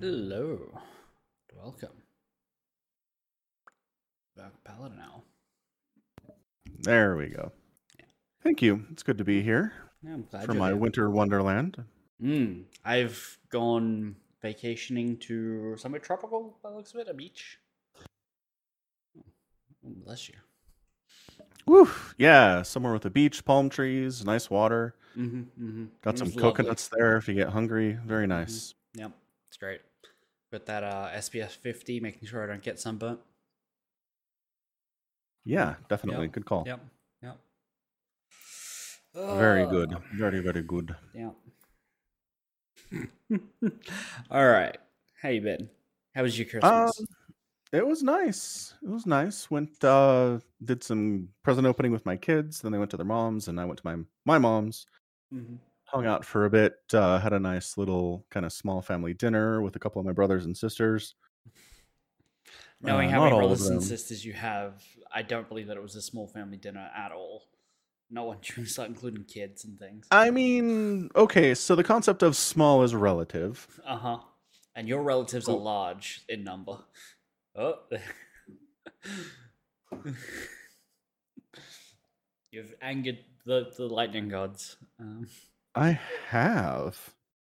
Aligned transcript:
Hello. 0.00 0.58
Welcome. 1.54 1.90
Back 4.34 4.52
Paladin 4.64 4.96
now. 4.96 5.24
There 6.78 7.16
we 7.16 7.28
go. 7.28 7.52
Thank 8.42 8.62
you. 8.62 8.86
It's 8.90 9.02
good 9.02 9.18
to 9.18 9.24
be 9.24 9.42
here 9.42 9.74
Yeah, 10.02 10.14
I'm 10.14 10.22
glad 10.30 10.46
for 10.46 10.54
my 10.54 10.68
here. 10.68 10.76
winter 10.76 11.10
wonderland. 11.10 11.84
Mm, 12.22 12.64
I've 12.82 13.38
gone 13.50 14.16
vacationing 14.40 15.18
to 15.18 15.76
somewhere 15.76 16.00
tropical 16.00 16.56
by 16.62 16.70
looks 16.70 16.94
of 16.94 17.00
it, 17.00 17.08
a 17.08 17.12
beach. 17.14 17.58
Oh, 19.18 19.22
bless 19.84 20.30
you. 20.30 20.36
Woo! 21.66 21.90
Yeah, 22.16 22.62
somewhere 22.62 22.94
with 22.94 23.04
a 23.04 23.10
beach, 23.10 23.44
palm 23.44 23.68
trees, 23.68 24.24
nice 24.24 24.48
water. 24.48 24.94
Mm-hmm, 25.14 25.40
mm-hmm. 25.62 25.84
Got 26.00 26.16
some 26.16 26.32
coconuts 26.32 26.88
there 26.88 27.18
if 27.18 27.28
you 27.28 27.34
get 27.34 27.50
hungry. 27.50 27.98
Very 28.06 28.26
nice. 28.26 28.74
Yep, 28.94 29.12
it's 29.48 29.58
great. 29.58 29.82
Got 30.52 30.66
that 30.66 30.82
uh, 30.82 31.08
SPF 31.14 31.50
50, 31.50 32.00
making 32.00 32.26
sure 32.26 32.42
I 32.42 32.46
don't 32.46 32.62
get 32.62 32.80
sunburnt. 32.80 33.20
Yeah, 35.44 35.76
definitely. 35.88 36.26
Yep. 36.26 36.32
Good 36.32 36.44
call. 36.46 36.64
Yep, 36.66 36.80
yep. 37.22 37.38
Very 39.14 39.66
good. 39.66 39.96
Very, 40.14 40.40
very 40.40 40.62
good. 40.62 40.94
Yeah. 41.14 41.30
All 44.30 44.46
right. 44.48 44.76
How 45.22 45.28
you 45.28 45.40
been? 45.40 45.68
How 46.14 46.22
was 46.22 46.36
your 46.38 46.48
Christmas? 46.48 46.98
Um, 46.98 47.06
it 47.72 47.86
was 47.86 48.02
nice. 48.02 48.74
It 48.82 48.88
was 48.88 49.06
nice. 49.06 49.50
Went 49.50 49.82
uh 49.84 50.40
did 50.64 50.82
some 50.82 51.28
present 51.44 51.66
opening 51.66 51.92
with 51.92 52.04
my 52.04 52.16
kids, 52.16 52.60
then 52.60 52.72
they 52.72 52.78
went 52.78 52.90
to 52.90 52.96
their 52.96 53.06
moms 53.06 53.46
and 53.48 53.60
I 53.60 53.64
went 53.64 53.78
to 53.78 53.86
my 53.86 53.96
my 54.24 54.38
mom's. 54.38 54.86
Mhm. 55.32 55.58
Hung 55.92 56.06
out 56.06 56.24
for 56.24 56.44
a 56.44 56.50
bit, 56.50 56.76
uh 56.92 57.18
had 57.18 57.32
a 57.32 57.40
nice 57.40 57.76
little 57.76 58.24
kind 58.30 58.46
of 58.46 58.52
small 58.52 58.80
family 58.80 59.12
dinner 59.12 59.60
with 59.60 59.74
a 59.74 59.78
couple 59.78 59.98
of 59.98 60.06
my 60.06 60.12
brothers 60.12 60.44
and 60.44 60.56
sisters. 60.56 61.16
Knowing 62.80 63.08
Uh, 63.08 63.12
how 63.12 63.24
many 63.24 63.36
brothers 63.36 63.66
and 63.66 63.82
sisters 63.82 64.24
you 64.24 64.32
have, 64.32 64.82
I 65.12 65.22
don't 65.22 65.48
believe 65.48 65.66
that 65.66 65.76
it 65.76 65.82
was 65.82 65.96
a 65.96 66.02
small 66.02 66.28
family 66.28 66.56
dinner 66.56 66.88
at 66.96 67.12
all. 67.12 67.42
Not 68.08 68.26
once 68.26 68.56
you 68.56 68.64
start 68.64 68.88
including 68.88 69.24
kids 69.24 69.64
and 69.64 69.78
things. 69.78 70.06
I 70.10 70.30
mean, 70.30 71.10
okay, 71.14 71.54
so 71.54 71.74
the 71.74 71.84
concept 71.84 72.22
of 72.22 72.36
small 72.36 72.82
is 72.82 72.94
relative. 72.94 73.66
Uh 73.84 73.96
huh. 73.96 74.18
And 74.74 74.88
your 74.88 75.02
relatives 75.02 75.48
are 75.48 75.56
large 75.56 76.22
in 76.28 76.44
number. 76.44 76.78
Oh. 77.56 77.80
You've 82.50 82.74
angered 82.80 83.18
the, 83.44 83.70
the 83.76 83.86
lightning 83.86 84.28
gods. 84.28 84.76
Um, 84.98 85.26
I 85.74 85.98
have. 86.28 86.98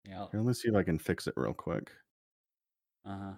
yeah. 0.04 0.26
Here, 0.30 0.40
let 0.40 0.44
me 0.46 0.52
see 0.52 0.68
if 0.68 0.74
I 0.74 0.82
can 0.82 0.98
fix 0.98 1.26
it 1.26 1.34
real 1.36 1.54
quick. 1.54 1.90
Uh 3.04 3.18
huh. 3.18 3.32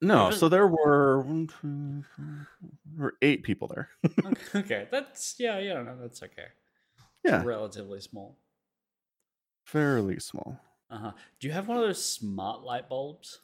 No, 0.00 0.30
so 0.30 0.48
there 0.48 0.66
were 0.66 1.20
one, 1.20 1.46
two, 1.46 2.04
three, 2.14 2.46
were 2.98 3.14
eight 3.22 3.42
people 3.42 3.68
there. 3.68 3.88
Okay, 4.24 4.42
okay, 4.58 4.88
that's 4.90 5.36
yeah, 5.38 5.58
yeah, 5.58 5.80
no, 5.82 5.96
that's 6.00 6.22
okay. 6.22 6.48
Yeah, 7.24 7.42
relatively 7.42 8.00
small. 8.00 8.36
fairly 9.64 10.18
small. 10.18 10.60
Uh 10.90 10.98
huh. 10.98 11.12
Do 11.40 11.46
you 11.46 11.52
have 11.54 11.68
one 11.68 11.78
of 11.78 11.84
those 11.84 12.04
smart 12.04 12.62
light 12.62 12.88
bulbs 12.88 13.40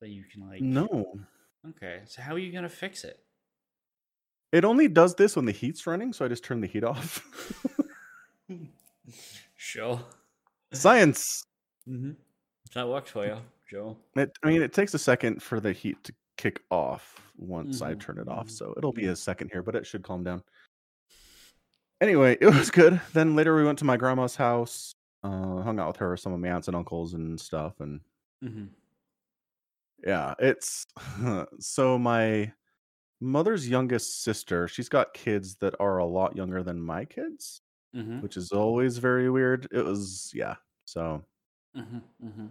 that 0.00 0.10
you 0.10 0.24
can 0.24 0.46
like? 0.46 0.60
No, 0.60 1.18
Okay, 1.70 2.02
so 2.06 2.22
how 2.22 2.34
are 2.34 2.38
you 2.38 2.52
gonna 2.52 2.68
fix 2.68 3.02
it? 3.04 3.18
it 4.52 4.64
only 4.64 4.86
does 4.86 5.16
this 5.16 5.34
when 5.34 5.46
the 5.46 5.52
heat's 5.52 5.84
running, 5.86 6.12
so 6.12 6.24
I 6.24 6.28
just 6.28 6.44
turn 6.44 6.60
the 6.60 6.66
heat 6.68 6.84
off. 6.84 7.24
Sure. 9.56 10.00
Science. 10.74 11.44
Mm-hmm. 11.88 12.12
That 12.74 12.88
works 12.88 13.10
for 13.10 13.26
you, 13.26 13.36
Joe. 13.70 13.96
It, 14.16 14.32
I 14.42 14.48
mean, 14.48 14.62
it 14.62 14.72
takes 14.72 14.94
a 14.94 14.98
second 14.98 15.42
for 15.42 15.60
the 15.60 15.72
heat 15.72 16.02
to 16.04 16.12
kick 16.36 16.60
off 16.70 17.20
once 17.36 17.80
I 17.82 17.94
Mhm, 17.94 18.00
turn 18.00 18.18
it 18.18 18.28
off, 18.28 18.50
so 18.50 18.74
it'll 18.76 18.92
be 18.92 19.06
a 19.06 19.16
second 19.16 19.50
here, 19.52 19.62
but 19.62 19.76
it 19.76 19.86
should 19.86 20.02
calm 20.02 20.24
down. 20.24 20.42
Anyway, 22.00 22.36
it 22.40 22.46
was 22.46 22.70
good. 22.70 23.00
Then 23.12 23.36
later 23.36 23.54
we 23.54 23.64
went 23.64 23.78
to 23.78 23.84
my 23.84 23.96
grandma's 23.96 24.36
house, 24.36 24.94
uh, 25.22 25.62
hung 25.62 25.78
out 25.78 25.88
with 25.88 25.96
her, 25.98 26.16
some 26.16 26.32
of 26.32 26.40
my 26.40 26.48
aunts 26.48 26.68
and 26.68 26.76
uncles 26.76 27.14
and 27.14 27.40
stuff, 27.40 27.80
and 27.80 28.00
Mm-hmm. 28.44 28.64
yeah, 30.06 30.34
it's 30.38 30.84
so 31.60 31.98
my 31.98 32.52
mother's 33.20 33.68
youngest 33.68 34.22
sister. 34.22 34.68
She's 34.68 34.88
got 34.88 35.14
kids 35.14 35.54
that 35.56 35.74
are 35.80 35.98
a 35.98 36.04
lot 36.04 36.36
younger 36.36 36.62
than 36.62 36.80
my 36.80 37.04
kids, 37.04 37.60
Mm-hmm. 37.94 38.20
which 38.22 38.36
is 38.36 38.50
always 38.50 38.98
very 38.98 39.30
weird. 39.30 39.68
It 39.70 39.84
was 39.84 40.32
yeah. 40.34 40.56
So 40.84 41.24
Mm-hmm. 41.76 41.98
Mm-hmm. 42.22 42.46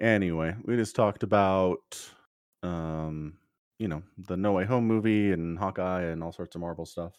anyway, 0.00 0.56
we 0.64 0.76
just 0.76 0.96
talked 0.96 1.22
about 1.22 2.10
um, 2.62 3.38
you 3.78 3.88
know, 3.88 4.02
the 4.18 4.36
No 4.36 4.52
Way 4.52 4.64
Home 4.66 4.86
movie 4.86 5.32
and 5.32 5.58
Hawkeye 5.58 6.02
and 6.02 6.22
all 6.22 6.32
sorts 6.32 6.54
of 6.54 6.60
Marvel 6.60 6.84
stuff. 6.84 7.14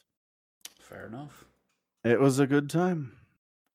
Fair 0.80 1.06
enough. 1.08 1.46
It 2.04 2.20
was 2.20 2.38
a 2.40 2.46
good 2.46 2.70
time. 2.70 3.18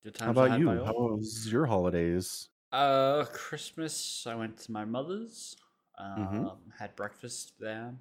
Good 0.02 0.14
time. 0.14 0.26
How 0.26 0.32
about 0.32 0.58
you? 0.60 0.68
How 0.84 0.92
was 0.92 1.50
your 1.50 1.66
holidays? 1.66 2.48
Uh, 2.72 3.24
Christmas, 3.32 4.26
I 4.26 4.34
went 4.34 4.58
to 4.58 4.72
my 4.72 4.84
mother's. 4.84 5.56
Um, 5.98 6.16
Mhm. 6.22 6.72
Had 6.78 6.94
breakfast 6.96 7.58
there. 7.58 7.98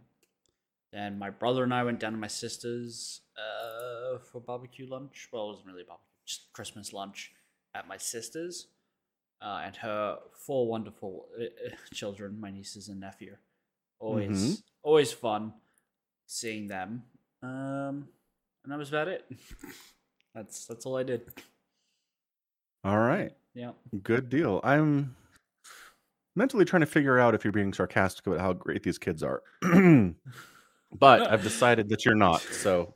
Then 0.92 1.20
my 1.20 1.30
brother 1.30 1.64
and 1.64 1.74
I 1.74 1.84
went 1.84 2.00
down 2.00 2.14
to 2.14 2.18
my 2.18 2.28
sister's 2.28 3.22
uh, 3.38 4.20
for 4.20 4.42
barbecue 4.42 4.88
lunch. 4.88 5.30
Well, 5.32 5.46
it 5.46 5.48
wasn't 5.50 5.68
really 5.68 5.84
barbecue, 5.84 6.08
just 6.26 6.54
Christmas 6.54 6.94
lunch 6.94 7.34
at 7.76 7.88
my 7.88 7.98
sister's. 7.98 8.68
Uh, 9.42 9.62
and 9.66 9.76
her 9.76 10.18
four 10.46 10.66
wonderful 10.68 11.28
uh, 11.40 11.44
uh, 11.44 11.70
children, 11.94 12.40
my 12.40 12.50
nieces 12.50 12.88
and 12.88 13.00
nephew. 13.02 13.36
Always, 14.00 14.64
always 14.82 15.12
fun 15.12 15.54
seeing 16.26 16.68
them. 16.68 17.04
Um, 17.44 18.08
and 18.64 18.72
that 18.72 18.78
was 18.80 18.90
about 18.90 19.08
it. 19.10 19.26
that's 20.34 20.66
that's 20.66 20.86
all 20.86 20.98
I 20.98 21.04
did. 21.04 21.22
All 22.84 22.98
right. 22.98 23.34
Yeah. 23.54 23.72
Good 24.04 24.30
deal. 24.30 24.62
I'm 24.64 25.16
mentally 26.36 26.66
trying 26.66 26.82
to 26.82 26.86
figure 26.88 27.20
out 27.20 27.36
if 27.36 27.44
you're 27.44 27.54
being 27.54 27.74
sarcastic 27.74 28.26
about 28.28 28.40
how 28.40 28.54
great 28.54 28.84
these 28.84 28.98
kids 28.98 29.22
are. 29.22 29.44
but 29.62 31.30
I've 31.30 31.44
decided 31.44 31.90
that 31.90 32.06
you're 32.06 32.16
not. 32.16 32.42
So 32.42 32.96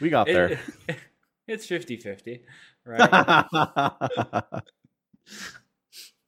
we 0.00 0.10
got 0.10 0.26
there. 0.32 0.58
It- 0.88 0.96
it's 1.48 1.66
50 1.66 1.96
50, 1.98 2.42
right? 2.86 4.34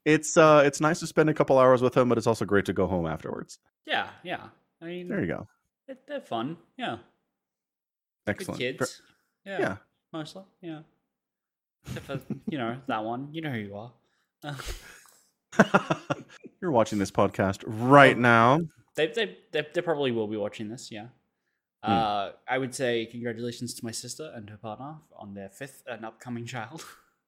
it's 0.05 0.37
uh 0.37 0.63
it's 0.65 0.81
nice 0.81 1.01
to 1.01 1.07
spend 1.07 1.29
a 1.31 1.35
couple 1.35 1.59
hours 1.59 1.83
with 1.83 1.95
them, 1.95 2.09
but 2.09 2.19
it's 2.19 2.27
also 2.27 2.45
great 2.45 2.65
to 2.67 2.73
go 2.73 2.87
home 2.87 3.07
afterwards. 3.07 3.59
yeah, 3.87 4.09
yeah. 4.23 4.41
I 4.81 4.85
mean, 4.87 5.09
There 5.09 5.21
you 5.21 5.27
go. 5.27 5.49
it, 5.89 6.03
they're 6.07 6.21
fun. 6.21 6.57
Yeah. 6.77 6.99
Excellent. 8.27 8.61
Good 8.61 8.79
kids. 8.79 9.01
Yeah, 9.45 9.59
Yeah. 9.59 9.77
Mostly. 10.13 10.43
Yeah. 10.61 10.81
Except 11.87 12.07
for, 12.07 12.21
you 12.51 12.59
know, 12.59 12.77
that 12.89 13.05
one. 13.05 13.29
You 13.33 13.41
know 13.43 13.51
who 13.51 13.59
you 13.59 13.77
are. 13.77 13.93
You're 16.61 16.71
watching 16.73 16.99
this 16.99 17.11
podcast 17.11 17.63
right 17.67 18.19
now. 18.19 18.61
they, 18.97 19.07
they, 19.09 19.37
they, 19.53 19.67
they 19.73 19.81
probably 19.81 20.11
will 20.11 20.27
be 20.29 20.37
watching 20.37 20.69
this. 20.69 20.91
Yeah. 20.91 21.07
Hmm. 21.85 21.93
Uh, 21.93 22.31
I 22.49 22.59
would 22.59 22.75
say 22.75 23.07
congratulations 23.07 23.75
to 23.75 23.85
my 23.85 23.91
sister 23.93 24.33
and 24.35 24.49
her 24.51 24.57
partner 24.57 24.97
on 25.17 25.35
their 25.35 25.49
fifth 25.51 25.83
and 25.87 26.05
upcoming 26.05 26.47
child, 26.47 26.85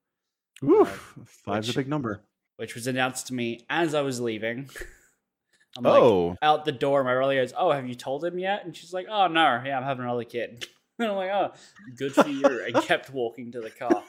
Oof, 0.63 1.17
five's 1.25 1.67
which- 1.67 1.75
a 1.75 1.79
big 1.79 1.87
number. 1.87 2.21
which 2.57 2.75
was 2.75 2.87
announced 2.87 3.27
to 3.27 3.33
me 3.33 3.65
as 3.69 3.93
I 3.95 4.01
was 4.01 4.19
leaving. 4.19 4.69
I'm 5.77 5.83
like, 5.83 6.01
Oh, 6.01 6.35
out 6.41 6.65
the 6.65 6.71
door. 6.71 7.03
My 7.03 7.13
brother 7.13 7.35
goes, 7.35 7.53
"Oh, 7.55 7.71
have 7.71 7.87
you 7.87 7.93
told 7.93 8.25
him 8.25 8.39
yet?" 8.39 8.65
And 8.65 8.75
she's 8.75 8.91
like, 8.91 9.05
"Oh 9.07 9.27
no, 9.27 9.61
yeah, 9.63 9.77
I'm 9.77 9.83
having 9.83 10.03
another 10.03 10.23
kid." 10.23 10.65
And 11.01 11.07
I'm 11.07 11.15
like, 11.15 11.29
"Oh, 11.29 11.51
good 11.95 12.11
for 12.13 12.27
you." 12.27 12.65
and 12.65 12.75
kept 12.83 13.09
walking 13.11 13.53
to 13.53 13.61
the 13.61 13.69
car. 13.69 14.03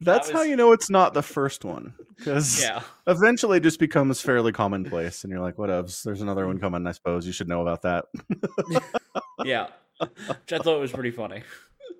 That's 0.00 0.30
how 0.30 0.42
you 0.42 0.56
know 0.56 0.72
it's 0.72 0.90
not 0.90 1.14
the 1.14 1.22
first 1.22 1.64
one. 1.64 1.94
Because 2.16 2.60
Yeah, 2.60 2.82
eventually 3.06 3.58
it 3.58 3.62
just 3.62 3.78
becomes 3.78 4.20
fairly 4.20 4.52
commonplace, 4.52 5.24
and 5.24 5.30
you're 5.32 5.40
like, 5.40 5.56
"Whatevs." 5.56 6.02
There's 6.02 6.20
another 6.22 6.46
one 6.46 6.58
coming. 6.58 6.86
I 6.86 6.92
suppose 6.92 7.26
you 7.26 7.32
should 7.32 7.48
know 7.48 7.62
about 7.62 7.82
that. 7.82 8.04
yeah, 9.44 9.68
which 10.00 10.52
I 10.52 10.58
thought 10.58 10.80
was 10.80 10.92
pretty 10.92 11.10
funny. 11.10 11.42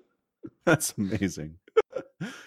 That's 0.65 0.93
amazing. 0.97 1.55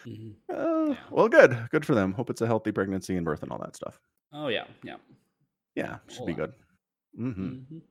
Mhm. 0.06 0.34
Uh, 0.52 0.90
Yeah. 0.90 0.96
Well, 1.10 1.28
good. 1.28 1.68
Good 1.70 1.84
for 1.84 1.94
them. 1.94 2.12
Hope 2.12 2.30
it's 2.30 2.40
a 2.42 2.46
healthy 2.46 2.70
pregnancy 2.70 3.16
and 3.16 3.24
birth 3.24 3.42
and 3.42 3.50
all 3.50 3.58
that 3.58 3.74
stuff. 3.74 3.98
Oh 4.32 4.48
yeah, 4.48 4.64
yeah. 4.84 4.96
Yeah, 5.74 5.98
should 6.08 6.18
Hold 6.18 6.26
be 6.28 6.32
on. 6.34 6.38
good. 6.38 6.52
hmm 7.16 7.30
Mhm. 7.32 7.82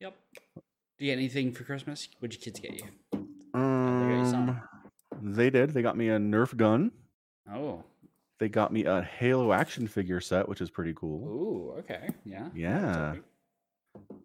Yep. 0.00 0.16
Do 0.54 1.04
you 1.04 1.10
get 1.10 1.18
anything 1.18 1.52
for 1.52 1.64
Christmas? 1.64 2.08
What'd 2.20 2.34
your 2.36 2.42
kids 2.44 2.60
get 2.60 2.74
you? 2.74 2.86
got 3.12 4.08
you 4.18 4.24
something. 4.24 4.50
Um, 4.56 4.62
they 5.22 5.50
did. 5.50 5.70
They 5.70 5.82
got 5.82 5.96
me 5.96 6.08
a 6.08 6.18
Nerf 6.18 6.56
gun. 6.56 6.92
Oh, 7.52 7.84
They 8.38 8.48
got 8.48 8.72
me 8.72 8.84
a 8.84 9.02
Halo 9.02 9.52
action 9.52 9.86
figure 9.86 10.20
set, 10.20 10.48
which 10.48 10.60
is 10.60 10.70
pretty 10.70 10.94
cool. 10.94 11.22
ooh, 11.26 11.78
okay, 11.80 12.08
yeah, 12.24 12.48
Yeah. 12.54 13.16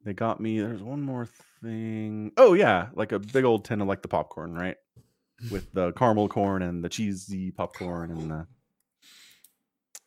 They 0.03 0.13
got 0.13 0.39
me. 0.39 0.59
There's 0.59 0.81
one 0.81 1.01
more 1.01 1.27
thing. 1.61 2.31
Oh 2.37 2.53
yeah, 2.53 2.87
like 2.95 3.11
a 3.11 3.19
big 3.19 3.43
old 3.45 3.65
tin 3.65 3.81
of 3.81 3.87
like 3.87 4.01
the 4.01 4.07
popcorn, 4.07 4.55
right? 4.55 4.77
With 5.51 5.71
the 5.73 5.91
caramel 5.97 6.27
corn 6.27 6.63
and 6.63 6.83
the 6.83 6.89
cheesy 6.89 7.51
popcorn 7.51 8.09
and 8.11 8.31
the 8.31 8.47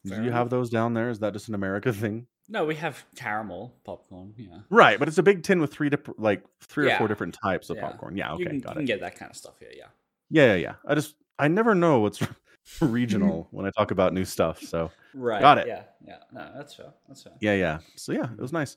Do 0.04 0.14
you 0.16 0.22
enough. 0.22 0.32
have 0.34 0.50
those 0.50 0.68
down 0.70 0.94
there? 0.94 1.10
Is 1.10 1.20
that 1.20 1.32
just 1.32 1.48
an 1.48 1.54
America 1.54 1.92
thing? 1.92 2.26
No, 2.48 2.64
we 2.64 2.74
have 2.74 3.04
caramel 3.14 3.72
popcorn. 3.84 4.34
Yeah. 4.36 4.58
Right, 4.68 4.98
but 4.98 5.06
it's 5.06 5.18
a 5.18 5.22
big 5.22 5.44
tin 5.44 5.60
with 5.60 5.72
three 5.72 5.88
different, 5.90 6.18
like 6.18 6.42
three 6.60 6.90
or 6.90 6.96
four 6.96 7.06
different 7.06 7.38
types 7.40 7.70
of 7.70 7.76
Yeah. 7.76 7.86
popcorn. 7.88 8.16
Yeah, 8.16 8.30
you 8.30 8.34
okay, 8.34 8.44
can, 8.46 8.58
got 8.60 8.70
you 8.70 8.74
can 8.74 8.82
it. 8.82 8.86
get 8.86 9.00
that 9.00 9.16
kind 9.16 9.30
of 9.30 9.36
stuff 9.36 9.54
here. 9.60 9.70
Yeah. 9.76 9.86
Yeah, 10.32 10.54
yeah, 10.54 10.54
yeah. 10.56 10.74
I 10.86 10.94
just 10.94 11.14
I 11.38 11.48
never 11.48 11.74
know 11.74 12.00
what's 12.00 12.20
regional 12.80 13.48
when 13.50 13.66
I 13.66 13.70
talk 13.76 13.90
about 13.90 14.12
new 14.14 14.24
stuff. 14.24 14.62
So 14.62 14.90
Right. 15.14 15.40
Got 15.40 15.58
it. 15.58 15.66
Yeah. 15.68 15.84
Yeah. 16.06 16.18
No, 16.32 16.50
that's 16.56 16.74
fair. 16.74 16.92
That's 17.06 17.22
fair. 17.22 17.34
yeah, 17.40 17.54
yeah. 17.54 17.78
So 17.96 18.12
yeah, 18.12 18.32
it 18.32 18.40
was 18.40 18.52
nice. 18.52 18.76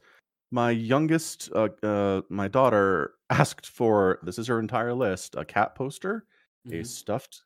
My 0.51 0.69
youngest, 0.71 1.49
uh, 1.55 1.69
uh, 1.81 2.21
my 2.29 2.47
daughter 2.49 3.13
asked 3.29 3.67
for 3.67 4.19
this 4.23 4.37
is 4.37 4.47
her 4.47 4.59
entire 4.59 4.93
list: 4.93 5.35
a 5.37 5.45
cat 5.45 5.75
poster, 5.75 6.25
a 6.71 6.81
Mhm. 6.81 6.85
stuffed 6.85 7.43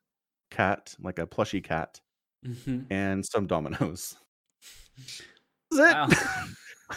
cat, 0.50 0.96
like 1.00 1.20
a 1.20 1.28
plushy 1.28 1.62
cat, 1.62 2.02
Mhm. 2.46 2.88
and 2.90 3.26
some 3.26 3.46
dominoes. 3.48 4.18
That's 5.72 5.92
it. 5.92 5.96
Wow. 5.96 6.08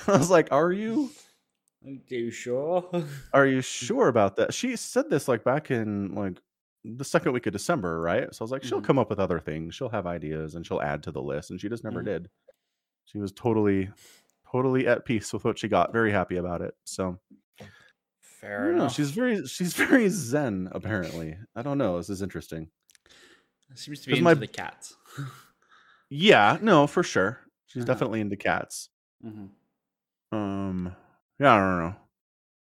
I 0.08 0.19
was 0.19 0.31
like, 0.31 0.49
"Are 0.50 0.73
you 0.73 1.11
Are 1.85 1.91
you 2.17 2.31
sure? 2.31 2.88
are 3.35 3.47
you 3.47 3.61
sure 3.61 4.08
about 4.08 4.37
that?" 4.37 4.55
She 4.55 4.76
said 4.76 5.11
this 5.11 5.29
like 5.29 5.44
back 5.44 5.70
in 5.70 6.15
like 6.15 6.38
the 6.84 7.05
second 7.05 7.32
week 7.32 7.46
of 7.46 7.52
December, 7.52 8.00
right? 8.00 8.32
So 8.34 8.43
I 8.43 8.44
was 8.44 8.50
like, 8.50 8.62
"She'll 8.64 8.81
Mhm. 8.81 8.84
come 8.84 8.99
up 8.99 9.08
with 9.11 9.19
other 9.20 9.38
things. 9.40 9.75
She'll 9.75 9.88
have 9.90 10.06
ideas, 10.06 10.55
and 10.55 10.67
she'll 10.67 10.81
add 10.82 11.02
to 11.05 11.12
the 11.12 11.23
list." 11.23 11.50
And 11.50 11.61
she 11.61 11.69
just 11.69 11.84
never 11.84 12.00
Mhm. 12.02 12.06
did. 12.06 12.31
She 13.05 13.19
was 13.19 13.32
totally, 13.32 13.90
totally 14.50 14.87
at 14.87 15.05
peace 15.05 15.32
with 15.32 15.44
what 15.44 15.58
she 15.58 15.69
got. 15.69 15.93
Very 15.93 16.11
happy 16.12 16.37
about 16.37 16.61
it. 16.62 16.75
So 16.84 17.20
Fair 18.20 18.70
know, 18.73 18.75
enough. 18.75 18.94
she's 18.94 19.11
very 19.12 19.46
she's 19.46 19.75
very 19.76 20.08
zen. 20.08 20.69
Apparently, 20.73 21.38
I 21.55 21.62
don't 21.62 21.79
know. 21.79 21.96
This 21.99 22.11
is 22.11 22.23
interesting. 22.23 22.70
It 23.70 23.79
seems 23.79 24.00
to 24.00 24.06
be 24.08 24.12
into 24.14 24.25
my- 24.25 24.34
the 24.34 24.46
cats. 24.49 24.96
Yeah, 26.11 26.58
no, 26.61 26.87
for 26.87 27.02
sure. 27.02 27.40
She's 27.67 27.84
Uh-huh. 27.84 27.93
definitely 27.93 28.20
into 28.20 28.37
cats. 28.37 28.90
Mhm. 29.25 29.50
Um, 30.32 30.96
yeah, 31.38 31.55
I 31.55 31.58
don't 31.58 31.79
know. 31.79 31.96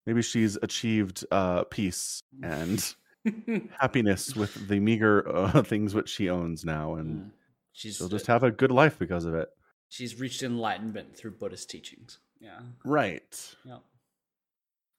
Maybe 0.06 0.22
she's 0.22 0.56
achieved 0.62 1.24
uh 1.30 1.64
peace 1.64 2.22
and 2.42 2.94
happiness 3.78 4.34
with 4.36 4.68
the 4.68 4.80
meager 4.80 5.28
uh, 5.34 5.62
things 5.72 5.94
which 5.94 6.08
she 6.08 6.28
owns 6.30 6.64
now, 6.64 6.94
and 6.94 7.24
Mm. 7.26 7.30
She's 7.74 7.96
she'll 7.96 8.06
uh, 8.06 8.10
just 8.10 8.26
have 8.26 8.42
a 8.42 8.50
good 8.50 8.70
life 8.70 8.98
because 8.98 9.24
of 9.24 9.34
it. 9.34 9.48
she's 9.88 10.20
reached 10.20 10.42
enlightenment 10.42 11.16
through 11.16 11.30
Buddhist 11.32 11.70
teachings. 11.70 12.18
Yeah. 12.40 12.60
Right. 12.84 13.54
Yeah. 13.64 13.78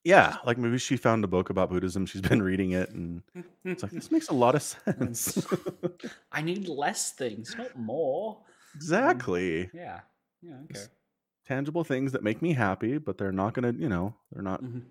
Yeah, 0.02 0.36
like 0.44 0.58
maybe 0.58 0.76
she 0.78 0.96
found 0.98 1.24
a 1.24 1.28
book 1.28 1.48
about 1.50 1.70
Buddhism. 1.70 2.04
She's 2.04 2.20
been 2.20 2.42
reading 2.42 2.72
it, 2.72 2.90
and 2.90 3.22
it's 3.64 3.82
like 3.82 3.92
this 3.92 4.10
makes 4.10 4.28
a 4.28 4.34
lot 4.34 4.54
of 4.54 4.62
sense. 4.62 5.46
I 6.30 6.42
need 6.42 6.68
less 6.68 7.12
things, 7.12 7.54
not 7.56 7.74
more. 7.78 8.40
exactly. 8.74 9.70
Yeah. 9.72 10.00
Yeah. 10.42 10.54
Okay. 10.64 10.64
It's 10.70 10.88
Tangible 11.46 11.84
things 11.84 12.12
that 12.12 12.22
make 12.22 12.42
me 12.42 12.52
happy, 12.54 12.98
but 12.98 13.16
they're 13.18 13.32
not 13.32 13.54
gonna, 13.54 13.72
you 13.72 13.88
know, 13.88 14.14
they're 14.32 14.42
not 14.42 14.62
Mhm. 14.62 14.82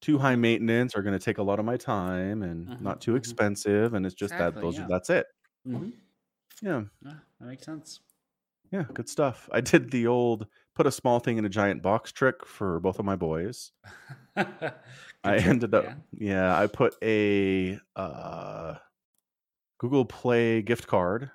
Too 0.00 0.18
high 0.18 0.36
maintenance. 0.36 0.94
Are 0.96 1.02
gonna 1.02 1.18
take 1.18 1.38
a 1.38 1.42
lot 1.42 1.58
of 1.60 1.64
my 1.66 1.76
time, 1.76 2.42
and 2.42 2.68
Mhm, 2.68 2.76
not 2.80 3.00
too 3.00 3.16
mhm. 3.16 3.16
expensive. 3.16 3.94
And 3.94 4.06
it's 4.06 4.14
just 4.14 4.36
Exactly, 4.36 4.58
that 4.58 4.60
those, 4.60 4.78
yeah. 4.78 4.80
are 4.80 4.86
that's 4.86 5.10
it. 5.10 5.26
Mhm. 5.66 5.92
Yeah, 6.62 6.84
Yeah, 7.00 7.20
that 7.38 7.46
makes 7.46 7.64
sense. 7.64 8.00
yeah, 8.72 8.84
good 8.94 9.08
stuff. 9.08 9.48
I 9.52 9.60
did 9.60 9.90
the 9.90 10.06
old 10.06 10.46
put 10.74 10.86
a 10.86 10.90
small 10.92 11.20
thing 11.20 11.38
in 11.38 11.44
a 11.44 11.48
giant 11.48 11.82
box 11.82 12.12
trick 12.12 12.44
for 12.44 12.80
both 12.80 12.98
of 12.98 13.04
my 13.04 13.16
boys. 13.16 13.72
I 15.24 15.38
ended 15.38 15.74
up, 15.74 15.86
yeah. 15.86 15.96
yeah, 16.12 16.56
I 16.58 16.66
put 16.66 16.94
a 17.02 17.78
uh, 17.96 18.76
Google 19.78 20.04
Play 20.04 20.60
gift 20.62 20.86
card 20.86 21.30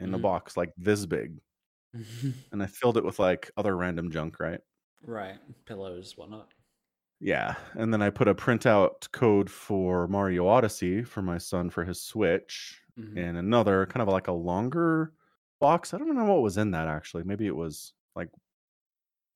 in 0.00 0.14
a 0.14 0.18
Mhm. 0.18 0.18
box 0.18 0.56
like 0.56 0.72
this 0.78 1.04
big, 1.06 1.40
and 2.52 2.62
I 2.62 2.66
filled 2.66 2.96
it 2.96 3.04
with 3.04 3.18
like 3.18 3.50
other 3.56 3.76
random 3.76 4.10
junk, 4.10 4.40
right? 4.40 4.60
right. 5.02 5.40
Pillows, 5.64 6.16
whatnot. 6.16 6.52
Yeah, 7.20 7.54
and 7.74 7.92
then 7.92 8.02
I 8.02 8.10
put 8.10 8.28
a 8.28 8.34
printout 8.34 9.10
code 9.12 9.50
for 9.50 10.06
Mario 10.08 10.46
Odyssey 10.46 11.02
for 11.02 11.22
my 11.22 11.38
son 11.38 11.70
for 11.70 11.84
his 11.84 12.02
Switch, 12.02 12.80
Mhm. 12.98 13.16
and 13.16 13.36
another 13.38 13.86
kind 13.86 14.02
of 14.02 14.08
like 14.08 14.28
a 14.28 14.32
longer 14.32 15.12
box. 15.58 15.94
I 15.94 15.98
don't 15.98 16.14
know 16.14 16.24
what 16.26 16.42
was 16.42 16.58
in 16.58 16.70
that 16.72 16.88
actually. 16.88 17.24
Maybe 17.24 17.46
it 17.46 17.56
was 17.56 17.94
like 18.14 18.28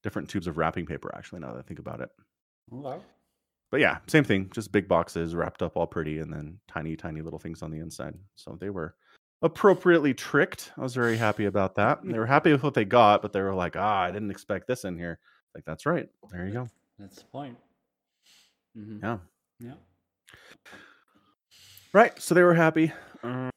different 0.03 0.29
tubes 0.29 0.47
of 0.47 0.57
wrapping 0.59 0.87
paper. 0.87 1.11
Actually, 1.15 1.41
now 1.41 1.53
that 1.53 1.59
I 1.59 1.63
think 1.63 1.79
about 1.81 2.01
it. 2.01 2.11
Okay. 2.73 3.03
But 3.71 3.81
yeah, 3.81 3.99
same 4.09 4.25
thing. 4.25 4.51
Just 4.51 4.73
big 4.73 4.89
boxes 4.89 5.35
wrapped 5.35 5.63
up 5.63 5.77
all 5.77 5.87
pretty, 5.87 6.19
and 6.19 6.33
then 6.33 6.61
tiny, 6.69 6.97
tiny 6.97 7.23
little 7.23 7.39
things 7.39 7.63
on 7.63 7.71
the 7.71 7.79
inside. 7.79 8.19
So 8.35 8.57
they 8.57 8.71
were 8.71 8.97
appropriately 9.43 10.13
tricked. 10.13 10.73
I 10.77 10.83
was 10.83 10.95
very 10.95 11.17
happy 11.17 11.47
about 11.47 11.77
that. 11.77 12.01
They 12.05 12.19
were 12.19 12.27
happy 12.27 12.53
with 12.53 12.63
what 12.63 12.75
they 12.75 12.85
got, 12.85 13.23
but 13.23 13.33
they 13.33 13.41
were 13.41 13.55
like, 13.55 13.77
"Ah, 13.77 14.03
I 14.03 14.11
didn't 14.11 14.31
expect 14.31 14.67
this 14.67 14.85
in 14.85 14.97
here." 14.99 15.19
Like 15.55 15.65
that's 15.65 15.87
right. 15.87 16.09
There 16.31 16.47
you 16.47 16.53
go. 16.53 16.69
That's 16.99 17.17
the 17.23 17.25
point. 17.29 17.57
Mhm. 18.77 19.01
Yeah. 19.03 19.19
Yeah. 19.59 19.75
Right. 21.93 22.21
So 22.21 22.35
they 22.35 22.43
were 22.43 22.55
happy. 22.55 22.93
Uh, 23.23 23.51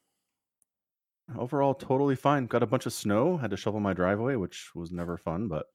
overall, 1.38 1.74
totally 1.74 2.15
fine. 2.15 2.48
Got 2.48 2.63
a 2.63 2.68
bunch 2.68 2.86
of 2.86 2.94
snow. 2.94 3.38
Had 3.38 3.51
to 3.51 3.57
shovel 3.57 3.80
my 3.80 3.94
driveway, 3.94 4.36
which 4.36 4.71
was 4.75 4.92
never 4.92 5.18
fun, 5.18 5.48
but 5.48 5.68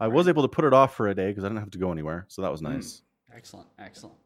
I 0.00 0.08
was 0.08 0.28
able 0.28 0.42
to 0.42 0.48
put 0.48 0.64
it 0.64 0.72
off 0.72 0.94
for 0.96 1.08
a 1.08 1.14
day 1.14 1.28
because 1.30 1.44
I 1.44 1.48
didn't 1.48 1.60
have 1.60 1.70
to 1.72 1.78
go 1.78 1.92
anywhere. 1.92 2.26
So 2.28 2.42
that 2.42 2.50
was 2.50 2.60
Mm. 2.60 2.74
nice. 2.74 3.02
Excellent. 3.34 3.68
Excellent. 3.78 4.16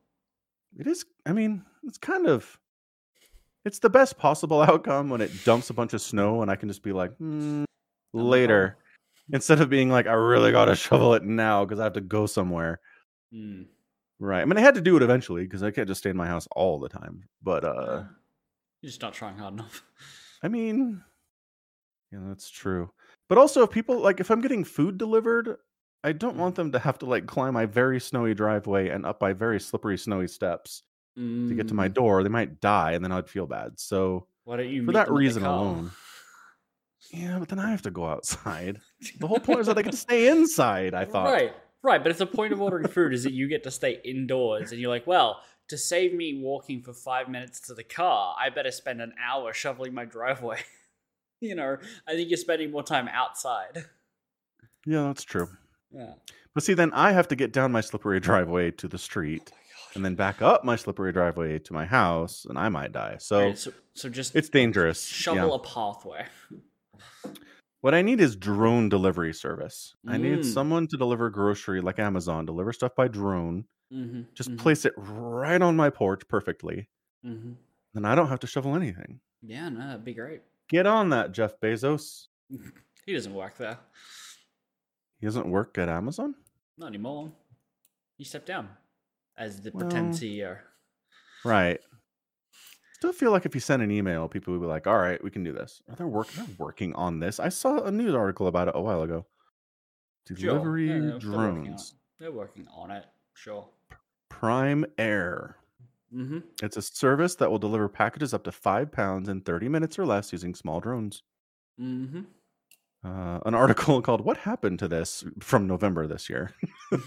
It 0.79 0.87
is. 0.87 1.05
I 1.25 1.33
mean, 1.33 1.65
it's 1.85 1.99
kind 1.99 2.27
of. 2.27 2.59
It's 3.65 3.79
the 3.81 3.91
best 3.91 4.17
possible 4.19 4.61
outcome 4.63 5.09
when 5.11 5.21
it 5.21 5.31
dumps 5.45 5.71
a 5.71 5.75
bunch 5.75 5.93
of 5.95 6.01
snow 6.01 6.43
and 6.43 6.51
I 6.51 6.57
can 6.57 6.69
just 6.69 6.83
be 6.83 6.93
like, 6.93 7.17
"Hmm, 7.17 7.65
No 8.13 8.21
more 8.21 8.23
later, 8.31 8.79
instead 9.33 9.61
of 9.61 9.69
being 9.71 9.91
like, 9.91 10.07
I 10.07 10.13
really 10.13 10.53
got 10.53 10.67
to 10.67 10.77
shovel 10.77 11.15
it 11.15 11.25
now 11.25 11.65
because 11.65 11.81
I 11.81 11.85
have 11.85 11.95
to 11.95 12.01
go 12.01 12.27
somewhere. 12.27 12.81
Mm. 13.33 13.67
Right. 14.19 14.41
I 14.41 14.45
mean, 14.47 14.57
I 14.57 14.61
had 14.63 14.75
to 14.77 14.81
do 14.81 14.97
it 14.97 15.03
eventually 15.03 15.43
because 15.45 15.63
I 15.63 15.71
can't 15.71 15.89
just 15.89 16.01
stay 16.01 16.11
in 16.11 16.17
my 16.17 16.27
house 16.27 16.49
all 16.57 16.79
the 16.81 16.89
time. 16.89 17.25
But 17.43 17.65
uh, 17.65 18.05
You're 18.81 18.89
just 18.89 19.03
not 19.03 19.13
trying 19.15 19.37
hard 19.39 19.55
enough. 19.55 19.83
I 20.43 20.49
mean, 20.49 21.03
yeah, 22.13 22.21
that's 22.29 22.51
true. 22.51 22.91
But 23.29 23.39
also, 23.39 23.63
if 23.63 23.71
people 23.71 23.99
like, 24.01 24.21
if 24.21 24.31
I'm 24.31 24.41
getting 24.41 24.65
food 24.65 24.97
delivered, 24.99 25.57
I 26.05 26.13
don't 26.13 26.37
Mm. 26.37 26.41
want 26.41 26.55
them 26.55 26.73
to 26.73 26.79
have 26.79 26.99
to 27.01 27.07
like 27.07 27.27
climb 27.27 27.55
my 27.55 27.67
very 27.67 28.01
snowy 28.01 28.33
driveway 28.35 28.89
and 28.91 29.05
up 29.05 29.21
my 29.21 29.33
very 29.33 29.61
slippery, 29.61 29.99
snowy 29.99 30.29
steps 30.29 30.83
to 31.17 31.55
get 31.55 31.69
to 31.69 31.75
my 31.75 31.89
Mm. 31.89 31.95
door. 31.95 32.23
They 32.23 32.29
might 32.29 32.61
die, 32.61 32.93
and 32.93 33.05
then 33.05 33.13
I'd 33.13 33.29
feel 33.29 33.47
bad. 33.47 33.79
So, 33.81 34.29
Why 34.45 34.57
don't 34.59 34.69
you 34.69 34.85
for 34.85 34.93
that 34.93 34.93
them 34.93 35.03
at 35.03 35.07
the 35.09 35.13
reason 35.15 35.43
alone. 35.45 35.91
yeah, 37.13 37.39
but 37.39 37.49
then 37.49 37.59
I 37.59 37.71
have 37.71 37.83
to 37.83 37.91
go 37.91 38.07
outside. 38.07 38.81
The 39.21 39.27
whole 39.27 39.41
point 39.41 39.61
is 39.61 39.67
that 39.67 39.79
I 39.79 39.83
get 39.83 39.93
to 39.93 39.97
stay 39.99 40.29
inside. 40.29 40.95
I 40.95 41.05
thought. 41.05 41.33
Right, 41.33 41.55
right. 41.83 42.03
But 42.03 42.11
if 42.11 42.19
the 42.19 42.27
point 42.27 42.53
of 42.53 42.61
ordering 42.61 42.89
food 42.89 43.13
is 43.13 43.25
that 43.25 43.33
you 43.33 43.49
get 43.49 43.65
to 43.65 43.71
stay 43.71 44.01
indoors, 44.05 44.73
and 44.73 44.81
you're 44.81 44.91
like, 44.91 45.07
well, 45.07 45.41
to 45.69 45.79
save 45.79 46.15
me 46.15 46.41
walking 46.41 46.83
for 46.83 46.93
five 46.93 47.29
minutes 47.29 47.61
to 47.61 47.75
the 47.75 47.85
car, 47.85 48.37
I 48.39 48.51
better 48.51 48.71
spend 48.71 49.01
an 49.01 49.13
hour 49.23 49.53
shoveling 49.53 49.95
my 49.95 50.05
driveway. 50.05 50.61
you 51.41 51.55
know, 51.55 51.77
I 52.07 52.13
think 52.13 52.31
you're 52.31 52.37
spending 52.37 52.71
more 52.71 52.83
time 52.83 53.09
outside. 53.09 53.85
Yeah, 54.87 55.03
that's 55.05 55.25
true. 55.25 55.49
Yeah. 55.93 56.15
But 56.55 56.63
see, 56.63 56.75
then 56.75 56.93
I 56.93 57.13
have 57.13 57.29
to 57.29 57.37
get 57.37 57.53
down 57.53 57.73
my 57.73 57.81
slippery 57.81 58.21
driveway 58.21 58.71
to 58.73 58.89
the 58.89 58.99
street, 58.99 59.51
oh 59.53 59.91
and 59.95 60.05
then 60.05 60.15
back 60.15 60.41
up 60.41 60.65
my 60.65 60.77
slippery 60.77 61.13
driveway 61.13 61.59
to 61.59 61.73
my 61.73 61.87
house, 61.87 62.47
and 62.49 62.59
I 62.59 62.69
might 62.69 62.93
die. 62.93 63.17
So 63.19 63.47
Right, 63.47 63.59
so, 63.59 63.73
so 63.95 64.09
just 64.09 64.37
it's 64.37 64.49
dangerous. 64.49 65.05
shovel 65.05 65.49
yeah. 65.49 65.55
a 65.55 65.59
pathway. 65.59 66.27
What 67.87 67.95
I 67.95 68.03
need 68.03 68.21
is 68.21 68.35
drone 68.35 68.89
delivery 68.89 69.33
service. 69.33 69.95
I 70.09 70.17
need 70.19 70.41
Mm. 70.41 70.45
someone 70.45 70.89
to 70.89 70.97
deliver 70.97 71.31
grocery 71.31 71.81
like 71.81 72.01
Amazon, 72.01 72.45
deliver 72.45 72.73
stuff 72.73 72.97
by 72.97 73.07
drone, 73.07 73.65
Mm-hmm, 73.93 74.23
just 74.35 74.57
place 74.57 74.85
it 74.85 74.93
right 74.97 75.63
on 75.63 75.77
my 75.77 75.89
porch 75.91 76.27
perfectly. 76.27 76.89
hmm 77.23 77.53
Then 77.95 78.05
I 78.05 78.17
don't 78.17 78.27
have 78.27 78.41
to 78.41 78.49
shovel 78.49 78.75
anything. 78.75 79.21
Yeah, 79.41 79.69
no, 79.69 79.79
that'd 79.87 80.05
be 80.05 80.15
great. 80.15 80.43
Get 80.69 80.85
on 80.89 81.11
that, 81.11 81.31
Jeff 81.31 81.61
Bezos. 81.61 82.27
He 83.07 83.13
doesn't 83.13 83.33
work 83.35 83.57
there. 83.57 83.79
He 85.21 85.27
doesn't 85.29 85.49
work 85.49 85.79
at 85.79 85.89
Amazon? 85.89 86.35
Not 86.77 86.89
anymore. 86.89 87.31
He 88.19 88.25
stepped 88.25 88.47
down 88.47 88.69
as 89.37 89.61
the 89.61 89.71
Well- 89.71 89.83
pretend 89.87 90.15
CEO. 90.15 90.59
Right. 91.45 91.79
Still 93.07 93.13
feel 93.13 93.31
like 93.31 93.47
if 93.47 93.55
you 93.55 93.61
send 93.61 93.83
an 93.83 93.91
email, 93.93 94.27
people 94.27 94.53
would 94.53 94.61
be 94.61 94.67
like, 94.67 94.89
all 94.89 94.99
right, 94.99 95.23
we 95.23 95.31
can 95.31 95.45
do 95.45 95.53
this. 95.53 95.81
Are 95.89 95.95
they 95.95 96.03
work 96.05 96.27
they're 96.33 96.45
working 96.59 96.93
on 96.97 97.21
this? 97.21 97.39
I 97.39 97.51
saw 97.51 97.85
a 97.85 97.91
news 97.93 98.15
article 98.17 98.49
about 98.49 98.67
it 98.67 98.75
a 98.77 98.81
while 98.81 99.03
ago. 99.03 99.27
Sure. 100.27 100.37
Delivery 100.37 100.89
Yeah, 100.89 100.93
they're- 100.95 101.01
they're 101.21 101.31
working 101.31 101.63
drones. 101.65 101.95
They're 102.19 102.33
working 102.33 102.67
on 102.75 102.91
it. 102.91 103.05
Sure. 103.35 103.69
Prime 104.29 104.85
Air. 104.99 105.57
Mm-hmm. 106.13 106.39
It's 106.65 106.77
a 106.77 106.83
service 106.83 107.37
that 107.37 107.49
will 107.49 107.59
deliver 107.61 107.89
packages 107.89 108.35
up 108.35 108.43
to 108.45 108.51
five 108.53 108.91
pounds 108.91 109.29
in 109.29 109.41
30 109.43 109.69
minutes 109.69 109.99
or 110.01 110.05
less 110.07 110.33
using 110.33 110.55
small 110.57 110.81
drones. 110.81 111.23
Mm-hmm. 111.81 112.23
Uh, 113.05 113.39
an 113.47 113.55
article 113.55 114.03
called 114.07 114.23
"What 114.23 114.39
Happened 114.39 114.81
to 114.81 114.89
This" 114.89 115.23
from 115.39 115.69
November 115.69 116.07
this 116.09 116.29
year. 116.29 116.53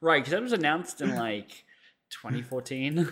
Right, 0.00 0.20
because 0.20 0.30
that 0.32 0.42
was 0.42 0.52
announced 0.52 1.00
in 1.00 1.16
like 1.16 1.64
2014. 2.10 3.10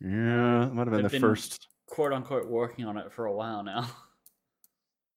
Yeah, 0.00 0.66
it 0.66 0.72
might 0.74 0.86
have 0.86 0.92
been 0.94 1.02
the 1.02 1.08
been- 1.10 1.20
first. 1.20 1.68
Quote 1.86 2.12
unquote 2.12 2.46
working 2.48 2.84
on 2.84 2.96
it 2.96 3.12
for 3.12 3.26
a 3.26 3.32
while 3.32 3.62
now. 3.64 3.88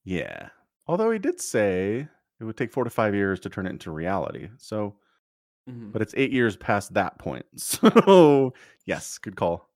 Yeah, 0.03 0.49
Although 0.85 1.11
he 1.11 1.19
did 1.19 1.39
say 1.39 2.07
it 2.39 2.43
would 2.43 2.57
take 2.57 2.73
four 2.73 2.83
to 2.83 2.89
five 2.89 3.15
years 3.15 3.39
to 3.41 3.49
turn 3.49 3.65
it 3.65 3.69
into 3.69 3.89
reality. 3.91 4.49
So, 4.57 4.97
Mhm. 5.69 5.93
but 5.93 6.01
it's 6.01 6.13
eight 6.17 6.31
years 6.33 6.57
past 6.57 6.93
that 6.95 7.17
point. 7.19 7.45
So, 7.55 8.53
yes, 8.85 9.17
good 9.17 9.37
call. 9.37 9.69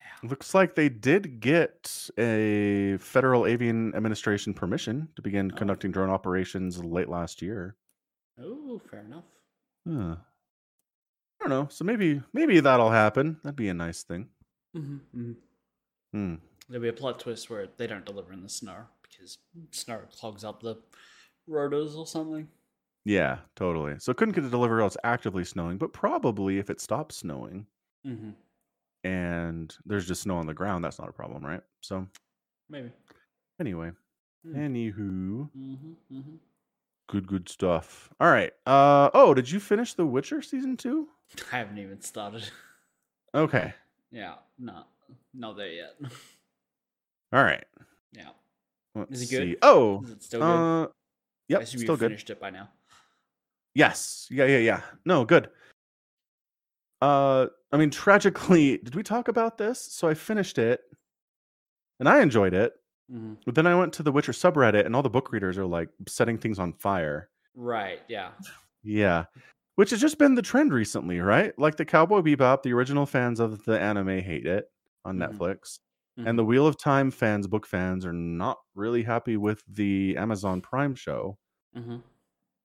Yeah. 0.00 0.28
Looks 0.30 0.54
like 0.54 0.74
they 0.74 0.88
did 0.88 1.40
get 1.40 2.08
a 2.16 2.96
Federal 2.98 3.44
Aviation 3.46 3.94
Administration 3.94 4.54
permission 4.54 5.08
to 5.16 5.22
begin 5.22 5.50
Oh. 5.52 5.56
conducting 5.56 5.90
drone 5.92 6.08
operations 6.08 6.82
late 6.82 7.08
last 7.10 7.42
year. 7.42 7.76
Oh, 8.40 8.78
fair 8.78 9.00
enough. 9.00 9.24
Huh. 9.86 10.16
I 11.40 11.48
don't 11.48 11.50
know. 11.50 11.68
So 11.70 11.84
maybe 11.84 12.20
maybe 12.32 12.60
that'll 12.60 12.90
happen. 12.90 13.38
That'd 13.42 13.56
be 13.56 13.68
a 13.68 13.74
nice 13.74 14.02
thing. 14.02 14.28
Mm-hmm. 14.76 15.32
Hmm. 16.12 16.34
There'll 16.68 16.82
be 16.82 16.88
a 16.88 16.92
plot 16.92 17.18
twist 17.18 17.48
where 17.50 17.66
they 17.76 17.86
don't 17.86 18.04
deliver 18.04 18.32
in 18.32 18.42
the 18.42 18.48
snow 18.48 18.76
because 19.02 19.38
snow 19.72 20.00
clogs 20.18 20.44
up 20.44 20.62
the 20.62 20.76
rotors 21.46 21.94
or 21.96 22.06
something. 22.06 22.46
Yeah, 23.04 23.38
totally. 23.56 23.94
So 23.98 24.10
it 24.10 24.18
couldn't 24.18 24.34
get 24.34 24.44
a 24.44 24.50
delivery 24.50 24.78
while 24.80 24.86
it's 24.86 24.96
actively 25.02 25.44
snowing, 25.44 25.78
but 25.78 25.92
probably 25.92 26.58
if 26.58 26.68
it 26.70 26.80
stops 26.80 27.16
snowing 27.16 27.66
Mm-hmm. 28.06 28.30
and 29.04 29.74
there's 29.84 30.06
just 30.06 30.22
snow 30.22 30.36
on 30.38 30.46
the 30.46 30.54
ground, 30.54 30.84
that's 30.84 30.98
not 30.98 31.08
a 31.08 31.12
problem, 31.12 31.44
right? 31.44 31.62
So 31.80 32.06
Maybe. 32.68 32.90
anyway, 33.60 33.90
Hmm. 34.46 34.56
anywho, 34.56 35.50
Mm-hmm. 35.56 36.34
Good 37.10 37.26
good 37.26 37.48
stuff. 37.48 38.08
All 38.20 38.30
right. 38.30 38.52
Uh 38.66 39.10
oh, 39.14 39.34
did 39.34 39.50
you 39.50 39.58
finish 39.58 39.94
The 39.94 40.06
Witcher 40.06 40.42
season 40.42 40.76
two? 40.76 41.08
I 41.52 41.56
haven't 41.58 41.78
even 41.78 42.00
started. 42.00 42.48
Okay. 43.34 43.74
yeah, 44.12 44.34
no, 44.58 44.84
not 45.34 45.56
there 45.56 45.72
yet. 45.72 45.96
All 47.32 47.42
right. 47.42 47.64
yeah, 48.12 48.28
Let's 48.94 49.22
it 49.22 49.30
good? 49.30 49.42
see. 49.42 49.56
Oh, 49.62 50.02
is 50.04 50.10
it 50.10 50.22
still 50.22 50.40
good? 50.40 50.46
uh, 50.46 50.82
I 50.84 50.88
yep, 51.48 51.62
assume 51.62 51.80
still 51.80 51.94
you 51.94 51.98
good. 51.98 52.10
finished 52.10 52.30
it 52.30 52.40
by 52.40 52.50
now. 52.50 52.68
Yes. 53.74 54.28
Yeah, 54.30 54.46
yeah, 54.46 54.58
yeah. 54.58 54.80
No, 55.04 55.24
good. 55.24 55.50
Uh 57.02 57.46
I 57.72 57.76
mean 57.76 57.90
tragically, 57.90 58.78
did 58.84 58.94
we 58.94 59.02
talk 59.02 59.26
about 59.26 59.58
this? 59.58 59.80
So 59.80 60.06
I 60.06 60.14
finished 60.14 60.58
it 60.58 60.80
and 61.98 62.08
I 62.08 62.20
enjoyed 62.22 62.54
it, 62.54 62.72
Mm-hmm. 63.10 63.34
but 63.44 63.54
then 63.56 63.66
I 63.66 63.74
went 63.74 63.92
to 63.94 64.02
the 64.04 64.12
Witcher 64.12 64.32
subreddit 64.32 64.86
and 64.86 64.94
all 64.94 65.02
the 65.02 65.10
book 65.10 65.32
readers 65.32 65.58
are 65.58 65.66
like 65.66 65.88
setting 66.08 66.38
things 66.38 66.58
on 66.60 66.72
fire. 66.74 67.28
Right. 67.56 68.00
Yeah. 68.08 68.30
Yeah. 68.84 69.24
Which 69.74 69.90
has 69.90 70.00
just 70.00 70.18
been 70.18 70.34
the 70.36 70.42
trend 70.42 70.72
recently, 70.72 71.20
right? 71.20 71.52
Like 71.58 71.76
the 71.76 71.84
Cowboy 71.84 72.20
Bebop, 72.20 72.62
the 72.62 72.72
original 72.72 73.06
fans 73.06 73.40
of 73.40 73.64
the 73.64 73.80
anime 73.80 74.20
hate 74.20 74.46
it 74.46 74.70
on 75.04 75.16
Mhm. 75.18 75.32
Netflix. 75.36 75.80
Mhm. 76.18 76.28
And 76.28 76.38
the 76.38 76.44
Wheel 76.44 76.66
of 76.66 76.78
Time 76.78 77.10
fans, 77.10 77.46
book 77.46 77.66
fans, 77.66 78.04
are 78.06 78.12
not 78.12 78.58
really 78.74 79.02
happy 79.02 79.36
with 79.36 79.64
the 79.66 80.16
Amazon 80.16 80.60
Prime 80.60 80.94
show. 80.94 81.36
Mm-hmm. 81.76 81.96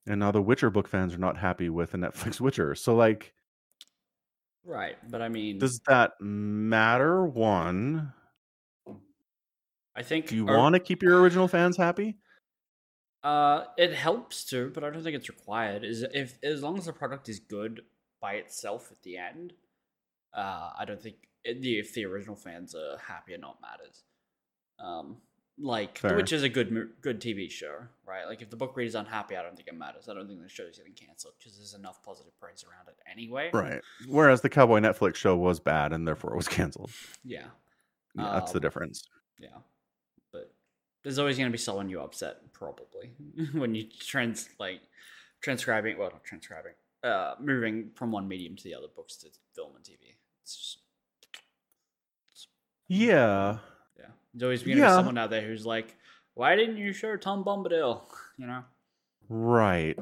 And 0.08 0.20
now 0.20 0.32
the 0.32 0.42
Witcher 0.42 0.70
book 0.70 0.88
fans 0.88 1.14
are 1.16 1.20
not 1.20 1.38
happy 1.38 1.70
with 1.70 1.92
the 1.92 1.98
Netflix 1.98 2.40
Witcher. 2.40 2.76
So 2.76 2.96
like 2.96 3.34
Right, 4.64 4.98
but 5.10 5.22
I 5.22 5.30
mean, 5.30 5.60
Does 5.60 5.80
that 5.88 6.14
matter? 6.20 7.26
One, 7.26 8.14
I 9.96 10.04
think 10.04 10.28
do 10.28 10.36
you 10.36 10.46
want 10.46 10.74
to 10.74 10.80
keep 10.80 11.02
your 11.02 11.22
original 11.22 11.48
fans 11.48 11.78
happy? 11.78 12.18
Uh, 13.24 13.66
it 13.78 13.94
helps 13.94 14.44
to, 14.46 14.70
but 14.74 14.84
I 14.84 14.90
don't 14.90 15.04
think 15.04 15.16
it's 15.16 15.30
required. 15.30 15.84
Is 15.84 16.04
if 16.14 16.38
as 16.44 16.62
long 16.62 16.78
as 16.78 16.86
the 16.86 16.94
product 16.94 17.28
is 17.30 17.40
good 17.40 17.82
by 18.22 18.34
itself 18.34 18.90
at 18.92 19.02
the 19.04 19.18
end, 19.18 19.54
uh, 20.34 20.72
I 20.78 20.86
don't 20.86 21.02
think 21.02 21.16
the 21.44 21.80
if 21.80 21.94
the 21.94 22.06
original 22.06 22.36
fans 22.36 22.76
are 22.76 22.98
happy 22.98 23.34
or 23.34 23.38
not 23.38 23.58
matters. 23.62 24.04
Um, 24.80 25.18
like 25.58 25.98
Fair. 26.00 26.18
which 26.18 26.34
is 26.34 26.44
a 26.44 26.50
good 26.50 26.90
good 27.02 27.22
TV 27.22 27.50
show, 27.50 27.76
right? 28.06 28.26
Like 28.26 28.42
if 28.42 28.50
the 28.50 28.58
book 28.58 28.76
reader's 28.76 28.96
unhappy, 28.96 29.38
I 29.38 29.42
don't 29.44 29.56
think 29.56 29.70
it 29.70 29.78
matters. 29.78 30.10
I 30.10 30.14
don't 30.14 30.28
think 30.28 30.42
the 30.44 30.50
show's 30.50 30.78
getting 30.78 30.94
canceled 30.94 31.36
because 31.40 31.56
there's 31.58 31.74
enough 31.74 32.04
positive 32.04 32.38
praise 32.40 32.66
around 32.68 32.90
it 32.90 32.98
anyway. 33.10 33.50
Right. 33.54 33.82
Whereas 34.08 34.42
the 34.42 34.50
Cowboy 34.50 34.80
Netflix 34.82 35.16
show 35.16 35.36
was 35.38 35.62
bad 35.62 35.94
and 35.94 36.06
therefore 36.06 36.34
it 36.34 36.36
was 36.38 36.48
canceled. 36.50 36.92
Yeah. 37.24 37.46
Yeah, 38.16 38.32
that's 38.34 38.52
the 38.52 38.58
Um, 38.58 38.62
difference. 38.64 39.08
Yeah. 39.40 39.50
There's 41.06 41.20
always 41.20 41.38
going 41.38 41.48
to 41.48 41.52
be 41.52 41.58
someone 41.58 41.88
you 41.88 42.02
upset, 42.02 42.52
probably, 42.52 43.12
when 43.54 43.74
you 43.76 43.86
trans 44.00 44.50
like 44.60 44.82
transcribing, 45.40 45.98
well, 46.00 46.10
not 46.10 46.24
transcribing, 46.24 46.74
uh, 47.04 47.36
moving 47.40 47.92
from 47.96 48.12
one 48.12 48.28
medium 48.28 48.56
to 48.58 48.64
the 48.64 48.74
other, 48.74 48.88
books 48.94 49.16
to 49.18 49.28
film 49.56 49.76
and 49.76 49.86
TV. 49.86 50.16
It's 50.42 50.58
just, 50.58 50.78
Yeah. 52.88 53.60
yeah. 53.98 54.06
There's 54.34 54.44
always 54.44 54.64
going 54.64 54.78
to 54.78 54.82
Yeah. 54.82 54.90
be 54.90 54.94
someone 54.96 55.18
out 55.18 55.30
there 55.30 55.42
who's 55.48 55.66
like, 55.66 55.96
why 56.34 56.56
didn't 56.56 56.78
you 56.78 56.92
show 56.92 57.16
Tom 57.18 57.44
Bombadil? 57.46 58.02
You 58.38 58.48
know? 58.48 58.64
Right. 59.30 59.98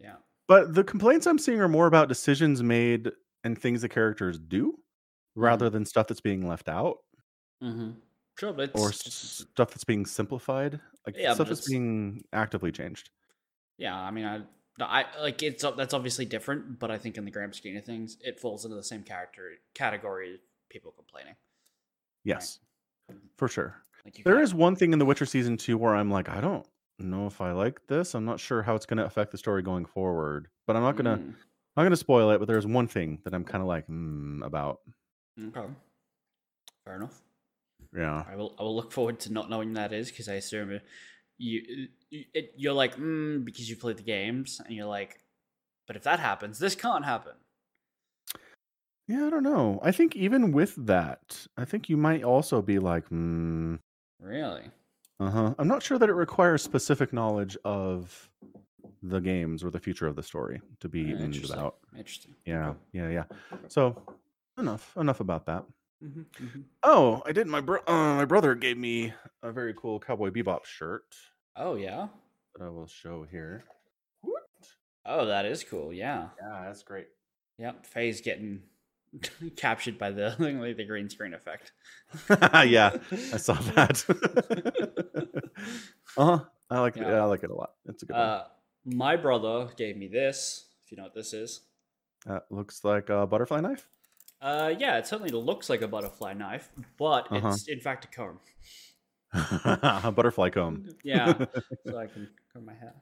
Yeah. 0.00 0.16
But 0.48 0.74
the 0.74 0.82
complaints 0.82 1.28
I'm 1.28 1.38
seeing 1.38 1.60
are 1.60 1.68
more 1.68 1.86
about 1.86 2.08
decisions 2.08 2.64
made 2.64 3.12
and 3.44 3.56
things 3.56 3.82
the 3.82 3.88
characters 3.88 4.40
do 4.40 4.76
rather 5.36 5.70
than 5.70 5.84
stuff 5.84 6.08
that's 6.08 6.20
being 6.20 6.48
left 6.48 6.68
out 6.68 6.96
Mm-hmm. 7.62 7.90
Sure, 8.40 8.52
but 8.54 8.70
or 8.74 8.90
just- 8.90 9.38
stuff 9.52 9.68
that's 9.70 9.84
being 9.84 10.06
simplified. 10.06 10.80
Like 11.06 11.16
Yeah, 11.18 11.34
stuff 11.34 11.48
that's 11.48 11.68
being 11.68 12.24
actively 12.32 12.72
changed. 12.72 13.10
yeah. 13.76 13.94
I 13.98 14.10
mean, 14.10 14.24
I, 14.24 14.40
I 14.80 15.04
like 15.20 15.42
it's 15.42 15.62
that's 15.76 15.92
obviously 15.92 16.24
different, 16.24 16.78
but 16.78 16.90
I 16.90 16.96
think 16.96 17.18
in 17.18 17.26
the 17.26 17.30
grand 17.30 17.54
scheme 17.54 17.76
of 17.76 17.84
things, 17.84 18.16
it 18.22 18.40
falls 18.40 18.64
into 18.64 18.76
the 18.76 18.82
same 18.82 19.02
character 19.02 19.52
category 19.74 20.40
people 20.70 20.92
complaining. 20.92 21.34
Yes. 22.24 22.60
For 23.36 23.46
sure. 23.48 23.76
Like 24.06 24.22
There 24.24 24.40
is 24.40 24.54
one 24.54 24.74
thing 24.76 24.94
in 24.94 24.98
The 24.98 25.04
Witcher 25.04 25.26
season 25.26 25.58
two 25.58 25.76
where 25.76 25.94
I'm 25.94 26.10
like, 26.10 26.30
I 26.30 26.40
don't 26.40 26.66
know 26.98 27.26
if 27.26 27.40
I 27.42 27.52
like 27.52 27.86
this. 27.88 28.14
I'm 28.14 28.24
not 28.24 28.40
sure 28.40 28.62
how 28.62 28.74
it's 28.74 28.86
going 28.86 28.98
to 28.98 29.04
affect 29.04 29.32
the 29.32 29.38
story 29.38 29.62
going 29.62 29.84
forward. 29.84 30.48
But 30.66 30.76
I'm 30.76 30.82
not 30.82 30.96
gonna, 30.96 31.18
Mm, 31.18 31.34
not 31.76 31.82
gonna 31.82 31.96
spoil 31.96 32.30
it. 32.30 32.38
But 32.38 32.48
there's 32.48 32.66
one 32.66 32.86
thing 32.86 33.18
that 33.24 33.34
I'm 33.34 33.44
kind 33.44 33.60
of 33.60 33.68
like 33.68 33.86
mm, 33.88 34.42
about. 34.46 34.80
okay. 35.38 35.66
Fair 36.86 36.96
enough. 36.96 37.20
Yeah, 37.96 38.24
I 38.30 38.36
will. 38.36 38.54
I 38.58 38.62
will 38.62 38.76
look 38.76 38.92
forward 38.92 39.18
to 39.20 39.32
not 39.32 39.50
knowing 39.50 39.72
that 39.74 39.92
is 39.92 40.10
because 40.10 40.28
I 40.28 40.34
assume 40.34 40.80
you, 41.38 41.88
you 42.10 42.24
it, 42.34 42.52
you're 42.56 42.72
like 42.72 42.96
mm, 42.96 43.44
because 43.44 43.68
you 43.68 43.76
played 43.76 43.96
the 43.96 44.02
games 44.02 44.60
and 44.64 44.74
you're 44.74 44.86
like, 44.86 45.20
but 45.86 45.96
if 45.96 46.02
that 46.04 46.20
happens, 46.20 46.58
this 46.58 46.74
can't 46.74 47.04
happen. 47.04 47.32
yeah. 49.08 49.26
I 49.26 49.30
don't 49.30 49.42
know. 49.42 49.80
I 49.82 49.90
think 49.92 50.14
even 50.16 50.52
with 50.52 50.74
that, 50.86 51.46
I 51.56 51.64
think 51.64 51.88
you 51.88 51.96
might 51.96 52.22
also 52.22 52.62
be 52.62 52.78
like, 52.78 53.08
mm, 53.10 53.78
Really? 54.20 54.62
uh 55.18 55.30
huh. 55.30 55.54
I'm 55.58 55.68
not 55.68 55.82
sure 55.82 55.98
that 55.98 56.08
it 56.08 56.14
requires 56.14 56.62
specific 56.62 57.12
knowledge 57.12 57.56
of 57.64 58.30
the 59.02 59.18
games 59.20 59.64
or 59.64 59.70
the 59.70 59.80
future 59.80 60.06
of 60.06 60.14
the 60.14 60.22
story 60.22 60.60
to 60.80 60.88
be 60.88 61.10
in 61.10 61.34
about. 61.44 61.76
Interesting. 61.96 62.34
Yeah, 62.44 62.74
yeah, 62.92 63.08
yeah. 63.08 63.24
So 63.68 64.00
enough, 64.58 64.94
enough 64.96 65.20
about 65.20 65.46
that. 65.46 65.64
Hmm 66.00 66.22
hmm 66.38 66.60
Oh, 66.82 67.22
I 67.26 67.32
did. 67.32 67.46
My 67.46 67.60
bro- 67.60 67.82
uh, 67.86 68.14
my 68.14 68.24
brother 68.24 68.54
gave 68.54 68.78
me 68.78 69.12
a 69.42 69.52
very 69.52 69.74
cool 69.74 70.00
Cowboy 70.00 70.30
Bebop 70.30 70.64
shirt 70.64 71.14
Oh 71.56 71.74
yeah. 71.74 72.08
that 72.56 72.64
I 72.64 72.70
will 72.70 72.86
show 72.86 73.26
here. 73.30 73.64
Oh, 75.04 75.26
that 75.26 75.44
is 75.46 75.64
cool. 75.64 75.92
Yeah. 75.92 76.28
Yeah, 76.40 76.62
that's 76.66 76.82
great. 76.82 77.06
Yep. 77.58 77.86
Faye's 77.86 78.20
getting 78.20 78.62
captured 79.56 79.98
by 79.98 80.10
the 80.10 80.34
like 80.38 80.76
the 80.76 80.84
green 80.84 81.08
screen 81.08 81.34
effect. 81.34 81.72
yeah, 82.30 82.96
I 83.32 83.36
saw 83.36 83.54
that. 83.54 84.04
uh 86.16 86.36
huh. 86.38 86.44
I 86.70 86.80
like 86.80 86.96
it. 86.96 87.02
Yeah. 87.02 87.08
Yeah, 87.10 87.22
I 87.22 87.24
like 87.24 87.42
it 87.42 87.50
a 87.50 87.54
lot. 87.54 87.72
It's 87.86 88.02
a 88.02 88.06
good 88.06 88.14
one. 88.16 88.22
Uh, 88.22 88.44
my 88.84 89.16
brother 89.16 89.68
gave 89.76 89.96
me 89.96 90.06
this. 90.08 90.66
If 90.84 90.92
you 90.92 90.96
know 90.96 91.04
what 91.04 91.14
this 91.14 91.32
is. 91.32 91.60
That 92.26 92.44
looks 92.50 92.84
like 92.84 93.08
a 93.08 93.26
butterfly 93.26 93.60
knife. 93.60 93.88
Uh, 94.40 94.74
yeah, 94.78 94.96
it 94.98 95.06
certainly 95.06 95.30
looks 95.32 95.68
like 95.68 95.82
a 95.82 95.88
butterfly 95.88 96.32
knife, 96.32 96.70
but 96.98 97.30
Uh-huh. 97.30 97.48
it's 97.48 97.68
in 97.68 97.80
fact 97.80 98.06
a 98.06 98.08
comb. 98.08 98.38
a 99.32 100.10
butterfly 100.16 100.50
comb. 100.50 100.88
Yeah, 101.04 101.32
so 101.86 101.98
I 101.98 102.06
can 102.06 102.28
comb 102.52 102.64
my 102.66 102.74
hair. 102.74 102.94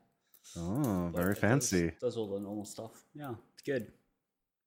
Oh, 0.57 1.11
But 1.12 1.21
very 1.21 1.30
it 1.33 1.35
does- 1.35 1.40
fancy. 1.40 1.92
Does, 2.00 2.16
all 2.16 2.28
the 2.28 2.40
normal 2.40 2.64
stuff. 2.64 3.04
Yeah, 3.14 3.35
it's 3.52 3.62
good. 3.62 3.92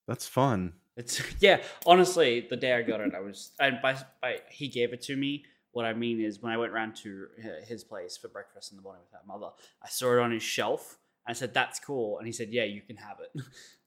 That's 0.08 0.28
fun. 0.28 0.74
It's 0.96 1.22
yeah. 1.42 1.62
Honestly, 1.86 2.48
the 2.50 2.56
day 2.58 2.74
I 2.74 2.82
got 2.84 3.02
it, 3.02 3.14
I 3.16 3.20
was 3.20 3.52
and 3.60 3.80
by 3.82 3.98
by 4.22 4.40
he 4.50 4.68
gave 4.68 4.94
it 4.94 5.02
to 5.04 5.16
me. 5.16 5.46
What 5.74 5.86
I 5.86 5.94
mean 5.94 6.20
is, 6.20 6.42
when 6.42 6.52
I 6.52 6.58
went 6.58 6.74
round 6.74 6.96
to 6.98 7.28
his 7.66 7.84
place 7.86 8.18
for 8.18 8.28
breakfast 8.28 8.72
in 8.72 8.76
the 8.78 8.84
morning 8.84 9.02
with 9.04 9.12
that 9.14 9.26
mother, 9.26 9.52
I 9.82 9.88
saw 9.88 10.18
it 10.18 10.20
on 10.20 10.32
his 10.32 10.44
shelf. 10.44 10.98
And 11.26 11.34
I 11.34 11.38
said, 11.38 11.54
"That's 11.54 11.80
cool," 11.80 12.18
and 12.18 12.28
he 12.28 12.34
said, 12.34 12.50
"Yeah, 12.50 12.64
you 12.66 12.82
can 12.82 12.98
have 12.98 13.18
it." 13.22 13.42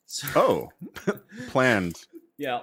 So, 0.06 0.26
Oh, 0.36 0.70
planned. 1.48 1.96
Yeah, 2.38 2.60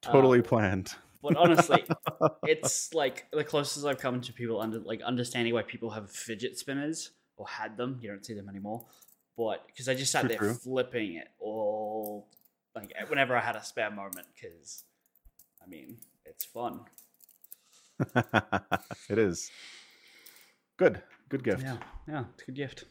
Totally 0.00 0.40
Uh, 0.40 0.42
planned. 0.42 0.94
but 1.22 1.36
honestly, 1.36 1.84
it's 2.44 2.92
like 2.92 3.26
the 3.32 3.44
closest 3.44 3.84
I've 3.86 3.98
come 3.98 4.20
to 4.20 4.32
people 4.32 4.60
under 4.60 4.80
like 4.80 5.00
understanding 5.02 5.54
why 5.54 5.62
people 5.62 5.90
have 5.90 6.10
fidget 6.10 6.58
spinners 6.58 7.10
or 7.36 7.46
had 7.46 7.76
them. 7.76 7.98
You 8.02 8.10
don't 8.10 8.24
see 8.24 8.34
them 8.34 8.48
anymore, 8.48 8.86
but 9.36 9.66
because 9.66 9.88
I 9.88 9.94
just 9.94 10.10
sat 10.12 10.28
there 10.28 10.38
true. 10.38 10.54
flipping 10.54 11.14
it 11.14 11.28
all 11.38 12.28
like 12.74 12.92
whenever 13.08 13.36
I 13.36 13.40
had 13.40 13.54
a 13.56 13.64
spare 13.64 13.90
moment. 13.90 14.26
Because 14.34 14.84
I 15.64 15.68
mean, 15.68 15.98
it's 16.24 16.44
fun. 16.44 16.80
it 19.08 19.18
is. 19.18 19.50
Good. 20.76 21.02
Good 21.28 21.44
gift. 21.44 21.62
Yeah, 21.62 21.76
yeah, 22.08 22.24
it's 22.34 22.42
a 22.42 22.46
good 22.46 22.56
gift. 22.56 22.84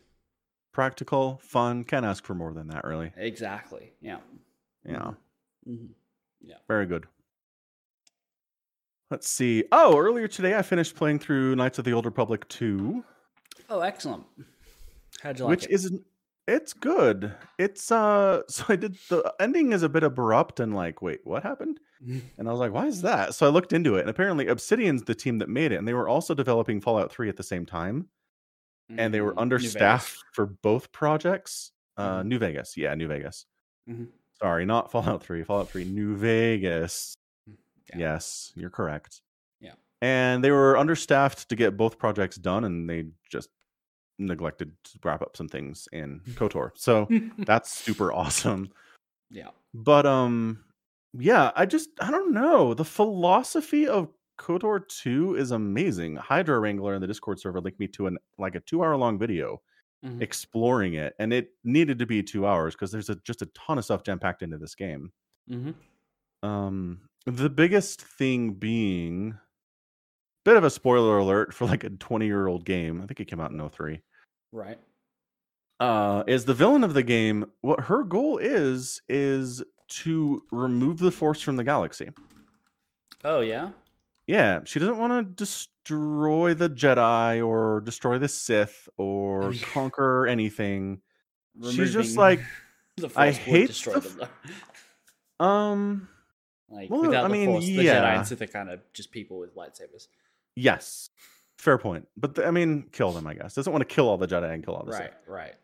Practical, 0.71 1.39
fun. 1.43 1.83
Can't 1.83 2.05
ask 2.05 2.23
for 2.23 2.33
more 2.33 2.53
than 2.53 2.67
that, 2.69 2.85
really. 2.85 3.11
Exactly. 3.17 3.91
Yeah. 4.01 4.19
Yeah. 4.87 5.11
Hmm 6.41 6.53
Very 6.67 6.87
good. 6.87 7.07
Let's 9.11 9.27
see. 9.29 9.65
Oh, 9.71 9.97
earlier 9.97 10.27
today 10.27 10.55
I 10.57 10.61
finished 10.63 10.95
playing 10.95 11.19
through 11.19 11.55
Knights 11.55 11.77
of 11.77 11.85
the 11.85 11.91
Old 11.93 12.05
Republic 12.05 12.47
2, 12.47 13.03
Oh, 13.69 13.79
excellent. 13.81 14.25
How'd 15.21 15.39
you 15.39 15.45
like 15.45 15.49
which 15.49 15.63
it? 15.63 15.69
is 15.69 15.91
it's 16.47 16.73
good. 16.73 17.35
It's 17.57 17.91
uh 17.91 18.41
so 18.49 18.65
I 18.69 18.75
did 18.75 18.99
the 19.09 19.33
ending 19.39 19.73
is 19.73 19.83
a 19.83 19.89
bit 19.89 20.03
abrupt 20.03 20.59
and 20.59 20.75
like, 20.75 21.01
wait, 21.01 21.21
what 21.23 21.43
happened? 21.43 21.79
And 22.37 22.47
I 22.49 22.51
was 22.51 22.59
like, 22.61 22.73
why 22.73 22.87
is 22.87 23.01
that? 23.03 23.35
So 23.35 23.47
I 23.47 23.49
looked 23.49 23.73
into 23.73 23.95
it 23.95 24.01
and 24.01 24.09
apparently 24.09 24.47
Obsidian's 24.47 25.03
the 25.03 25.15
team 25.15 25.39
that 25.39 25.49
made 25.49 25.71
it 25.71 25.77
and 25.77 25.87
they 25.87 25.93
were 25.95 26.09
also 26.09 26.33
developing 26.35 26.81
Fallout 26.81 27.11
3 27.11 27.29
at 27.29 27.37
the 27.37 27.43
same 27.43 27.65
time 27.65 28.09
and 28.97 29.13
they 29.13 29.21
were 29.21 29.33
Mm, 29.33 29.39
understaffed 29.39 30.23
for 30.33 30.45
both 30.47 30.91
projects. 30.91 31.73
Uh 31.97 32.23
Mhm. 32.23 32.25
New 32.25 32.39
Vegas. 32.39 32.77
Yeah, 32.77 32.95
New 32.95 33.07
Vegas. 33.09 33.47
Mhm. 33.87 34.20
Sorry, 34.41 34.65
not 34.65 34.91
Fallout 34.91 35.23
3. 35.23 35.43
Fallout 35.43 35.69
3 35.69 35.85
New 35.85 36.15
Vegas. 36.15 37.13
Yeah. 37.47 37.97
Yes, 37.97 38.51
you're 38.55 38.69
correct. 38.69 39.21
Yeah. 39.59 39.73
And 40.01 40.43
they 40.43 40.51
were 40.51 40.77
understaffed 40.77 41.49
to 41.49 41.55
get 41.55 41.77
both 41.77 41.99
projects 41.99 42.37
done, 42.37 42.63
and 42.63 42.89
they 42.89 43.05
just 43.29 43.49
neglected 44.17 44.71
to 44.83 44.99
wrap 45.03 45.21
up 45.21 45.35
some 45.37 45.47
things 45.47 45.87
in 45.91 46.21
KOTOR. 46.31 46.71
So 46.75 47.07
that's 47.39 47.71
super 47.71 48.11
awesome. 48.13 48.71
yeah. 49.29 49.49
But 49.73 50.05
um, 50.05 50.63
yeah, 51.13 51.51
I 51.55 51.65
just 51.65 51.89
I 51.99 52.11
don't 52.11 52.33
know. 52.33 52.73
The 52.73 52.85
philosophy 52.85 53.87
of 53.87 54.09
KOTOR 54.39 54.87
2 54.87 55.35
is 55.35 55.51
amazing. 55.51 56.15
Hydra 56.15 56.59
Wrangler 56.59 56.95
in 56.95 57.01
the 57.01 57.07
Discord 57.07 57.39
server 57.39 57.61
linked 57.61 57.79
me 57.79 57.87
to 57.89 58.07
an 58.07 58.17
like 58.37 58.55
a 58.55 58.59
two 58.61 58.83
hour 58.83 58.95
long 58.97 59.19
video 59.19 59.61
Mhm. 60.05 60.21
exploring 60.21 60.95
it, 60.95 61.15
and 61.19 61.31
it 61.33 61.51
needed 61.63 61.99
to 61.99 62.05
be 62.05 62.23
two 62.23 62.45
hours 62.47 62.73
because 62.75 62.91
there's 62.91 63.09
a, 63.09 63.15
just 63.17 63.41
a 63.41 63.47
ton 63.47 63.77
of 63.77 63.85
stuff 63.85 64.03
jam 64.03 64.19
packed 64.19 64.41
into 64.41 64.57
this 64.57 64.75
game. 64.75 65.11
Mhm. 65.49 65.75
Um, 66.43 67.01
the 67.25 67.49
biggest 67.49 68.01
thing 68.01 68.53
being 68.55 69.37
bit 70.43 70.57
of 70.57 70.63
a 70.63 70.69
spoiler 70.69 71.19
alert 71.19 71.53
for 71.53 71.65
like 71.67 71.83
a 71.83 71.89
20 71.89 72.25
year 72.25 72.47
old 72.47 72.65
game. 72.65 73.01
I 73.01 73.05
think 73.05 73.19
it 73.19 73.25
came 73.25 73.39
out 73.39 73.51
in 73.51 73.57
03. 73.69 74.01
Right. 74.51 74.79
Uh, 75.79 76.23
is 76.27 76.45
the 76.45 76.53
villain 76.53 76.83
of 76.83 76.93
the 76.93 77.03
game 77.03 77.51
what 77.61 77.79
her 77.81 78.03
goal 78.03 78.37
is 78.37 79.01
is 79.09 79.63
to 79.87 80.43
remove 80.51 80.99
the 80.99 81.11
force 81.11 81.41
from 81.41 81.55
the 81.55 81.63
galaxy. 81.63 82.09
Oh 83.23 83.41
yeah. 83.41 83.71
Yeah, 84.31 84.61
she 84.63 84.79
doesn't 84.79 84.97
want 84.97 85.11
to 85.11 85.33
destroy 85.35 86.53
the 86.53 86.69
Jedi 86.69 87.45
or 87.45 87.81
destroy 87.81 88.17
the 88.17 88.29
Sith 88.29 88.87
or 88.95 89.53
conquer 89.73 90.25
anything. 90.25 91.01
She's 91.69 91.91
just 91.91 92.15
like, 92.15 92.39
the 92.95 93.11
I 93.17 93.31
hate 93.31 93.67
destroy 93.67 93.95
the 93.95 94.07
them. 94.07 94.17
though. 94.19 95.45
Um, 95.45 96.07
Like 96.69 96.89
Well, 96.89 97.01
without 97.01 97.25
I 97.25 97.27
the 97.27 97.33
mean, 97.33 97.47
force, 97.47 97.65
the 97.65 97.77
Jedi 97.79 98.15
and 98.17 98.25
Sith 98.25 98.41
are 98.41 98.47
kind 98.47 98.69
of 98.69 98.79
just 98.93 99.11
people 99.11 99.37
with 99.37 99.53
lightsabers. 99.55 100.07
yes, 100.55 101.09
fair 101.57 101.77
point. 101.77 102.07
But 102.15 102.35
the, 102.35 102.45
I 102.47 102.51
mean, 102.51 102.85
kill 102.93 103.11
them. 103.11 103.27
I 103.27 103.33
guess 103.33 103.55
doesn't 103.55 103.73
want 103.73 103.81
to 103.81 103.93
kill 103.93 104.07
all 104.07 104.17
the 104.17 104.27
Jedi 104.27 104.53
and 104.53 104.63
kill 104.63 104.75
all 104.75 104.85
the 104.85 104.93
Sith. 104.93 105.01
Right. 105.01 105.13
Right. 105.27 105.55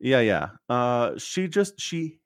Yeah, 0.00 0.20
yeah. 0.20 0.48
Uh, 0.68 1.18
she 1.18 1.46
just 1.46 1.78
she, 1.80 2.18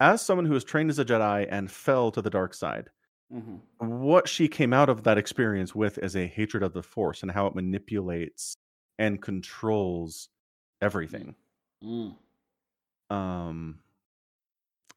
as 0.00 0.22
someone 0.22 0.46
who 0.46 0.54
was 0.54 0.64
trained 0.64 0.90
as 0.90 0.98
a 0.98 1.04
Jedi 1.04 1.46
and 1.48 1.70
fell 1.70 2.10
to 2.10 2.20
the 2.22 2.30
dark 2.30 2.52
side, 2.54 2.88
hmm 3.30 3.60
what 3.78 4.28
she 4.28 4.48
came 4.48 4.72
out 4.72 4.88
of 4.88 5.04
that 5.04 5.18
experience 5.18 5.74
with 5.74 5.98
is 5.98 6.14
a 6.16 6.26
hatred 6.26 6.62
of 6.62 6.72
the 6.74 6.82
Force 6.82 7.22
and 7.22 7.30
how 7.30 7.46
it 7.46 7.54
manipulates 7.54 8.56
and 8.98 9.22
controls 9.22 10.28
everything. 10.82 11.34
Mm. 11.82 12.16
Um, 13.10 13.82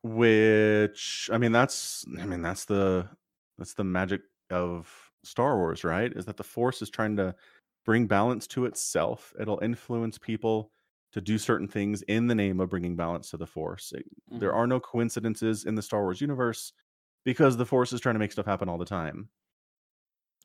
which 0.02 1.30
I 1.32 1.38
mean, 1.38 1.52
that's 1.52 2.06
I 2.20 2.26
mean, 2.26 2.42
that's 2.42 2.66
the 2.66 3.10
that's 3.58 3.74
the 3.76 3.84
magic 3.84 4.22
of 4.50 5.12
Star 5.24 5.58
Wars, 5.58 5.84
right? 5.84 6.12
Is 6.14 6.26
that 6.26 6.38
the 6.38 6.44
Force 6.44 6.82
is 6.82 6.90
trying 6.90 7.16
to 7.18 7.36
bring 7.86 8.08
balance 8.08 8.48
to 8.48 8.66
itself. 8.66 9.34
It'll 9.40 9.60
influence 9.60 10.18
people 10.18 10.72
to 11.12 11.22
do 11.22 11.38
certain 11.38 11.68
things 11.68 12.02
in 12.04 12.28
the 12.28 12.36
name 12.36 12.60
of 12.60 12.70
bringing 12.70 12.96
balance 12.96 13.30
to 13.32 13.38
the 13.38 13.48
Force. 13.48 13.92
It- 13.94 14.06
There 14.40 14.54
Mhm. 14.54 14.54
are 14.54 14.68
no 14.68 14.80
coincidences 14.80 15.64
in 15.66 15.76
the 15.76 15.82
Star 15.82 16.02
Wars 16.02 16.20
universe 16.22 16.74
because 17.24 17.58
the 17.58 17.66
Force 17.66 17.94
is 17.94 18.00
trying 18.02 18.16
to 18.16 18.20
make 18.20 18.32
stuff 18.32 18.46
happen 18.46 18.70
all 18.70 18.78
the 18.78 18.86
time. 18.86 19.30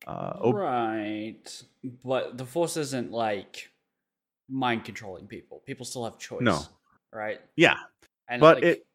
Uh, 0.06 0.32
Ob- 0.40 0.54
right. 0.54 1.62
But 2.04 2.38
the 2.38 2.44
force 2.46 2.76
isn't 2.76 3.10
like 3.10 3.70
mind 4.48 4.84
controlling 4.84 5.26
people. 5.26 5.62
People 5.66 5.84
still 5.84 6.04
have 6.04 6.18
choice. 6.18 6.40
No. 6.40 6.60
Right. 7.12 7.40
yeah, 7.56 7.74
And 8.28 8.40
but 8.40 8.56
like, 8.58 8.64
it, 8.64 8.86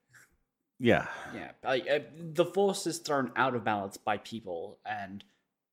yeah, 0.80 1.08
Yeah, 1.36 1.52
like 1.64 1.88
uh, 1.90 2.00
the 2.18 2.46
force 2.46 2.86
is 2.88 3.00
thrown 3.00 3.32
out 3.36 3.56
of 3.56 3.64
balance 3.64 3.98
by 3.98 4.18
people, 4.18 4.78
and 4.86 5.24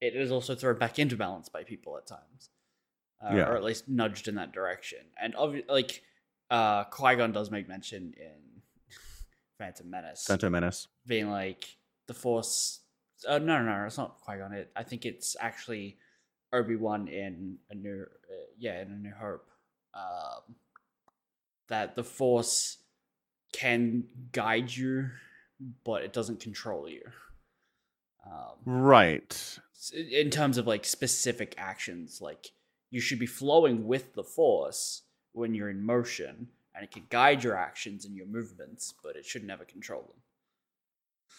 it 0.00 0.16
is 0.16 0.30
also 0.30 0.54
thrown 0.54 0.78
back 0.78 0.98
into 0.98 1.16
balance 1.16 1.48
by 1.48 1.64
people 1.64 1.96
at 1.96 2.06
times, 2.06 2.48
uh, 3.22 3.34
Yeah. 3.34 3.48
or 3.48 3.56
at 3.56 3.62
least 3.64 3.88
nudged 3.88 4.26
in 4.26 4.34
that 4.36 4.52
direction. 4.52 5.00
And 5.20 5.34
like 5.68 6.02
uh, 6.50 6.84
Qui 6.84 7.14
Gon 7.16 7.32
does 7.32 7.50
make 7.50 7.68
mention 7.68 8.14
in 8.16 8.62
Phantom 9.58 9.88
Menace, 9.88 10.24
Phantom 10.26 10.50
Menace. 10.52 10.88
being 11.06 11.30
like 11.30 11.76
the 12.10 12.14
force. 12.14 12.80
Uh, 13.28 13.38
no, 13.38 13.62
no, 13.62 13.78
no, 13.78 13.86
it's 13.86 13.96
not 13.96 14.20
Qui 14.22 14.36
Gon. 14.38 14.52
It, 14.52 14.72
I 14.74 14.82
think 14.82 15.06
it's 15.06 15.36
actually 15.38 15.96
Obi 16.52 16.74
Wan 16.74 17.06
in 17.06 17.58
a 17.70 17.74
new, 17.76 18.02
uh, 18.02 18.46
yeah, 18.58 18.82
in 18.82 18.88
a 18.90 18.96
New 18.96 19.12
Hope. 19.16 19.48
Um, 19.94 20.56
that 21.68 21.94
the 21.94 22.02
force 22.02 22.78
can 23.52 24.04
guide 24.32 24.74
you, 24.74 25.10
but 25.84 26.02
it 26.02 26.12
doesn't 26.12 26.40
control 26.40 26.88
you. 26.88 27.02
Um, 28.26 28.56
Right. 28.64 29.58
in 29.94 30.30
terms 30.30 30.58
of 30.58 30.66
like 30.66 30.84
specific 30.84 31.54
actions, 31.58 32.20
like 32.20 32.48
you 32.90 33.00
should 33.00 33.20
be 33.20 33.26
flowing 33.26 33.86
with 33.86 34.14
the 34.14 34.24
force 34.24 35.02
when 35.32 35.54
you're 35.54 35.70
in 35.70 35.84
motion, 35.84 36.48
and 36.74 36.82
it 36.82 36.90
can 36.90 37.04
guide 37.08 37.44
your 37.44 37.56
actions 37.56 38.04
and 38.04 38.16
your 38.16 38.26
movements, 38.26 38.94
but 39.00 39.14
it 39.14 39.24
should 39.24 39.44
never 39.44 39.64
control 39.64 40.02
them. 40.02 40.16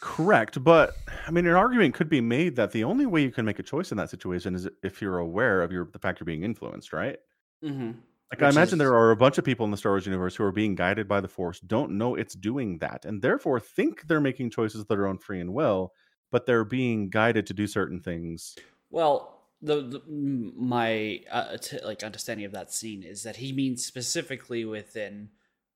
Correct, 0.01 0.61
but 0.63 0.95
I 1.27 1.31
mean, 1.31 1.45
an 1.45 1.53
argument 1.55 1.93
could 1.93 2.09
be 2.09 2.21
made 2.21 2.55
that 2.57 2.71
the 2.71 2.83
only 2.83 3.05
way 3.05 3.21
you 3.21 3.31
can 3.31 3.45
make 3.45 3.59
a 3.59 3.63
choice 3.63 3.91
in 3.91 3.97
that 3.97 4.09
situation 4.09 4.55
is 4.55 4.67
if 4.83 5.01
you're 5.01 5.19
aware 5.19 5.61
of 5.61 5.71
your 5.71 5.89
the 5.93 5.99
fact 5.99 6.19
you're 6.19 6.25
being 6.25 6.43
influenced, 6.43 6.91
right? 6.91 7.17
Mm-hmm. 7.63 7.91
Like 8.31 8.41
I 8.41 8.47
Which 8.47 8.55
imagine 8.55 8.73
is- 8.75 8.79
there 8.79 8.95
are 8.95 9.11
a 9.11 9.15
bunch 9.15 9.37
of 9.37 9.45
people 9.45 9.63
in 9.63 9.71
the 9.71 9.77
Star 9.77 9.91
Wars 9.91 10.05
universe 10.07 10.35
who 10.35 10.43
are 10.43 10.51
being 10.51 10.73
guided 10.73 11.07
by 11.07 11.21
the 11.21 11.27
Force, 11.27 11.59
don't 11.59 11.91
know 11.99 12.15
it's 12.15 12.33
doing 12.33 12.79
that, 12.79 13.05
and 13.05 13.21
therefore 13.21 13.59
think 13.59 14.07
they're 14.07 14.19
making 14.19 14.49
choices 14.49 14.81
of 14.81 14.87
their 14.87 15.05
own 15.05 15.19
free 15.19 15.39
and 15.39 15.53
will, 15.53 15.93
but 16.31 16.45
they're 16.47 16.65
being 16.65 17.09
guided 17.09 17.45
to 17.47 17.53
do 17.53 17.67
certain 17.67 17.99
things. 17.99 18.55
Well, 18.89 19.37
the, 19.61 19.81
the 19.81 20.01
my 20.07 21.19
uh, 21.29 21.57
t- 21.57 21.77
like 21.85 22.01
understanding 22.03 22.47
of 22.47 22.53
that 22.53 22.73
scene 22.73 23.03
is 23.03 23.21
that 23.21 23.35
he 23.35 23.53
means 23.53 23.85
specifically 23.85 24.65
within 24.65 25.29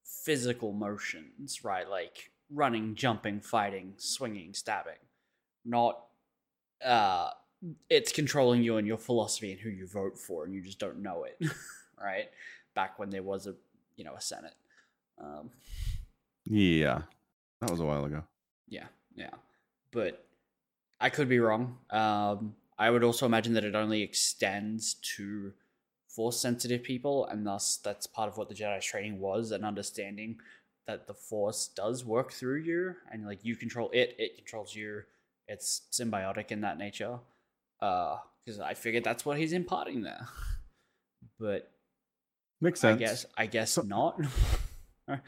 physical 0.04 0.72
motions, 0.74 1.64
right? 1.64 1.88
Like 1.88 2.32
running, 2.52 2.96
jumping, 2.96 3.40
fighting, 3.42 3.94
swinging, 3.98 4.54
stabbing, 4.54 5.00
not 5.64 6.00
uh 6.84 7.30
it's 7.90 8.12
controlling 8.12 8.62
you 8.62 8.78
and 8.78 8.86
your 8.86 8.98
philosophy 8.98 9.52
and 9.52 9.60
who 9.60 9.70
you 9.70 9.88
vote 9.88 10.20
for 10.20 10.44
and 10.46 10.54
you 10.54 10.62
just 10.62 10.80
don't 10.80 11.02
know 11.02 11.24
it, 11.24 11.40
right? 12.02 12.30
Back 12.76 13.00
when 13.00 13.10
there 13.10 13.24
was 13.24 13.48
a, 13.48 13.56
you 13.96 14.04
know, 14.04 14.14
a 14.14 14.22
senate. 14.22 14.54
Um 15.20 15.50
Yeah, 16.46 17.02
that 17.62 17.72
was 17.72 17.80
a 17.80 17.86
while 17.86 18.06
ago. 18.06 18.24
yeah, 18.68 18.86
yeah. 19.16 19.32
But 19.92 20.26
I 21.00 21.10
could 21.10 21.30
be 21.30 21.40
wrong. 21.40 21.78
Um, 21.90 22.56
I 22.78 22.90
would 22.90 23.04
also 23.04 23.26
imagine 23.26 23.54
that 23.54 23.64
it 23.64 23.76
only 23.76 24.02
extends 24.02 24.96
to 25.16 25.54
force 26.08 26.40
sensitive 26.40 26.84
people, 26.84 27.26
and 27.28 27.46
thus 27.46 27.78
that's 27.78 28.08
part 28.08 28.30
of 28.30 28.38
what 28.38 28.50
the 28.50 28.56
Jedi's 28.56 28.86
training 28.86 29.20
was 29.20 29.52
an 29.52 29.64
understanding 29.64 30.38
that 30.88 31.08
the 31.08 31.14
force 31.14 31.68
does 31.76 32.06
work 32.06 32.32
through 32.32 32.60
you, 32.62 32.96
and 33.12 33.26
like 33.26 33.44
you 33.44 33.56
control 33.56 33.90
it, 33.94 34.16
it 34.20 34.36
controls 34.38 34.74
you. 34.76 35.02
It's 35.48 35.82
symbiotic 35.92 36.52
in 36.52 36.62
that 36.62 36.78
nature. 36.78 37.20
Uh, 37.82 38.18
because 38.44 38.60
I 38.60 38.74
figured 38.76 39.04
that's 39.04 39.26
what 39.26 39.38
he's 39.38 39.54
imparting 39.54 40.02
there. 40.04 40.28
But 41.40 41.70
Makes 42.62 42.80
sense 42.80 42.96
I 42.96 43.00
guess 43.06 43.26
I 43.38 43.46
guess 43.48 43.72
So- 43.72 43.82
not. 43.82 44.20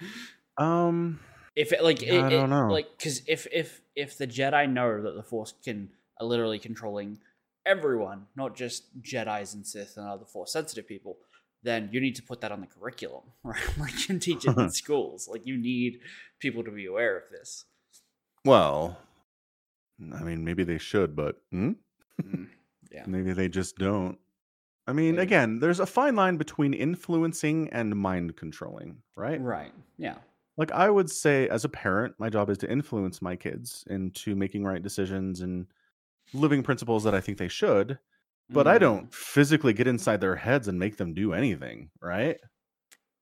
Um, 0.57 1.19
if 1.55 1.71
it 1.71 1.83
like 1.83 2.01
it, 2.01 2.13
I 2.23 2.29
don't 2.29 2.45
it- 2.45 2.55
know. 2.55 2.67
like 2.71 2.97
because 2.97 3.21
if 3.27 3.45
if 3.51 3.81
if 3.95 4.17
the 4.17 4.25
jedi 4.27 4.71
know 4.71 5.01
that 5.01 5.15
the 5.15 5.23
force 5.23 5.53
can 5.63 5.89
are 6.19 6.25
literally 6.25 6.57
controlling 6.59 7.19
everyone 7.65 8.25
not 8.35 8.55
just 8.55 8.85
jedis 9.03 9.53
and 9.53 9.67
sith 9.67 9.97
and 9.97 10.07
other 10.07 10.25
force 10.25 10.51
sensitive 10.53 10.87
people 10.87 11.17
then 11.63 11.89
you 11.91 11.99
need 11.99 12.15
to 12.15 12.23
put 12.23 12.41
that 12.41 12.51
on 12.51 12.61
the 12.61 12.67
curriculum 12.67 13.23
right 13.43 13.77
like 13.77 13.93
and 14.09 14.21
teach 14.21 14.45
it 14.45 14.57
in 14.57 14.69
schools 14.83 15.27
like 15.31 15.45
you 15.45 15.57
need 15.57 15.99
people 16.39 16.63
to 16.63 16.71
be 16.71 16.85
aware 16.85 17.17
of 17.17 17.23
this 17.31 17.65
well, 18.45 18.97
I 19.99 20.23
mean, 20.23 20.45
maybe 20.45 20.63
they 20.63 20.77
should, 20.77 21.15
but 21.15 21.41
hmm? 21.51 21.71
Mm, 22.21 22.47
yeah 22.91 23.03
maybe 23.05 23.33
they 23.33 23.49
just 23.49 23.77
don't. 23.77 24.17
I 24.87 24.93
mean, 24.93 25.15
Like- 25.17 25.23
again, 25.23 25.59
there's 25.59 25.81
a 25.81 25.85
fine 25.85 26.15
line 26.15 26.37
between 26.37 26.73
influencing 26.73 27.69
and 27.71 27.93
mind 27.95 28.37
controlling, 28.37 29.01
right? 29.17 29.41
Right. 29.41 29.73
Yeah. 29.97 30.15
Like 30.55 30.71
I 30.71 30.89
would 30.89 31.09
say 31.11 31.49
as 31.49 31.65
a 31.65 31.69
parent, 31.69 32.15
my 32.19 32.29
job 32.29 32.49
is 32.49 32.57
to 32.59 32.71
influence 32.71 33.21
my 33.21 33.35
kids 33.35 33.83
into 33.89 34.33
making 34.35 34.63
right 34.63 34.81
decisions 34.81 35.41
and 35.41 35.67
living 36.33 36.63
principles 36.63 37.03
that 37.03 37.13
I 37.13 37.19
think 37.19 37.37
they 37.37 37.47
should, 37.49 37.99
but 38.49 38.67
I 38.67 38.77
Mm. 38.77 38.81
don't 38.81 39.13
physically 39.13 39.73
get 39.73 39.87
inside 39.87 40.21
their 40.21 40.35
heads 40.35 40.67
and 40.67 40.79
make 40.79 40.97
them 40.97 41.13
do 41.13 41.33
anything, 41.33 41.89
right? 42.01 42.37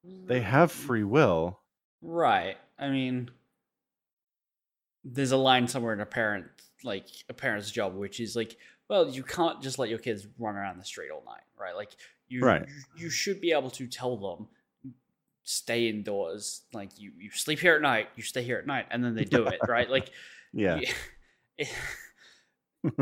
They 0.03 0.39
mm, 0.39 0.43
have 0.43 0.71
mm. 0.71 0.75
free 0.75 1.03
will. 1.03 1.61
Right. 2.01 2.57
I 2.77 2.89
mean, 2.89 3.31
there's 5.03 5.31
a 5.31 5.37
line 5.37 5.67
somewhere 5.67 5.93
in 5.93 5.99
a 6.01 6.05
parent, 6.05 6.45
like 6.83 7.07
a 7.29 7.33
parent's 7.33 7.71
job, 7.71 7.95
which 7.95 8.19
is 8.19 8.35
like, 8.35 8.57
well, 8.87 9.09
you 9.09 9.23
can't 9.23 9.61
just 9.61 9.79
let 9.79 9.89
your 9.89 9.99
kids 9.99 10.27
run 10.37 10.55
around 10.55 10.79
the 10.79 10.85
street 10.85 11.09
all 11.11 11.23
night, 11.25 11.43
right? 11.57 11.75
Like, 11.75 11.91
you 12.27 12.41
Right. 12.41 12.65
you 12.95 13.09
should 13.09 13.39
be 13.39 13.51
able 13.51 13.69
to 13.71 13.87
tell 13.87 14.17
them 14.17 14.47
stay 15.43 15.87
indoors. 15.89 16.63
Like, 16.73 16.99
you 16.99 17.11
you 17.17 17.29
sleep 17.31 17.59
here 17.59 17.75
at 17.75 17.81
night, 17.81 18.09
you 18.15 18.23
stay 18.23 18.43
here 18.43 18.57
at 18.57 18.65
night, 18.67 18.87
and 18.91 19.03
then 19.03 19.15
they 19.15 19.25
do 19.25 19.45
it, 19.47 19.59
right? 19.67 19.89
Like, 19.89 20.09
Yeah. 20.53 20.77
you, 20.77 20.87
eh, 21.59 21.65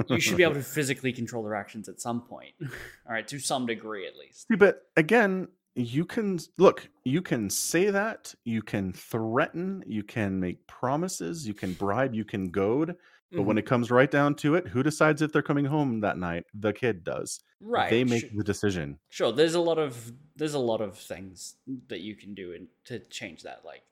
you 0.07 0.19
should 0.19 0.37
be 0.37 0.43
able 0.43 0.53
to 0.55 0.61
physically 0.77 1.11
control 1.13 1.43
their 1.43 1.55
actions 1.55 1.87
at 1.89 1.99
some 2.01 2.21
point, 2.21 2.53
all 2.61 3.13
right, 3.13 3.27
to 3.27 3.39
some 3.39 3.65
degree 3.65 4.07
at 4.07 4.15
least. 4.17 4.47
But 4.57 4.87
again, 4.97 5.47
you 5.75 6.05
can 6.05 6.39
look, 6.57 6.87
you 7.03 7.21
can 7.21 7.49
say 7.49 7.89
that, 7.89 8.33
you 8.45 8.61
can 8.61 8.93
threaten, 8.93 9.83
you 9.87 10.03
can 10.03 10.39
make 10.39 10.65
promises, 10.67 11.47
you 11.47 11.53
can 11.53 11.73
bribe, 11.73 12.13
you 12.13 12.25
can 12.25 12.49
goad, 12.49 12.95
but 13.31 13.43
when 13.43 13.55
Mhm. 13.55 13.59
it 13.61 13.65
comes 13.65 13.89
right 13.89 14.11
down 14.11 14.35
to 14.35 14.53
it, 14.53 14.67
who 14.67 14.83
decides 14.83 15.23
if 15.23 15.31
they're 15.31 15.41
coming 15.41 15.65
home 15.65 16.01
that 16.01 16.19
night? 16.19 16.43
The 16.53 16.71
kid 16.73 17.03
does. 17.03 17.39
right, 17.59 17.89
They 17.89 18.03
make 18.03 18.25
sh- 18.25 18.35
the 18.35 18.43
decision. 18.43 18.99
sure 19.09 19.31
there's 19.31 19.55
a 19.55 19.59
lot 19.61 19.79
of 19.79 20.11
there's 20.35 20.53
a 20.53 20.59
lot 20.59 20.81
of 20.81 20.97
things 20.97 21.55
that 21.87 22.01
you 22.01 22.15
can 22.15 22.33
do 22.35 22.51
in, 22.51 22.67
to 22.85 22.99
change 22.99 23.41
that 23.43 23.63
like 23.65 23.83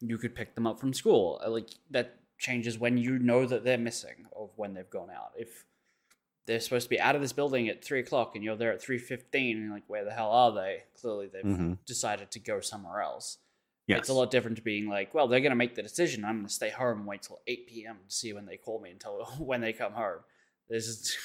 you 0.00 0.18
could 0.18 0.34
pick 0.34 0.54
them 0.54 0.66
up 0.66 0.78
from 0.80 0.92
school 0.92 1.40
uh, 1.44 1.48
like 1.48 1.68
that 1.90 2.18
changes 2.38 2.78
when 2.78 2.98
you 2.98 3.18
know 3.18 3.46
that 3.46 3.64
they're 3.64 3.78
missing 3.78 4.26
or 4.32 4.50
when 4.56 4.74
they've 4.74 4.90
gone 4.90 5.10
out 5.10 5.32
if 5.36 5.64
they're 6.46 6.60
supposed 6.60 6.84
to 6.84 6.90
be 6.90 7.00
out 7.00 7.14
of 7.14 7.22
this 7.22 7.32
building 7.32 7.68
at 7.68 7.82
3 7.82 8.00
o'clock 8.00 8.32
and 8.34 8.44
you're 8.44 8.56
there 8.56 8.72
at 8.72 8.82
3.15 8.82 9.52
and 9.56 9.70
like 9.72 9.84
where 9.86 10.04
the 10.04 10.10
hell 10.10 10.30
are 10.30 10.52
they 10.52 10.82
clearly 11.00 11.26
they've 11.26 11.44
Mhm. 11.44 11.78
decided 11.86 12.30
to 12.32 12.38
go 12.38 12.60
somewhere 12.60 13.00
else 13.00 13.38
Yes. 13.86 14.00
it's 14.00 14.08
a 14.08 14.14
lot 14.14 14.30
different 14.30 14.56
to 14.56 14.62
being 14.62 14.88
like 14.88 15.14
well 15.14 15.28
they're 15.28 15.40
going 15.40 15.50
to 15.50 15.56
make 15.56 15.74
the 15.74 15.82
decision 15.82 16.24
i'm 16.24 16.36
going 16.38 16.46
to 16.48 16.52
stay 16.52 16.70
home 16.70 16.98
and 16.98 17.06
wait 17.06 17.22
till 17.22 17.40
8 17.46 17.66
p.m 17.68 17.98
to 18.08 18.14
see 18.14 18.32
when 18.32 18.46
they 18.46 18.56
call 18.56 18.80
me 18.80 18.90
until 18.90 19.24
when 19.38 19.60
they 19.60 19.72
come 19.72 19.92
home 19.92 20.20
there's 20.68 20.86
just 20.86 21.16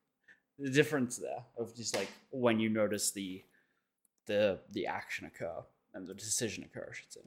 the 0.58 0.70
difference 0.70 1.16
there 1.16 1.44
of 1.58 1.74
just 1.74 1.94
like 1.96 2.08
when 2.30 2.60
you 2.60 2.68
notice 2.68 3.10
the 3.10 3.42
the 4.26 4.60
the 4.70 4.86
action 4.86 5.26
occur 5.26 5.64
and 5.94 6.06
the 6.06 6.14
decision 6.14 6.62
occur 6.64 6.88
i 6.90 6.94
should 6.94 7.12
say 7.12 7.20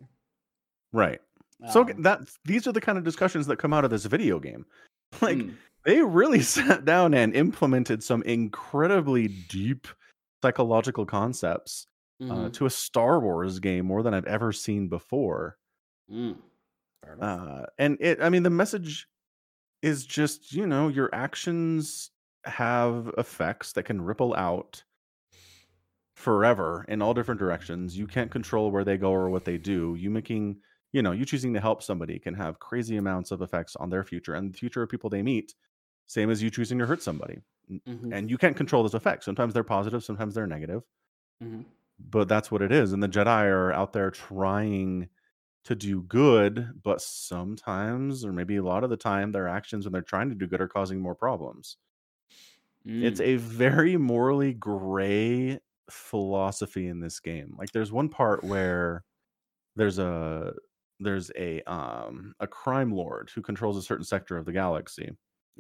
Right. 0.91 1.21
So 1.63 1.81
Um, 1.81 2.01
that 2.03 2.21
these 2.45 2.67
are 2.67 2.71
the 2.71 2.81
kind 2.81 2.97
of 2.97 3.03
discussions 3.03 3.47
that 3.47 3.57
come 3.57 3.73
out 3.73 3.85
of 3.85 3.91
this 3.91 4.05
video 4.05 4.39
game. 4.39 4.65
Like 5.21 5.37
mm, 5.37 5.57
they 5.85 6.01
really 6.01 6.41
sat 6.41 6.83
down 6.85 7.13
and 7.13 7.35
implemented 7.35 8.03
some 8.03 8.21
incredibly 8.23 9.27
deep 9.27 9.87
psychological 10.43 11.05
concepts 11.05 11.87
uh, 12.29 12.49
mhm, 12.49 12.53
to 12.53 12.65
a 12.65 12.69
Star 12.69 13.19
Wars 13.19 13.59
game 13.59 13.85
more 13.85 14.03
than 14.03 14.13
I've 14.13 14.25
ever 14.25 14.51
seen 14.51 14.89
before. 14.89 15.57
mm. 16.09 16.35
Uh, 17.19 17.65
and 17.77 17.97
it, 17.99 18.21
I 18.21 18.29
mean, 18.29 18.43
the 18.43 18.49
message 18.49 19.07
is 19.81 20.05
just, 20.05 20.53
you 20.53 20.67
know, 20.67 20.87
your 20.89 21.09
actions 21.13 22.11
have 22.45 23.11
effects 23.17 23.73
that 23.73 23.83
can 23.83 24.01
ripple 24.01 24.33
out 24.35 24.83
forever 26.15 26.85
in 26.87 27.01
all 27.01 27.13
different 27.13 27.39
directions. 27.39 27.97
You 27.97 28.07
can't 28.07 28.31
control 28.31 28.71
where 28.71 28.83
they 28.83 28.97
go 28.97 29.11
or 29.11 29.29
what 29.29 29.45
they 29.45 29.57
do. 29.57 29.95
You 29.95 30.09
making, 30.09 30.57
you 30.95 31.03
know, 31.03 31.13
you 31.13 31.25
choosing 31.25 31.53
to 31.55 31.61
help 31.61 31.83
somebody 31.83 32.19
can 32.19 32.35
have 32.35 32.59
crazy 32.59 32.97
amounts 32.97 33.31
of 33.31 33.41
effects 33.43 33.75
on 33.77 33.91
their 33.91 34.03
future 34.05 34.35
and 34.35 34.53
the 34.53 34.57
future 34.59 34.83
of 34.83 34.89
people 34.89 35.09
they 35.11 35.23
meet. 35.23 35.55
Same 36.07 36.31
as 36.31 36.43
you 36.43 36.51
choosing 36.51 36.79
to 36.79 36.87
hurt 36.87 37.03
somebody. 37.03 37.39
Mhm, 37.85 38.13
And 38.13 38.29
you 38.31 38.37
can't 38.37 38.57
control 38.57 38.83
those 38.83 38.95
effects. 38.95 39.25
Sometimes 39.25 39.53
they're 39.53 39.63
positive, 39.63 40.03
sometimes 40.03 40.35
they're 40.35 40.47
negative 40.47 40.83
mhm. 41.39 41.65
but 41.99 42.27
that's 42.27 42.51
what 42.51 42.61
it 42.61 42.71
is 42.71 42.91
and 42.93 43.01
the 43.01 43.07
jedi 43.07 43.45
are 43.45 43.71
out 43.71 43.93
there 43.93 44.11
trying 44.11 45.09
to 45.65 45.75
do 45.75 46.03
good 46.03 46.81
but 46.83 47.01
sometimes 47.01 48.25
or 48.25 48.33
maybe 48.33 48.57
a 48.57 48.63
lot 48.63 48.83
of 48.83 48.89
the 48.89 48.97
time 48.97 49.31
their 49.31 49.47
actions 49.47 49.85
when 49.85 49.93
they're 49.93 50.01
trying 50.01 50.29
to 50.29 50.35
do 50.35 50.47
good 50.47 50.61
are 50.61 50.67
causing 50.67 51.01
more 51.01 51.15
problems 51.15 51.77
it's 52.99 53.19
Mm, 53.19 53.19
a 53.19 53.35
very 53.35 53.97
morally 53.97 54.53
gray 54.53 55.59
philosophy 55.89 56.87
in 56.87 56.99
this 56.99 57.19
game 57.19 57.55
like 57.57 57.71
there's 57.71 57.91
one 57.91 58.09
part 58.09 58.43
where 58.43 59.03
there's 59.75 59.99
a 59.99 60.53
there's 60.99 61.31
a 61.37 61.61
um 61.63 62.33
a 62.39 62.47
crime 62.47 62.91
lord 62.91 63.29
who 63.33 63.41
controls 63.41 63.77
a 63.77 63.81
certain 63.81 64.05
sector 64.05 64.37
of 64.37 64.45
the 64.45 64.53
galaxy 64.53 65.11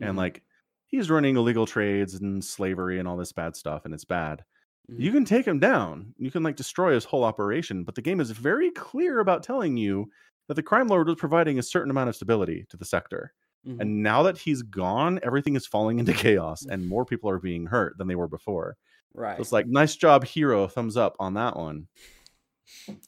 and 0.01 0.15
mhm, 0.15 0.17
like 0.17 0.43
he's 0.87 1.09
running 1.09 1.35
illegal 1.37 1.65
trades 1.65 2.13
and 2.15 2.43
slavery 2.43 2.99
and 2.99 3.07
all 3.07 3.17
this 3.17 3.31
bad 3.33 3.55
stuff 3.55 3.85
and 3.85 3.93
it's 3.93 4.05
bad 4.05 4.43
mhm. 4.89 4.97
you 4.97 5.11
can 5.11 5.25
take 5.25 5.45
him 5.45 5.59
down. 5.59 6.13
You 6.17 6.31
can 6.31 6.43
like 6.43 6.55
destroy 6.55 6.93
his 6.93 7.03
whole 7.05 7.23
operation, 7.23 7.83
but 7.83 7.95
the 7.95 8.01
game 8.01 8.21
is 8.21 8.31
very 8.31 8.71
clear 8.71 9.19
about 9.19 9.43
telling 9.43 9.75
you 9.77 10.09
that 10.47 10.53
the 10.53 10.63
crime 10.63 10.87
lord 10.87 11.07
was 11.07 11.17
providing 11.17 11.59
a 11.59 11.63
certain 11.63 11.91
amount 11.91 12.09
of 12.09 12.15
stability 12.15 12.65
to 12.69 12.77
the 12.77 12.85
sector. 12.85 13.33
Mhm. 13.65 13.79
And 13.79 14.03
now 14.03 14.23
that 14.23 14.37
he's 14.37 14.61
gone, 14.61 15.19
everything 15.23 15.55
is 15.55 15.67
falling 15.67 15.99
into 15.99 16.13
chaos 16.13 16.65
and 16.65 16.87
more 16.87 17.05
people 17.05 17.29
are 17.29 17.39
being 17.39 17.65
hurt 17.65 17.97
than 17.97 18.07
they 18.07 18.15
were 18.15 18.27
before. 18.27 18.77
right 19.13 19.37
So 19.37 19.41
it's 19.41 19.51
like, 19.51 19.67
nice 19.67 19.95
job, 19.95 20.25
hero. 20.25 20.67
Thumbs 20.67 20.97
up 20.97 21.15
on 21.19 21.33
that 21.35 21.57
one. 21.57 21.87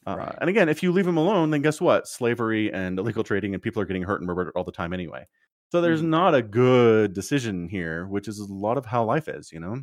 Uh, 0.06 0.16
Right. 0.18 0.38
And 0.40 0.50
again, 0.50 0.70
if 0.70 0.82
you 0.84 0.92
leave 0.92 1.08
him 1.08 1.18
alone, 1.18 1.50
then 1.52 1.62
guess 1.62 1.82
what? 1.82 2.08
Slavery 2.08 2.72
and 2.72 2.98
illegal 3.00 3.24
trading 3.24 3.54
and 3.54 3.62
people 3.62 3.82
are 3.82 3.86
getting 3.86 4.04
hurt 4.04 4.22
and 4.22 4.28
murdered 4.28 4.52
all 4.56 4.64
the 4.64 4.72
time 4.72 4.94
anyway. 4.94 5.26
So 5.72 5.82
there's 5.82 6.02
Mhm. 6.02 6.08
not 6.10 6.34
a 6.36 6.42
good 6.42 7.14
decision 7.14 7.68
here, 7.68 8.08
which 8.08 8.28
is 8.28 8.40
a 8.40 8.46
lot 8.54 8.78
of 8.78 8.86
how 8.86 9.04
life 9.04 9.28
is, 9.28 9.52
you 9.52 9.60
know? 9.60 9.82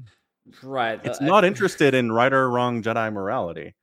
right 0.62 1.00
It's 1.04 1.20
I- 1.20 1.26
not 1.26 1.44
interested 1.44 1.94
in 1.94 2.12
right 2.12 2.32
or 2.32 2.50
wrong 2.50 2.82
Jedi 2.82 3.12
morality. 3.12 3.74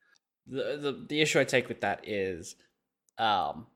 the, 0.46 0.76
the 0.76 1.06
the 1.08 1.20
issue 1.20 1.38
I 1.40 1.44
take 1.44 1.68
with 1.68 1.80
that 1.82 2.06
is, 2.08 2.56
um, 3.18 3.66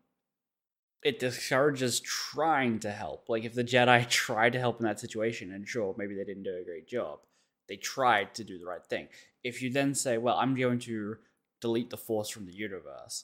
it 1.03 1.19
discourages 1.19 2.01
trying 2.01 2.81
to 2.81 2.91
help. 2.91 3.29
Like 3.29 3.45
if 3.45 3.55
the 3.55 3.65
Jedi 3.65 4.09
tried 4.09 4.53
to 4.55 4.59
help 4.59 4.81
in 4.81 4.87
that 4.87 5.01
situation, 5.01 5.53
and 5.53 5.69
sure, 5.69 5.95
maybe 5.97 6.15
they 6.17 6.25
didn't 6.25 6.43
do 6.43 6.57
a 6.57 6.65
great 6.65 6.89
job, 6.89 7.21
they 7.69 7.77
tried 7.77 8.35
to 8.35 8.45
do 8.45 8.59
the 8.59 8.67
right 8.67 8.85
thing. 8.85 9.09
If 9.45 9.63
you 9.63 9.71
then 9.71 9.95
say, 9.95 10.19
"Well, 10.19 10.37
I'm 10.37 10.55
going 10.57 10.79
to 10.81 11.19
delete 11.67 11.91
the 11.91 11.97
Force 12.09 12.29
from 12.35 12.45
the 12.47 12.55
universe," 12.67 13.15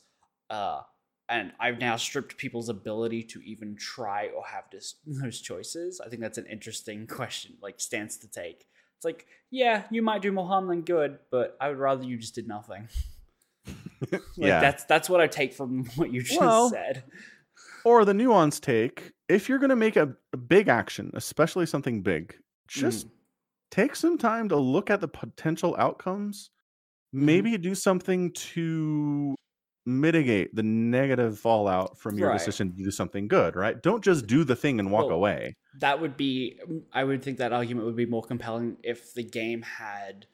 uh, 0.51 0.81
and 1.29 1.47
I've 1.65 1.79
now 1.89 1.97
stripped 1.97 2.37
people's 2.45 2.69
ability 2.79 3.23
to 3.33 3.39
even 3.53 3.77
try 3.77 4.21
or 4.37 4.43
have 4.55 4.65
this, 4.75 4.87
those 5.23 5.41
choices, 5.41 6.01
I 6.05 6.09
think 6.09 6.21
that's 6.23 6.39
an 6.45 6.47
interesting 6.57 7.07
question, 7.19 7.51
like 7.67 7.77
stance 7.81 8.15
to 8.19 8.29
take. 8.43 8.61
It's 8.97 9.05
like, 9.11 9.27
yeah, 9.51 9.77
you 9.91 10.03
might 10.03 10.23
do 10.23 10.31
more 10.33 10.47
harm 10.47 10.67
than 10.69 10.83
good, 10.83 11.19
but 11.31 11.57
I 11.61 11.69
would 11.69 11.79
rather 11.79 12.05
you 12.05 12.17
just 12.19 12.35
did 12.35 12.47
nothing. 12.57 12.89
Like, 14.13 14.21
yeah. 14.37 14.61
that's 14.61 14.85
that's 14.85 15.09
what 15.09 15.21
I 15.21 15.29
take 15.29 15.53
from 15.55 15.85
what 15.97 16.13
you 16.13 16.23
just 16.23 16.41
Well, 16.41 16.71
said. 16.71 17.05
or 17.85 18.05
the 18.05 18.13
nuance 18.15 18.59
take 18.59 19.13
if 19.29 19.49
you're 19.49 19.59
going 19.61 19.71
to 19.71 19.77
make 19.87 19.97
a, 19.97 20.07
a 20.33 20.37
big 20.37 20.67
action, 20.69 21.11
especially 21.15 21.67
something 21.67 22.03
big, 22.03 22.37
just 22.67 23.07
Mm. 23.07 23.11
take 23.71 23.95
some 23.97 24.19
time 24.19 24.49
to 24.49 24.57
look 24.57 24.91
at 24.91 25.01
the 25.01 25.09
potential 25.09 25.75
outcomes. 25.79 26.51
Mm-hmm. 27.15 27.27
Maybe 27.27 27.59
do 27.59 27.75
something 27.75 28.33
to 28.33 29.35
mitigate 29.85 30.55
the 30.55 30.63
negative 30.63 31.39
fallout 31.39 31.99
from 31.99 32.19
your 32.19 32.29
Right. 32.29 32.39
decision 32.39 32.71
to 32.77 32.85
do 32.85 32.91
something 32.91 33.29
good, 33.29 33.57
right? 33.57 33.83
Don't 33.83 34.03
just 34.05 34.27
do 34.27 34.45
the 34.45 34.57
thing 34.57 34.79
and 34.81 34.91
walk 34.93 35.07
Well, 35.09 35.17
away. 35.17 35.55
that 35.75 36.01
would 36.01 36.17
be 36.17 36.61
I 36.93 37.05
would 37.05 37.23
think 37.23 37.39
that 37.39 37.53
argument 37.53 37.87
would 37.87 37.97
be 37.97 38.07
more 38.07 38.23
compelling 38.23 38.77
if 38.83 39.15
the 39.15 39.23
game 39.25 39.63
had 39.63 40.27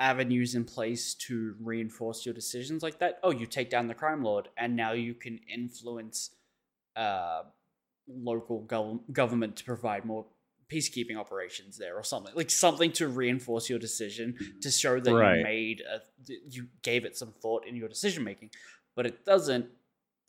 avenues 0.00 0.54
in 0.54 0.64
place 0.64 1.14
to 1.14 1.56
reinforce 1.60 2.26
your 2.26 2.34
decisions 2.34 2.82
like 2.82 2.98
that. 3.00 3.18
Oh, 3.22 3.30
you 3.30 3.46
take 3.46 3.70
down 3.70 3.86
the 3.88 3.94
crime 3.94 4.22
lord 4.22 4.48
and 4.56 4.76
now 4.76 4.92
you 4.92 5.14
can 5.14 5.38
influence 5.52 6.36
uh 6.96 7.44
local 8.08 8.64
gov- 8.66 9.10
government 9.12 9.56
to 9.56 9.64
provide 9.64 10.04
more 10.04 10.26
peacekeeping 10.72 11.16
operations 11.16 11.78
there 11.78 11.94
or 11.96 12.02
something. 12.02 12.32
Like 12.34 12.50
something 12.50 12.92
to 12.92 13.08
reinforce 13.08 13.68
your 13.70 13.78
decision 13.78 14.36
to 14.62 14.70
show 14.70 14.98
that 15.00 15.14
Right. 15.14 15.38
you 15.38 15.42
made 15.44 15.80
a 15.82 16.00
you 16.48 16.66
gave 16.82 17.04
it 17.04 17.16
some 17.16 17.32
thought 17.40 17.66
in 17.66 17.76
your 17.76 17.88
decision 17.88 18.24
making. 18.24 18.50
But 18.94 19.06
it 19.06 19.24
doesn't 19.24 19.66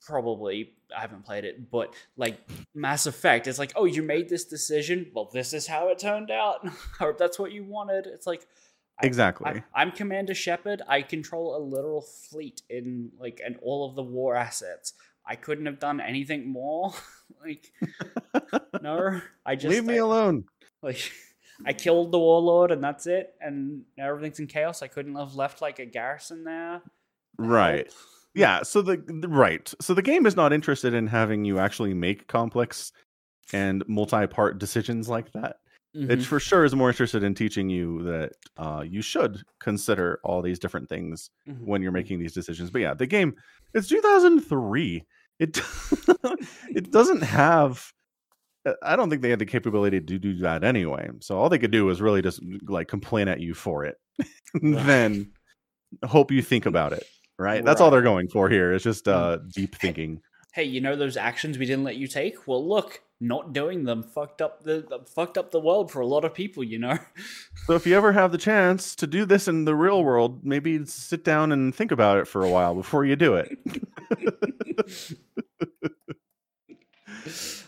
probably 0.01 0.73
I 0.95 1.01
haven't 1.01 1.25
played 1.25 1.43
it, 1.43 1.69
but 1.71 1.93
like 2.15 2.37
Mass 2.73 3.07
Effect, 3.07 3.47
it's 3.47 3.59
like, 3.59 3.73
oh, 3.75 3.85
you 3.85 4.03
made 4.03 4.29
this 4.29 4.45
decision. 4.45 5.11
Well, 5.13 5.29
this 5.33 5.53
is 5.53 5.67
how 5.67 5.89
it 5.89 5.99
turned 5.99 6.31
out. 6.31 6.59
I 6.65 6.69
hope 6.99 7.17
that's 7.17 7.39
what 7.39 7.51
you 7.51 7.63
wanted. 7.63 8.05
It's 8.07 8.27
like 8.27 8.45
Exactly. 9.03 9.47
I, 9.51 9.63
I'm 9.81 9.91
Commander 9.91 10.33
Shepard. 10.33 10.81
I 10.87 11.03
control 11.03 11.55
a 11.55 11.61
literal 11.61 12.01
fleet 12.01 12.61
in 12.69 13.11
like 13.19 13.39
and 13.45 13.57
all 13.61 13.87
of 13.87 13.95
the 13.95 14.03
war 14.03 14.35
assets. 14.35 14.93
I 15.25 15.35
couldn't 15.35 15.65
have 15.65 15.79
done 15.79 15.99
anything 15.99 16.47
more. 16.47 16.93
like 17.43 17.71
no, 18.81 19.21
I 19.45 19.55
just 19.55 19.73
Leave 19.73 19.85
me 19.85 19.95
I- 19.95 19.97
alone. 19.97 20.45
like 20.81 21.11
I 21.65 21.73
killed 21.73 22.11
the 22.11 22.19
warlord 22.19 22.71
and 22.71 22.83
that's 22.83 23.07
it, 23.07 23.33
and 23.41 23.81
now 23.97 24.07
everything's 24.09 24.39
in 24.39 24.47
chaos. 24.47 24.81
I 24.83 24.87
couldn't 24.87 25.15
have 25.15 25.35
left 25.35 25.61
like 25.61 25.79
a 25.79 25.85
garrison 25.85 26.43
there. 26.43 26.81
Right. 27.39 27.85
help. 27.87 27.93
Yeah, 28.35 28.61
so 28.63 28.81
the 28.83 28.97
the- 29.21 29.27
right. 29.27 29.71
So 29.81 29.93
the 29.93 30.01
game 30.03 30.25
is 30.27 30.35
not 30.35 30.53
interested 30.53 30.93
in 30.93 31.07
having 31.07 31.45
you 31.45 31.57
actually 31.59 31.93
make 31.93 32.27
complex 32.27 32.91
and 33.53 33.83
multi-part 33.87 34.59
decisions 34.59 35.09
like 35.09 35.31
that. 35.31 35.55
It 35.93 36.19
Mhm. 36.19 36.25
for 36.25 36.39
sure 36.39 36.63
is 36.63 36.75
more 36.75 36.89
interested 36.89 37.23
in 37.23 37.33
teaching 37.33 37.69
you 37.69 38.03
that 38.03 38.33
uh, 38.57 38.83
you 38.87 39.01
should 39.01 39.41
consider 39.59 40.19
all 40.23 40.43
these 40.43 40.59
different 40.59 40.89
things 40.89 41.31
Mhm. 41.49 41.65
when 41.65 41.81
you're 41.81 41.91
making 41.93 42.19
these 42.19 42.33
decisions. 42.33 42.69
But 42.69 42.81
yeah, 42.81 42.93
the 42.93 43.07
game 43.07 43.33
it's 43.73 43.87
2003. 43.87 45.03
It 45.39 45.59
it 46.69 46.91
doesn't 46.91 47.21
have. 47.21 47.91
uh, 48.65 48.73
I 48.83 48.95
don't 48.95 49.09
think 49.09 49.21
they 49.21 49.29
had 49.29 49.39
the 49.39 49.45
capability 49.45 49.99
to 49.99 50.19
do 50.19 50.37
that 50.39 50.63
anyway. 50.63 51.09
So 51.19 51.37
all 51.37 51.49
they 51.49 51.59
could 51.59 51.71
do 51.71 51.85
was 51.85 52.01
really 52.01 52.21
just 52.21 52.41
like 52.67 52.87
complain 52.87 53.27
at 53.27 53.39
you 53.39 53.53
for 53.53 53.85
it, 53.85 53.97
then 54.61 55.31
hope 56.05 56.31
you 56.31 56.41
think 56.41 56.65
about 56.65 56.93
it. 56.93 57.05
Right? 57.39 57.63
That's 57.63 57.81
all 57.81 57.91
they're 57.91 58.01
going 58.01 58.29
for 58.29 58.49
here. 58.49 58.73
It's 58.73 58.83
just 58.83 59.07
uh, 59.07 59.37
deep 59.53 59.75
thinking. 59.75 60.21
Hey, 60.57 60.63
you 60.63 60.81
know 60.81 60.95
those 60.95 61.17
actions 61.17 61.59
we 61.59 61.67
didn't 61.67 61.83
let 61.83 61.97
you 61.97 62.07
take? 62.07 62.47
Well, 62.47 62.67
look, 62.67 63.03
not 63.19 63.53
doing 63.53 63.83
them 63.83 64.01
fucked 64.01 64.41
up 64.41 64.63
the, 64.63 65.03
fucked 65.05 65.37
up 65.37 65.51
the 65.51 65.59
world 65.59 65.91
for 65.91 65.99
a 65.99 66.07
lot 66.07 66.25
of 66.25 66.33
people. 66.33 66.63
You 66.63 66.79
know. 66.79 66.97
So 67.67 67.75
if 67.75 67.85
you 67.85 67.95
ever 67.97 68.13
have 68.13 68.31
the 68.31 68.37
chance 68.37 68.95
to 68.95 69.05
do 69.05 69.25
this 69.25 69.47
in 69.49 69.65
the 69.65 69.75
real 69.75 70.01
world, 70.01 70.45
maybe 70.45 70.85
sit 70.85 71.25
down 71.25 71.51
and 71.51 71.75
think 71.75 71.91
about 71.91 72.17
it 72.17 72.25
for 72.25 72.41
a 72.41 72.49
while 72.49 72.73
before 72.73 73.05
you 73.05 73.15
do 73.15 73.35
it. 73.35 73.55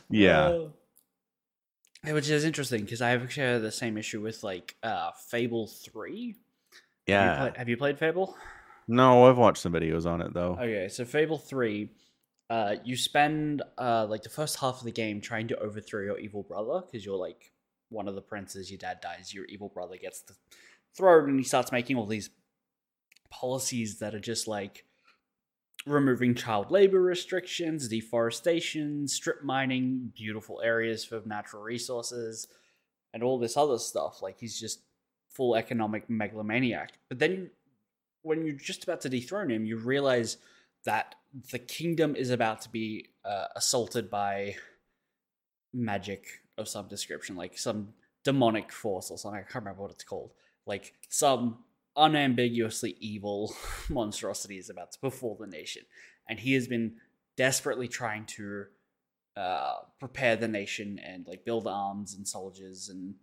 Yeah. 0.10 0.48
Uh, 2.08 2.14
which 2.14 2.30
is 2.30 2.44
interesting 2.44 2.82
because 2.84 3.02
I 3.02 3.12
actually 3.12 3.46
had 3.46 3.62
the 3.62 3.72
same 3.72 3.98
issue 3.98 4.22
with 4.22 4.42
like 4.44 4.76
uh 4.82 5.12
Fable 5.28 5.68
Three. 5.68 6.36
Have 7.08 7.36
you, 7.36 7.38
played, 7.42 7.58
have 7.58 7.70
you 7.70 7.78
played 7.78 8.00
Fable? 8.00 8.36
No, 8.88 9.30
I've 9.30 9.38
watched 9.38 9.62
some 9.62 9.74
videos 9.74 10.08
on 10.08 10.22
it 10.22 10.34
though. 10.34 10.54
Okay, 10.54 10.90
so 10.90 11.06
Fable 11.06 11.38
3, 11.38 11.90
uh, 12.50 12.76
you 12.84 12.98
spend 12.98 13.62
uh, 13.78 14.06
like 14.10 14.24
the 14.24 14.30
first 14.30 14.60
half 14.60 14.80
of 14.80 14.84
the 14.84 14.92
game 14.92 15.22
trying 15.22 15.48
to 15.48 15.60
overthrow 15.60 16.02
your 16.02 16.18
evil 16.18 16.44
brother 16.44 16.82
because 16.86 17.06
you're 17.06 17.16
like 17.16 17.52
one 17.90 18.08
of 18.08 18.16
the 18.16 18.22
princes, 18.22 18.72
your 18.72 18.78
dad 18.78 19.00
dies, 19.02 19.34
your 19.34 19.46
evil 19.46 19.70
brother 19.70 19.98
gets 19.98 20.22
the 20.22 20.34
throne, 20.96 21.30
and 21.30 21.40
he 21.40 21.44
starts 21.44 21.72
making 21.72 21.96
all 21.96 22.06
these 22.06 22.30
policies 23.30 24.00
that 24.00 24.16
are 24.16 24.20
just 24.20 24.48
like 24.48 24.86
removing 25.86 26.36
child 26.36 26.72
labor 26.72 27.02
restrictions, 27.02 27.88
deforestation, 27.88 29.08
strip 29.08 29.44
mining, 29.44 30.12
beautiful 30.16 30.62
areas 30.62 31.06
for 31.06 31.22
natural 31.26 31.62
resources, 31.62 32.48
and 33.14 33.24
all 33.24 33.38
this 33.38 33.58
other 33.58 33.78
stuff. 33.78 34.22
Like 34.22 34.40
he's 34.40 34.60
just 34.60 34.82
full 35.30 35.56
economic 35.56 36.10
megalomaniac. 36.10 36.94
But 37.08 37.20
then 37.20 37.52
when 38.24 38.46
you're 38.46 38.56
just 38.56 38.84
about 38.84 39.02
to 39.02 39.10
dethrone 39.10 39.52
him, 39.52 39.66
you 39.66 39.78
realize 39.78 40.38
that 40.86 41.16
the 41.52 41.60
kingdom 41.60 42.16
is 42.16 42.30
about 42.30 42.62
to 42.62 42.70
be 42.70 43.10
uh, 43.26 43.46
assaulted 43.56 44.10
by 44.10 44.56
magic 45.74 46.42
of 46.58 46.68
some 46.68 46.88
description, 46.88 47.36
like 47.36 47.58
some 47.58 47.90
demonic 48.24 48.72
force 48.72 49.12
or 49.12 49.18
something. 49.18 49.40
I 49.40 49.44
can't 49.52 49.64
remember 49.66 49.84
what 49.84 49.92
it's 49.92 50.04
called. 50.04 50.34
Like 50.66 50.94
some 51.10 51.60
unambiguously 51.96 52.96
evil 53.00 53.54
monstrosity 53.90 54.58
is 54.58 54.70
about 54.70 54.92
to 54.94 55.00
befall 55.02 55.36
the 55.40 55.48
nation, 55.48 55.84
and 56.28 56.40
he 56.40 56.54
has 56.54 56.68
been 56.68 56.94
desperately 57.38 57.88
trying 57.88 58.26
to 58.26 58.66
uh, 59.38 59.76
prepare 60.00 60.36
the 60.36 60.48
nation 60.48 61.00
and 61.00 61.26
like 61.26 61.46
build 61.46 61.68
arms 61.68 62.14
and 62.14 62.28
soldiers 62.28 62.90
and 62.90 63.16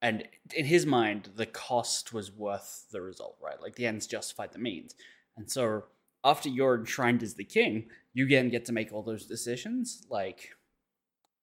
and 0.00 0.28
in 0.54 0.64
his 0.64 0.86
mind 0.86 1.30
the 1.34 1.46
cost 1.46 2.12
was 2.12 2.30
worth 2.30 2.86
the 2.92 3.00
result 3.00 3.36
right 3.42 3.60
like 3.60 3.74
the 3.74 3.86
ends 3.86 4.06
justified 4.06 4.52
the 4.52 4.58
means 4.58 4.94
and 5.36 5.50
so 5.50 5.82
after 6.26 6.48
you're 6.48 6.74
enshrined 6.74 7.22
as 7.22 7.34
the 7.34 7.44
king 7.44 7.86
you 8.12 8.24
again 8.26 8.50
get 8.50 8.64
to 8.64 8.72
make 8.72 8.92
all 8.92 9.02
those 9.02 9.24
decisions 9.24 10.04
like 10.10 10.50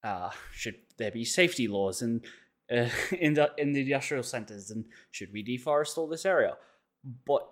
uh 0.04 0.30
should 0.52 0.76
there 0.98 1.12
be 1.12 1.26
safety 1.26 1.68
laws 1.68 2.02
in 2.02 2.22
uh, 2.72 2.90
in 3.20 3.34
the 3.34 3.52
in 3.58 3.74
the 3.74 3.82
industrial 3.82 4.24
centers 4.24 4.70
and 4.70 4.86
should 5.12 5.34
we 5.34 5.44
deforest 5.44 5.98
all 5.98 6.08
this 6.08 6.26
area 6.26 6.56
but 7.26 7.50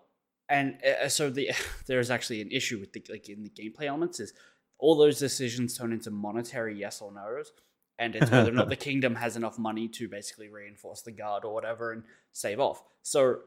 and 0.49 0.77
uh, 0.85 1.07
so 1.07 1.29
the 1.29 1.49
there's 1.87 2.11
actually 2.11 2.41
an 2.41 2.51
issue 2.51 2.79
with 2.79 2.93
the 2.93 3.03
like 3.09 3.29
in 3.29 3.43
the 3.43 3.49
gameplay 3.49 3.85
elements 3.85 4.19
is 4.19 4.33
all 4.77 4.95
those 4.95 5.17
decisions 5.17 5.77
turn 5.77 5.93
into 5.93 6.11
monetary 6.11 6.77
yes 6.77 7.01
or 7.01 7.11
no's 7.11 7.51
and 8.01 8.15
it's 8.15 8.31
whether 8.31 8.49
or 8.49 8.53
not 8.53 8.67
the 8.67 8.75
kingdom 8.89 9.13
has 9.13 9.35
enough 9.35 9.59
money 9.59 9.87
to 9.87 10.09
basically 10.09 10.49
reinforce 10.49 11.03
the 11.03 11.11
guard 11.11 11.45
or 11.45 11.53
whatever 11.53 11.91
and 11.91 12.03
save 12.31 12.59
off. 12.59 12.83
So 13.03 13.41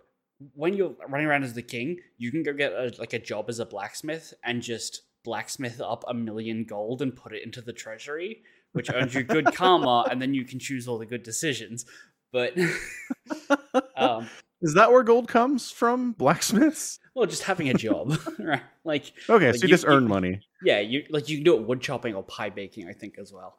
when 0.55 0.75
you're 0.75 0.95
running 1.09 1.27
around 1.27 1.45
as 1.45 1.55
the 1.55 1.63
king, 1.63 1.99
you 2.19 2.31
can 2.31 2.43
go 2.43 2.53
get 2.53 2.73
a, 2.73 2.93
like 2.99 3.13
a 3.13 3.19
job 3.19 3.47
as 3.49 3.59
a 3.61 3.67
blacksmith 3.67 4.35
and 4.45 4.63
just 4.63 5.03
blacksmith 5.25 5.81
up 5.81 6.05
a 6.09 6.15
million 6.15 6.65
gold 6.65 7.01
and 7.03 7.15
put 7.17 7.33
it 7.33 7.43
into 7.45 7.61
the 7.63 7.73
treasury, 7.73 8.43
which 8.73 8.91
earns 8.93 9.15
you 9.15 9.23
good 9.23 9.47
karma, 9.55 10.07
and 10.11 10.21
then 10.21 10.35
you 10.35 10.45
can 10.45 10.59
choose 10.59 10.87
all 10.89 10.99
the 10.99 11.07
good 11.07 11.23
decisions. 11.23 11.87
But 12.33 12.57
um, 13.97 14.29
Is 14.61 14.75
that 14.75 14.91
where 14.91 15.03
gold 15.03 15.29
comes 15.29 15.71
from? 15.71 16.13
Blacksmiths? 16.13 16.99
well, 17.15 17.27
just 17.27 17.45
having 17.45 17.69
a 17.69 17.75
job, 17.75 18.19
right? 18.39 18.61
Like 18.85 19.13
Okay, 19.29 19.47
Like 19.47 19.55
so 19.57 19.63
you, 19.63 19.69
you- 19.69 19.75
just 19.75 19.87
earn 19.87 20.03
you- 20.05 20.09
money. 20.09 20.41
yeah, 20.63 20.81
you 20.81 21.05
like 21.11 21.29
you 21.29 21.37
can 21.39 21.45
do 21.45 21.55
it 21.57 21.63
wood 21.67 21.81
chopping 21.81 22.15
or 22.15 22.23
pie 22.25 22.51
baking, 22.51 22.89
I 22.89 22.93
think 22.93 23.15
as 23.19 23.33
well. 23.33 23.59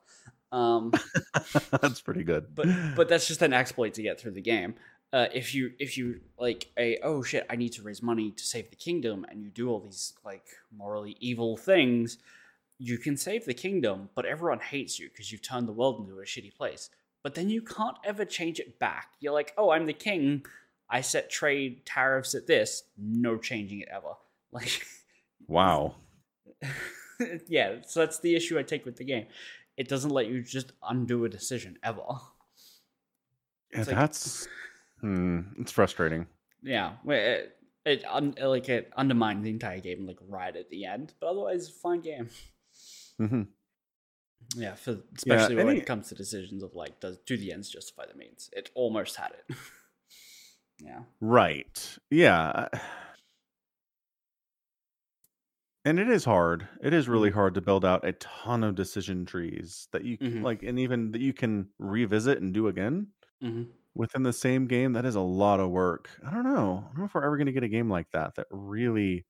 Um, 0.52 0.92
That's 1.82 2.00
pretty 2.02 2.24
good. 2.24 2.54
but 2.56 2.68
but 2.96 3.10
that's 3.10 3.28
just 3.28 3.42
an 3.42 3.52
exploit 3.52 3.94
to 3.96 4.02
get 4.02 4.20
through 4.20 4.32
the 4.32 4.42
game. 4.42 4.76
Uh, 5.15 5.30
if 5.34 5.56
you 5.56 5.71
if 5.80 5.97
you 5.97 6.19
like 6.38 6.67
a 6.78 6.97
oh 7.01 7.23
shit 7.23 7.45
I 7.49 7.56
need 7.56 7.71
to 7.73 7.82
raise 7.82 8.04
money 8.04 8.32
to 8.32 8.43
save 8.43 8.69
the 8.69 8.75
kingdom 8.75 9.25
and 9.30 9.41
you 9.41 9.49
do 9.49 9.69
all 9.69 9.80
these 9.80 10.12
like 10.25 10.45
morally 10.78 11.15
evil 11.21 11.56
things, 11.56 12.17
you 12.80 12.97
can 12.97 13.15
save 13.15 13.45
the 13.45 13.54
kingdom, 13.54 14.10
but 14.13 14.25
everyone 14.25 14.60
hates 14.60 14.99
you 14.99 15.08
because 15.08 15.32
you've 15.32 15.41
turned 15.41 15.69
the 15.69 15.71
world 15.71 16.01
into 16.01 16.19
a 16.19 16.25
shitty 16.25 16.54
place. 16.54 16.89
But 17.23 17.34
then 17.34 17.49
you 17.49 17.62
can't 17.62 17.95
ever 18.04 18.25
change 18.25 18.60
it 18.60 18.78
back. 18.78 19.12
You're 19.21 19.32
like 19.32 19.54
oh 19.58 19.69
I'm 19.69 19.86
the 19.86 19.93
king, 19.93 20.45
I 20.89 20.99
set 20.99 21.30
trade 21.30 21.86
tariffs 21.86 22.36
at 22.36 22.45
this, 22.45 22.84
no 22.97 23.38
changing 23.38 23.80
it 23.80 23.88
ever. 23.89 24.15
Like 24.51 24.86
wow. 25.47 25.95
yeah, 27.47 27.78
so 27.88 28.01
that's 28.01 28.19
the 28.19 28.36
issue 28.36 28.60
I 28.60 28.63
take 28.63 28.84
with 28.84 28.97
the 28.97 29.06
game. 29.06 29.28
It 29.78 29.88
doesn't 29.88 30.12
let 30.12 30.28
you 30.28 30.41
just 30.41 30.73
undo 30.84 31.23
a 31.23 31.30
decision 31.30 31.78
ever. 31.84 32.01
Yeah, 33.71 33.80
like- 33.80 33.88
that's 33.88 34.47
hmm, 35.06 35.39
it's 35.60 35.72
frustrating. 35.72 36.26
Yeah, 36.63 36.94
it, 37.08 37.56
it 37.86 38.04
un, 38.10 38.34
like 38.41 38.70
it 38.70 38.91
undermined 38.98 39.46
the 39.46 39.50
entire 39.52 39.80
game 39.80 40.06
like 40.08 40.18
right 40.28 40.56
at 40.56 40.70
the 40.70 40.86
end, 40.86 41.13
but 41.20 41.28
otherwise 41.28 41.70
fine 41.70 42.02
game. 42.02 42.30
hmm 43.20 43.44
Yeah, 44.56 44.74
for 44.76 44.98
especially 45.15 45.56
when 45.56 45.70
any- 45.70 45.80
it 45.80 45.86
comes 45.86 46.10
to 46.10 46.15
decisions 46.15 46.63
of 46.63 46.74
like 46.74 47.00
does 47.00 47.18
do 47.26 47.38
the 47.38 47.52
ends 47.54 47.70
justify 47.70 48.06
the 48.12 48.18
means? 48.18 48.50
It 48.54 48.72
almost 48.74 49.15
had 49.15 49.32
it. 49.50 49.56
yeah. 50.84 51.02
Right. 51.22 51.98
Yeah. 52.10 52.70
And 55.88 56.00
it 56.00 56.10
is 56.10 56.26
hard. 56.26 56.68
It 56.82 56.94
is 56.94 57.08
really 57.08 57.30
hard 57.30 57.54
to 57.54 57.62
build 57.62 57.86
out 57.86 58.04
a 58.08 58.13
ton 58.13 58.63
of 58.63 58.74
decision 58.74 59.24
trees 59.26 59.88
that 59.91 60.04
you 60.04 60.18
Mhm. 60.18 60.41
like, 60.41 60.63
and 60.63 60.80
even 60.80 61.12
that 61.12 61.22
you 61.22 61.32
can 61.32 61.70
revisit 61.78 62.41
and 62.41 62.54
do 62.54 62.68
again 62.68 63.08
hmm 63.39 63.63
within 63.96 64.24
the 64.24 64.34
same 64.34 64.68
game. 64.68 64.94
That 64.94 65.06
is 65.06 65.16
a 65.16 65.22
lot 65.22 65.60
of 65.60 65.72
work. 65.72 66.10
I 66.26 66.32
don't 66.32 66.44
know. 66.44 66.80
I 66.86 66.88
don't 66.90 67.00
know 67.00 67.06
if 67.06 67.16
we're 67.16 67.26
ever 67.26 67.38
going 67.38 67.48
to 67.48 67.54
get 67.54 67.64
a 67.64 67.70
game 67.70 67.90
like 67.90 68.12
that 68.12 68.36
that 68.36 68.48
really 68.52 69.26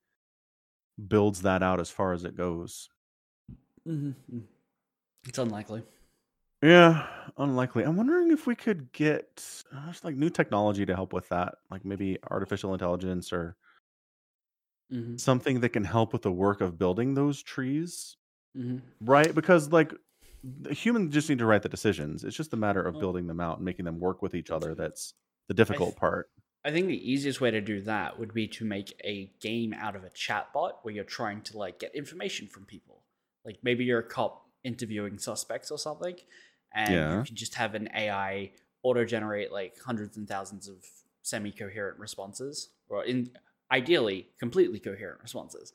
builds 1.08 1.42
that 1.42 1.62
out 1.62 1.80
as 1.80 1.90
far 1.90 2.12
as 2.12 2.24
it 2.24 2.36
goes. 2.36 2.88
hmm 3.84 4.12
It's 5.26 5.38
unlikely. 5.38 5.84
Yeah, 6.62 7.30
unlikely. 7.36 7.84
I'm 7.84 7.96
wondering 7.96 8.30
if 8.30 8.46
we 8.46 8.54
could 8.56 8.90
get 8.92 9.62
uh, 9.72 9.86
just 9.88 10.04
like 10.04 10.16
new 10.16 10.30
technology 10.30 10.86
to 10.86 10.94
help 10.94 11.12
with 11.12 11.28
that, 11.28 11.56
like 11.70 11.84
maybe 11.84 12.18
artificial 12.30 12.72
intelligence 12.72 13.32
or 13.32 13.56
hmm 14.90 15.16
something 15.16 15.60
that 15.60 15.70
can 15.70 15.84
help 15.84 16.12
with 16.12 16.22
the 16.22 16.32
work 16.32 16.60
of 16.60 16.78
building 16.78 17.14
those 17.14 17.42
trees, 17.42 18.16
hmm 18.54 18.80
right? 19.00 19.34
Because 19.34 19.72
like 19.72 19.94
humans 20.70 21.12
just 21.14 21.28
need 21.28 21.38
to 21.38 21.46
write 21.46 21.62
the 21.62 21.68
decisions. 21.68 22.24
It's 22.24 22.36
just 22.36 22.52
a 22.52 22.56
matter 22.56 22.82
of 22.82 22.98
building 22.98 23.26
them 23.26 23.40
out 23.40 23.56
and 23.56 23.64
making 23.64 23.84
them 23.84 23.98
work 23.98 24.22
with 24.22 24.34
each 24.34 24.50
other. 24.50 24.74
That's 24.74 25.14
the 25.48 25.54
difficult 25.54 25.90
th- 25.90 25.98
part. 25.98 26.30
I 26.64 26.70
think 26.72 26.88
the 26.88 27.10
easiest 27.12 27.40
way 27.40 27.50
to 27.52 27.60
do 27.60 27.80
that 27.82 28.18
would 28.18 28.34
be 28.34 28.48
to 28.48 28.64
make 28.64 28.92
a 29.04 29.30
game 29.40 29.72
out 29.72 29.94
of 29.94 30.02
a 30.04 30.10
chatbot 30.10 30.72
where 30.82 30.92
you're 30.94 31.04
trying 31.04 31.42
to 31.42 31.56
like 31.56 31.78
get 31.78 31.94
information 31.94 32.48
from 32.48 32.64
people. 32.64 33.02
Like 33.44 33.58
maybe 33.62 33.84
you're 33.84 34.00
a 34.00 34.02
cop 34.08 34.46
interviewing 34.64 35.18
suspects 35.18 35.70
or 35.70 35.78
something, 35.78 36.16
and 36.74 36.92
Yeah. 36.94 37.18
you 37.18 37.24
can 37.24 37.36
just 37.36 37.54
have 37.54 37.74
an 37.74 37.88
AI 37.94 38.50
auto 38.82 39.04
generate 39.04 39.52
like 39.52 39.78
hundreds 39.80 40.16
and 40.16 40.26
thousands 40.28 40.66
of 40.68 40.76
semi 41.22 41.52
coherent 41.52 41.98
responses, 41.98 42.70
or 42.88 43.04
in 43.04 43.30
ideally 43.70 44.28
completely 44.40 44.80
coherent 44.80 45.20
responses. 45.22 45.72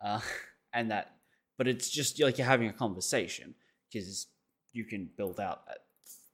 Uh, 0.00 0.20
and 0.72 0.90
that, 0.90 1.14
but 1.56 1.68
it's 1.68 1.88
just 1.88 2.20
like 2.20 2.38
you're 2.38 2.46
having 2.46 2.68
a 2.68 2.72
conversation 2.72 3.54
because 3.94 4.26
you 4.72 4.84
can 4.84 5.08
build 5.16 5.38
out 5.38 5.62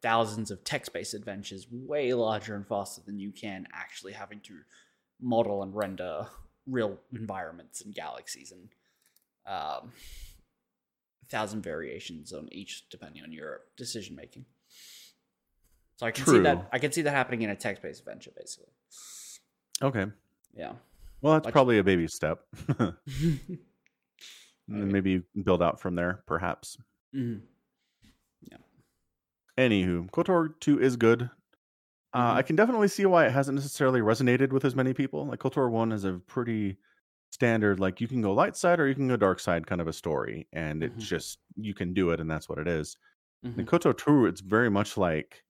thousands 0.02 0.50
of 0.50 0.64
text-based 0.64 1.12
adventures 1.12 1.66
way 1.70 2.14
larger 2.14 2.54
and 2.54 2.66
faster 2.66 3.02
than 3.04 3.20
you 3.20 3.30
can 3.30 3.66
actually 3.74 4.14
having 4.14 4.40
to 4.40 4.54
model 5.20 5.62
and 5.62 5.76
render 5.76 6.26
real 6.66 6.98
environments 7.12 7.82
and 7.82 7.94
galaxies 7.94 8.50
and 8.52 8.70
um, 9.46 9.92
thousand 11.28 11.62
variations 11.62 12.32
on 12.32 12.48
each 12.50 12.88
depending 12.88 13.22
on 13.22 13.30
your 13.30 13.60
decision 13.76 14.16
making. 14.16 14.46
So 15.96 16.06
I 16.06 16.12
can 16.12 16.24
see 16.24 16.38
that 16.38 16.66
I 16.72 16.78
can 16.78 16.92
see 16.92 17.02
that 17.02 17.10
happening 17.10 17.42
in 17.42 17.50
a 17.50 17.56
text-based 17.56 18.00
adventure, 18.00 18.30
basically. 18.34 18.72
Okay. 19.82 20.06
Yeah. 20.54 20.72
Well, 21.20 21.34
that's 21.34 21.44
Like- 21.44 21.52
probably 21.52 21.78
a 21.78 21.84
baby 21.84 22.08
step. 22.08 22.40
maybe 24.68 25.10
you 25.10 25.24
build 25.42 25.62
out 25.62 25.78
from 25.78 25.94
there, 25.94 26.22
perhaps. 26.26 26.78
Mhm. 27.12 27.48
Anywho, 29.58 30.10
KOTOR 30.10 30.58
2 30.60 30.80
is 30.80 30.96
good. 30.96 31.22
Uh, 32.14 32.34
I 32.36 32.42
can 32.42 32.56
definitely 32.56 32.88
see 32.88 33.06
why 33.06 33.26
it 33.26 33.32
hasn't 33.32 33.56
necessarily 33.56 34.00
resonated 34.00 34.52
with 34.52 34.64
as 34.64 34.76
many 34.76 34.94
people. 34.94 35.26
Like 35.26 35.40
KOTOR 35.40 35.70
1 35.70 35.92
is 35.92 36.04
a 36.04 36.14
pretty 36.14 36.78
standard, 37.32 37.80
like 37.80 38.00
you 38.00 38.08
can 38.08 38.22
go 38.22 38.34
light 38.34 38.56
side 38.56 38.80
or 38.80 38.88
you 38.88 38.94
can 38.94 39.08
go 39.08 39.16
dark 39.16 39.40
side 39.40 39.66
kind 39.66 39.80
of 39.80 39.88
a 39.88 39.94
story. 39.94 40.48
And 40.52 40.82
it's 40.84 40.96
Mhm. 40.96 41.06
just, 41.06 41.40
you 41.56 41.74
can 41.74 41.94
do 41.94 42.10
it 42.10 42.20
and 42.20 42.30
that's 42.30 42.48
what 42.48 42.58
it 42.58 42.68
is. 42.68 42.96
Mhm. 43.42 43.60
In 43.60 43.66
KOTOR 43.66 43.96
2, 43.96 44.26
it's 44.26 44.40
very 44.42 44.70
much 44.70 44.96
like, 44.96 45.44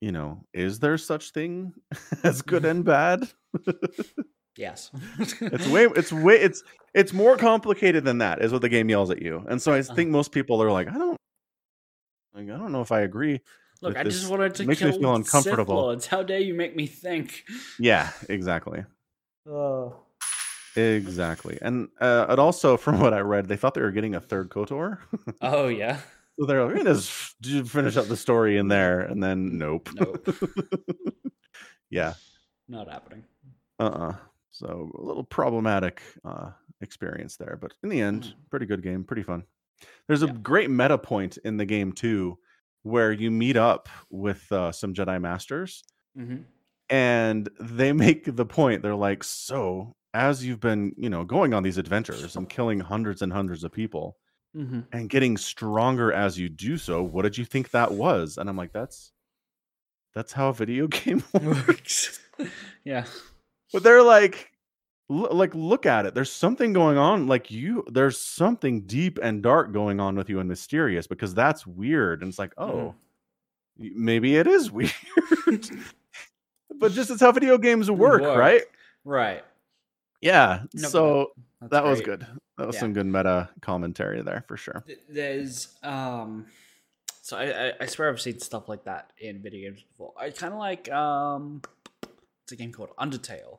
you 0.00 0.12
know, 0.12 0.44
is 0.52 0.78
there 0.80 0.98
such 0.98 1.30
thing 1.30 1.74
as 2.24 2.42
good 2.42 2.64
and 2.64 2.84
bad? 2.84 3.28
Yes. 4.58 4.90
it's 5.40 5.66
way 5.68 5.84
it's 5.94 6.12
way 6.12 6.34
it's 6.34 6.62
it's 6.92 7.12
more 7.12 7.36
complicated 7.36 8.04
than 8.04 8.18
that 8.18 8.42
is 8.42 8.50
what 8.52 8.60
the 8.60 8.68
game 8.68 8.90
yells 8.90 9.08
at 9.10 9.22
you 9.22 9.44
and 9.48 9.62
so 9.62 9.72
i 9.72 9.78
Uh-huh. 9.78 9.94
think 9.94 10.10
most 10.10 10.32
people 10.32 10.60
are 10.60 10.72
like 10.72 10.88
i 10.88 10.98
don't 10.98 11.16
like, 12.34 12.44
i 12.50 12.58
don't 12.58 12.72
know 12.72 12.80
if 12.80 12.90
i 12.90 13.00
agree 13.02 13.40
Look, 13.80 13.96
I 13.96 14.02
just 14.02 14.28
wanted 14.28 14.56
to 14.56 14.66
makes 14.66 14.82
me 14.82 14.90
kill 14.90 14.98
feel 14.98 15.16
Sith 15.22 15.36
uncomfortable. 15.36 15.76
Lords. 15.76 16.06
How 16.08 16.24
dare 16.24 16.40
you 16.40 16.54
make 16.54 16.74
me 16.74 16.86
think? 16.88 17.44
yeah 17.78 18.10
exactly 18.28 18.84
Oh. 19.48 19.94
exactly 20.74 21.58
and 21.62 21.88
uh 22.00 22.26
and 22.28 22.40
also 22.40 22.76
from 22.76 22.98
what 23.00 23.14
i 23.14 23.20
read 23.20 23.46
they 23.46 23.56
thought 23.56 23.74
they 23.74 23.80
were 23.80 23.92
getting 23.92 24.16
a 24.16 24.20
third 24.20 24.48
kotor 24.50 24.98
Oh 25.40 25.68
yeah. 25.82 26.00
so 26.38 26.46
they're 26.46 26.64
like, 26.64 26.74
we're 26.74 26.82
gonna 26.82 26.94
just 26.94 27.12
finish 27.70 27.96
up 27.96 28.08
the 28.08 28.16
story 28.16 28.58
in 28.58 28.66
there 28.66 29.00
and 29.02 29.22
then 29.22 29.56
nope 29.58 29.88
Nope. 29.94 30.26
yeah 31.90 32.14
Not 32.68 32.90
happening. 32.90 33.22
uh-uh 33.78 34.14
so 34.58 34.90
a 34.98 35.02
little 35.02 35.24
problematic 35.24 36.00
uh 36.24 36.50
experience 36.80 37.36
there 37.36 37.56
but 37.60 37.72
in 37.82 37.88
the 37.88 38.00
end 38.00 38.22
Mm. 38.24 38.34
pretty 38.50 38.66
good 38.66 38.82
game 38.82 39.04
pretty 39.04 39.22
fun 39.22 39.42
there's 40.06 40.22
a 40.22 40.26
Yeah. 40.26 40.32
great 40.42 40.70
meta 40.70 40.98
point 40.98 41.36
in 41.44 41.56
the 41.56 41.64
game 41.64 41.92
too 41.92 42.38
where 42.82 43.12
you 43.12 43.30
meet 43.30 43.56
up 43.56 43.88
with 44.10 44.50
uh, 44.52 44.72
some 44.72 44.94
jedi 44.94 45.20
masters 45.20 45.82
Mm-hmm. 46.18 46.42
and 46.90 47.48
they 47.60 47.92
make 48.06 48.34
the 48.36 48.46
point 48.46 48.82
they're 48.82 48.94
like 48.94 49.22
so 49.24 49.94
as 50.14 50.44
you've 50.44 50.60
been 50.60 50.92
you 50.96 51.10
know 51.10 51.24
going 51.24 51.52
on 51.54 51.62
these 51.62 51.78
adventures 51.78 52.34
and 52.36 52.48
killing 52.48 52.80
hundreds 52.80 53.22
and 53.22 53.32
hundreds 53.32 53.64
of 53.64 53.72
people 53.72 54.16
Mm-hmm. 54.56 54.80
and 54.92 55.10
getting 55.10 55.36
stronger 55.36 56.10
as 56.10 56.38
you 56.38 56.48
do 56.48 56.78
so 56.78 57.02
what 57.02 57.22
did 57.22 57.36
you 57.36 57.44
think 57.44 57.70
that 57.70 57.92
was 57.92 58.38
and 58.38 58.48
i'm 58.48 58.56
like 58.56 58.72
that's 58.72 59.12
that's 60.14 60.32
how 60.32 60.48
a 60.48 60.54
video 60.54 60.86
game 61.00 61.22
works 61.42 62.18
Works. 62.38 62.48
yeah. 62.84 63.04
But 63.72 63.82
they're 63.82 64.02
like 64.02 64.50
l- 65.10 65.28
like 65.32 65.54
look 65.54 65.86
at 65.86 66.06
it 66.06 66.14
there's 66.14 66.30
something 66.32 66.72
going 66.72 66.96
on 66.98 67.26
like 67.26 67.50
you 67.50 67.84
there's 67.90 68.18
something 68.20 68.82
deep 68.82 69.18
and 69.22 69.42
dark 69.42 69.72
going 69.72 70.00
on 70.00 70.16
with 70.16 70.28
you 70.28 70.40
and 70.40 70.48
mysterious 70.48 71.06
because 71.06 71.34
that's 71.34 71.66
weird 71.66 72.22
and 72.22 72.28
it's 72.30 72.38
like 72.38 72.54
Mhm. 72.56 72.70
oh 72.70 72.94
y- 73.78 73.90
maybe 73.94 74.36
it 74.36 74.46
is 74.46 74.70
weird 74.72 74.92
but 76.78 76.92
just 76.92 77.10
as 77.14 77.20
how 77.20 77.32
video 77.32 77.58
games 77.58 77.90
work, 77.90 78.20
Work. 78.22 78.38
right 78.38 78.62
Right. 79.04 79.44
yeah 80.20 80.62
No, 80.74 80.88
so 80.88 81.32
that 81.62 81.84
was 81.84 82.00
good 82.00 82.26
that 82.58 82.66
was 82.66 82.76
Yeah. 82.76 82.80
some 82.80 82.92
good 82.92 83.06
meta 83.06 83.48
commentary 83.60 84.20
there 84.22 84.44
for 84.48 84.56
sure 84.56 84.84
There's 85.08 85.68
um. 85.82 86.46
So 87.22 87.36
I, 87.36 87.68
I 87.68 87.72
I 87.82 87.86
swear 87.86 88.08
I've 88.08 88.20
seen 88.22 88.38
stuff 88.40 88.68
like 88.70 88.84
that 88.84 89.12
in 89.18 89.42
video 89.42 89.68
games 89.68 89.82
before. 89.82 90.14
I 90.18 90.30
kind 90.30 90.54
of 90.54 90.58
like 90.58 90.90
um. 90.90 91.60
It's 92.48 92.52
a 92.52 92.56
game 92.56 92.72
called 92.72 92.96
Undertale, 92.98 93.58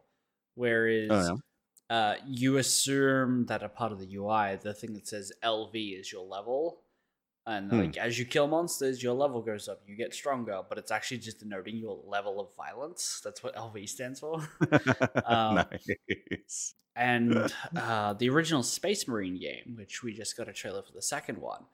whereas 0.55 1.11
Oh, 1.11 1.39
uh, 1.91 2.15
you 2.27 2.57
assume 2.57 3.45
that 3.45 3.61
a 3.61 3.69
part 3.69 3.91
of 3.91 3.99
the 3.99 4.15
UI, 4.15 4.57
the 4.61 4.73
thing 4.73 4.93
that 4.93 5.07
says 5.07 5.31
LV 5.43 5.99
is 5.99 6.11
your 6.11 6.25
level, 6.25 6.81
and 7.45 7.71
Hmm. 7.71 7.77
like 7.77 7.97
as 7.97 8.17
you 8.17 8.25
kill 8.25 8.47
monsters, 8.47 9.03
your 9.03 9.13
level 9.13 9.41
goes 9.43 9.67
up, 9.67 9.81
you 9.85 9.95
get 9.95 10.13
stronger, 10.13 10.61
but 10.67 10.79
it's 10.79 10.91
actually 10.91 11.19
just 11.19 11.39
denoting 11.39 11.77
your 11.77 12.01
level 12.03 12.39
of 12.39 12.55
violence. 12.55 13.21
That's 13.23 13.43
what 13.43 13.55
LV 13.55 13.87
stands 13.87 14.19
for. 14.19 14.47
Um, 15.23 15.67
nice 16.31 16.73
And 16.95 17.53
uh, 17.75 18.13
the 18.13 18.29
original 18.29 18.63
Space 18.63 19.07
Marine 19.07 19.39
game, 19.39 19.75
which 19.77 20.03
we 20.03 20.13
just 20.13 20.35
got 20.35 20.47
a 20.49 20.53
trailer 20.53 20.81
for 20.81 20.91
the 20.91 21.01
second 21.01 21.37
one, 21.37 21.65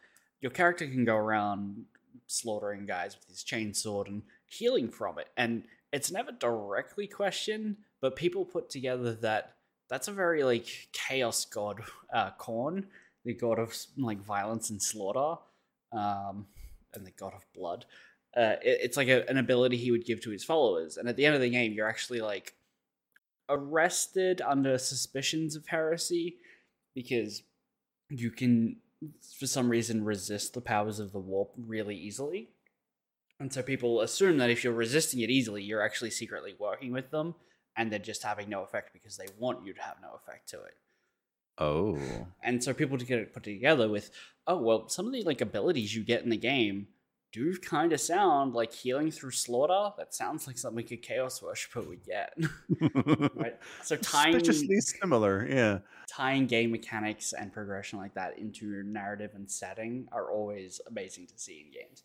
your 0.41 0.51
character 0.51 0.85
can 0.87 1.05
go 1.05 1.15
around 1.15 1.85
slaughtering 2.27 2.85
guys 2.85 3.15
with 3.15 3.27
his 3.27 3.43
chainsaw 3.43 4.05
and 4.07 4.23
healing 4.45 4.89
from 4.89 5.17
it. 5.17 5.29
And 5.37 5.63
it's 5.95 6.11
never 6.11 6.31
directly 6.31 7.07
questioned, 7.07 7.77
but 8.01 8.15
people 8.15 8.43
put 8.45 8.69
together 8.69 9.13
that 9.15 9.55
that's 9.89 10.07
a 10.07 10.11
very 10.11 10.43
like 10.43 10.67
chaos 10.91 11.45
god, 11.45 11.81
uh, 12.13 12.31
Khorne, 12.39 12.85
the 13.23 13.33
god 13.33 13.59
of 13.59 13.75
like 13.97 14.21
violence 14.35 14.69
and 14.71 14.81
slaughter, 14.81 15.41
um, 15.93 16.47
and 16.93 17.05
the 17.05 17.11
god 17.11 17.33
of 17.33 17.45
blood. 17.53 17.85
Uh, 18.35 18.55
it- 18.61 18.79
it's 18.85 18.97
like 18.97 19.07
a, 19.07 19.27
an 19.29 19.37
ability 19.37 19.77
he 19.77 19.91
would 19.91 20.05
give 20.05 20.21
to 20.21 20.29
his 20.31 20.43
followers. 20.43 20.97
And 20.97 21.07
at 21.07 21.15
the 21.15 21.25
end 21.25 21.35
of 21.35 21.41
the 21.41 21.49
game, 21.49 21.71
you're 21.73 21.87
actually 21.89 22.21
like 22.21 22.53
arrested 23.49 24.41
under 24.41 24.77
suspicions 24.77 25.55
of 25.55 25.67
heresy 25.67 26.37
because 26.93 27.43
you 28.09 28.31
can 28.31 28.77
for 29.37 29.45
some 29.47 29.69
reason 29.69 30.03
resist 30.03 30.53
the 30.53 30.61
powers 30.61 30.99
of 30.99 31.11
the 31.11 31.19
warp 31.19 31.51
really 31.57 31.95
easily 31.95 32.49
and 33.39 33.51
so 33.51 33.61
people 33.61 34.01
assume 34.01 34.37
that 34.37 34.49
if 34.49 34.63
you're 34.63 34.73
resisting 34.73 35.19
it 35.21 35.29
easily 35.29 35.63
you're 35.63 35.81
actually 35.81 36.11
secretly 36.11 36.55
working 36.59 36.91
with 36.91 37.11
them 37.11 37.35
and 37.77 37.91
they're 37.91 37.99
just 37.99 38.23
having 38.23 38.49
no 38.49 38.63
effect 38.63 38.93
because 38.93 39.17
they 39.17 39.27
want 39.37 39.65
you 39.65 39.73
to 39.73 39.81
have 39.81 39.97
no 40.01 40.09
effect 40.15 40.49
to 40.49 40.57
it. 40.63 40.75
Oh. 41.57 41.99
And 42.43 42.63
so 42.63 42.73
people 42.73 42.97
to 42.97 43.05
get 43.05 43.19
it 43.19 43.33
put 43.33 43.43
together 43.43 43.89
with 43.89 44.11
oh 44.47 44.57
well 44.57 44.89
some 44.89 45.07
of 45.07 45.13
the 45.13 45.23
like 45.23 45.41
abilities 45.41 45.95
you 45.95 46.03
get 46.03 46.23
in 46.23 46.29
the 46.29 46.37
game 46.37 46.87
do 47.31 47.55
kind 47.57 47.91
of 47.91 47.99
sound 47.99 48.53
like 48.53 48.73
healing 48.73 49.11
through 49.11 49.31
slaughter. 49.31 49.93
That 49.97 50.13
sounds 50.13 50.47
like 50.47 50.57
something 50.57 50.85
a 50.89 50.97
chaos 50.97 51.41
worshiper 51.41 51.81
would 51.81 52.03
get. 52.03 52.33
Right? 53.35 53.57
So 53.83 53.97
tying 53.97 54.33
suspiciously 54.33 54.79
similar 54.79 55.45
yeah. 55.49 55.79
tying 56.07 56.47
game 56.47 56.71
mechanics 56.71 57.33
and 57.33 57.51
progression 57.51 57.99
like 57.99 58.13
that 58.13 58.39
into 58.39 58.83
narrative 58.83 59.31
and 59.35 59.49
setting 59.49 60.07
are 60.11 60.31
always 60.31 60.79
amazing 60.87 61.27
to 61.27 61.37
see 61.37 61.65
in 61.65 61.71
games. 61.71 62.03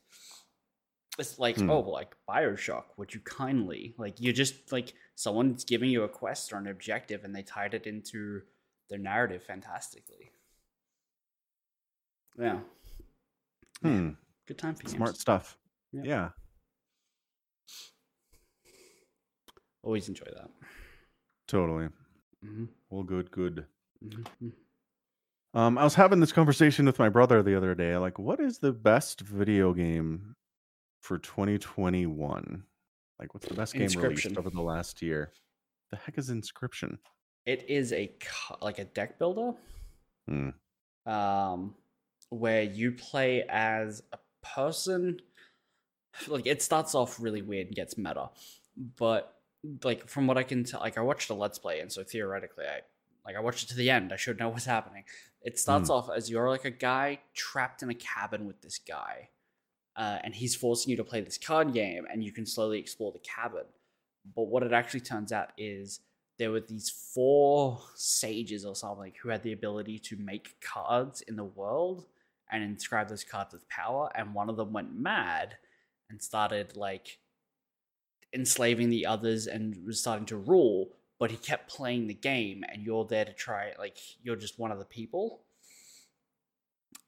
It's 1.21 1.39
like, 1.39 1.57
Hmm. 1.57 1.71
oh, 1.71 1.81
like 1.81 2.17
Bioshock, 2.29 2.85
would 2.97 3.13
you 3.15 3.21
kindly 3.21 3.95
like 3.99 4.17
you're 4.19 4.33
just 4.33 4.73
like 4.73 4.95
someone's 5.15 5.65
giving 5.65 5.91
you 5.91 6.03
a 6.03 6.09
quest 6.09 6.53
or 6.53 6.57
an 6.57 6.67
objective 6.67 7.25
and 7.25 7.35
they 7.37 7.43
tied 7.43 7.75
it 7.75 7.87
into 7.87 8.41
their 8.89 8.99
narrative 8.99 9.43
fantastically. 9.45 10.31
Yeah. 12.39 12.61
hmm. 13.83 14.11
Good 14.47 14.59
time 14.59 14.75
for 14.75 14.89
smart 14.89 15.11
games. 15.13 15.21
stuff 15.21 15.59
Yeah. 15.93 16.03
yeah 16.05 16.29
Always 19.83 20.09
enjoy 20.09 20.27
that. 20.35 20.51
totally 21.47 21.89
hmm 22.43 22.65
well 22.91 23.03
good 23.03 23.31
good 23.31 23.67
hmm 24.03 24.49
Um, 25.53 25.77
I 25.79 25.85
was 25.85 25.95
having 25.97 26.21
this 26.21 26.33
conversation 26.33 26.87
with 26.87 26.99
my 26.99 27.09
brother 27.09 27.43
the 27.43 27.57
other 27.57 27.75
day. 27.75 27.97
Like, 27.97 28.19
what 28.21 28.39
is 28.41 28.59
the 28.59 28.73
best 28.73 29.21
video 29.21 29.75
game 29.75 30.37
for 31.01 31.19
2021? 31.19 32.65
Like, 33.19 33.35
what's 33.35 33.47
the 33.47 33.55
best 33.55 33.75
game 33.75 33.89
released 33.89 34.37
over 34.37 34.51
the 34.51 34.63
last 34.63 35.03
year? 35.03 35.33
The 35.91 35.97
heck 35.97 36.17
is 36.19 36.31
Inscription? 36.31 36.99
It 37.47 37.69
is 37.69 37.93
a 37.93 38.13
like 38.61 38.79
a 38.79 38.85
deck 38.85 39.19
builder. 39.19 39.53
Hmm. 40.29 40.51
um, 41.11 41.75
where 42.29 42.63
you 42.63 42.93
play 42.93 43.45
as 43.49 44.03
a 44.13 44.19
person. 44.43 45.21
Like 46.29 46.47
it 46.47 46.63
starts 46.63 46.95
off 46.95 47.21
really 47.21 47.43
weird 47.43 47.69
and 47.69 47.77
gets 47.77 47.97
meta, 47.97 48.31
but 48.97 49.37
like 49.85 50.09
from 50.09 50.27
what 50.27 50.37
I 50.39 50.43
can 50.43 50.65
tell, 50.65 50.81
like 50.81 50.99
I 50.99 51.03
watched 51.03 51.31
a 51.31 51.35
let's 51.35 51.59
play, 51.59 51.81
and 51.81 51.91
so 51.91 52.03
theoretically, 52.03 52.65
I 52.65 52.81
like 53.25 53.37
I 53.37 53.41
watched 53.41 53.65
it 53.65 53.69
to 53.69 53.77
the 53.77 53.91
end. 53.91 54.13
I 54.13 54.17
should 54.17 54.39
know 54.39 54.49
what's 54.49 54.65
happening. 54.65 55.05
It 55.43 55.59
starts 55.59 55.89
off 55.89 56.11
as 56.15 56.29
you're 56.29 56.51
like 56.51 56.65
a 56.65 56.71
guy 56.71 57.21
trapped 57.35 57.83
in 57.83 57.91
a 57.91 57.95
cabin 57.95 58.47
with 58.47 58.61
this 58.61 58.79
guy, 58.79 59.31
uh, 59.97 60.19
and 60.23 60.35
he's 60.35 60.55
forcing 60.55 60.91
you 60.91 60.97
to 60.97 61.05
play 61.05 61.21
this 61.21 61.39
card 61.39 61.73
game, 61.73 62.07
and 62.11 62.25
you 62.25 62.33
can 62.33 62.47
slowly 62.47 62.79
explore 62.79 63.13
the 63.13 63.21
cabin. 63.21 63.65
But 64.35 64.49
what 64.49 64.63
it 64.63 64.73
actually 64.73 65.01
turns 65.01 65.33
out 65.33 65.51
is 65.57 66.01
there 66.41 66.51
were 66.51 66.61
these 66.61 66.89
four 66.89 67.81
sages 67.95 68.65
or 68.65 68.75
something 68.75 69.13
who 69.23 69.29
had 69.29 69.43
the 69.43 69.53
ability 69.53 69.99
to 69.99 70.17
make 70.17 70.59
cards 70.63 71.21
in 71.23 71.37
the 71.37 71.45
world 71.45 72.07
and 72.51 72.65
inscribe 72.65 73.09
those 73.09 73.25
cards 73.25 73.53
with 73.53 73.69
power 73.69 74.11
and 74.15 74.35
one 74.35 74.49
of 74.49 74.57
them 74.57 74.73
went 74.73 74.99
mad 74.99 75.57
and 76.09 76.21
started 76.21 76.77
like 76.77 77.19
enslaving 78.33 78.89
the 78.89 79.05
others 79.05 79.47
and 79.47 79.77
was 79.85 80.01
starting 80.01 80.25
to 80.27 80.37
rule, 80.39 80.89
but 81.19 81.31
he 81.31 81.37
kept 81.37 81.71
playing 81.71 82.07
the 82.07 82.15
game 82.15 82.65
and 82.73 82.83
you're 82.83 83.05
there 83.05 83.27
to 83.27 83.35
try 83.35 83.73
like 83.79 83.99
you're 84.23 84.35
just 84.35 84.59
one 84.59 84.73
of 84.73 84.79
the 84.79 84.85
people. 84.87 85.43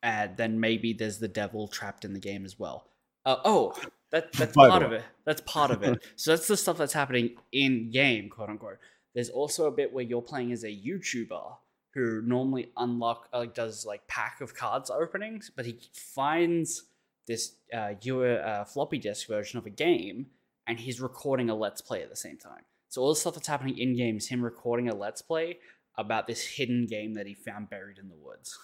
And 0.02 0.36
then 0.36 0.58
maybe 0.58 0.92
there's 0.92 1.18
the 1.18 1.28
devil 1.28 1.68
trapped 1.68 2.04
in 2.04 2.12
the 2.12 2.20
game 2.20 2.44
as 2.44 2.58
well. 2.58 2.88
Uh, 3.24 3.36
oh, 3.44 3.74
that 4.10 4.32
that's 4.32 4.54
By 4.54 4.68
part 4.68 4.82
of 4.82 4.92
it. 4.92 5.04
That's 5.24 5.40
part 5.42 5.70
of 5.70 5.82
it. 5.82 6.02
so 6.16 6.32
that's 6.32 6.48
the 6.48 6.56
stuff 6.56 6.76
that's 6.76 6.92
happening 6.92 7.36
in 7.52 7.90
game, 7.90 8.28
quote 8.28 8.48
unquote. 8.48 8.78
There's 9.14 9.30
also 9.30 9.66
a 9.66 9.70
bit 9.70 9.92
where 9.92 10.04
you're 10.04 10.22
playing 10.22 10.52
as 10.52 10.64
a 10.64 10.68
YouTuber 10.68 11.56
who 11.94 12.22
normally 12.22 12.72
unlock 12.76 13.28
uh, 13.32 13.38
like 13.38 13.54
does 13.54 13.84
like 13.86 14.06
pack 14.08 14.40
of 14.40 14.54
cards 14.54 14.90
openings, 14.90 15.50
but 15.54 15.66
he 15.66 15.78
finds 15.92 16.84
this 17.26 17.52
uh, 17.72 17.92
U- 18.02 18.24
uh, 18.24 18.64
floppy 18.64 18.98
disk 18.98 19.28
version 19.28 19.58
of 19.58 19.66
a 19.66 19.70
game, 19.70 20.26
and 20.66 20.80
he's 20.80 21.00
recording 21.00 21.50
a 21.50 21.54
let's 21.54 21.80
play 21.80 22.02
at 22.02 22.10
the 22.10 22.16
same 22.16 22.38
time. 22.38 22.62
So 22.88 23.02
all 23.02 23.10
the 23.10 23.16
stuff 23.16 23.34
that's 23.34 23.48
happening 23.48 23.78
in 23.78 23.96
game 23.96 24.16
is 24.16 24.28
him 24.28 24.42
recording 24.42 24.88
a 24.88 24.94
let's 24.94 25.22
play 25.22 25.58
about 25.96 26.26
this 26.26 26.42
hidden 26.42 26.86
game 26.86 27.14
that 27.14 27.26
he 27.26 27.34
found 27.34 27.70
buried 27.70 27.98
in 27.98 28.08
the 28.08 28.16
woods. 28.16 28.58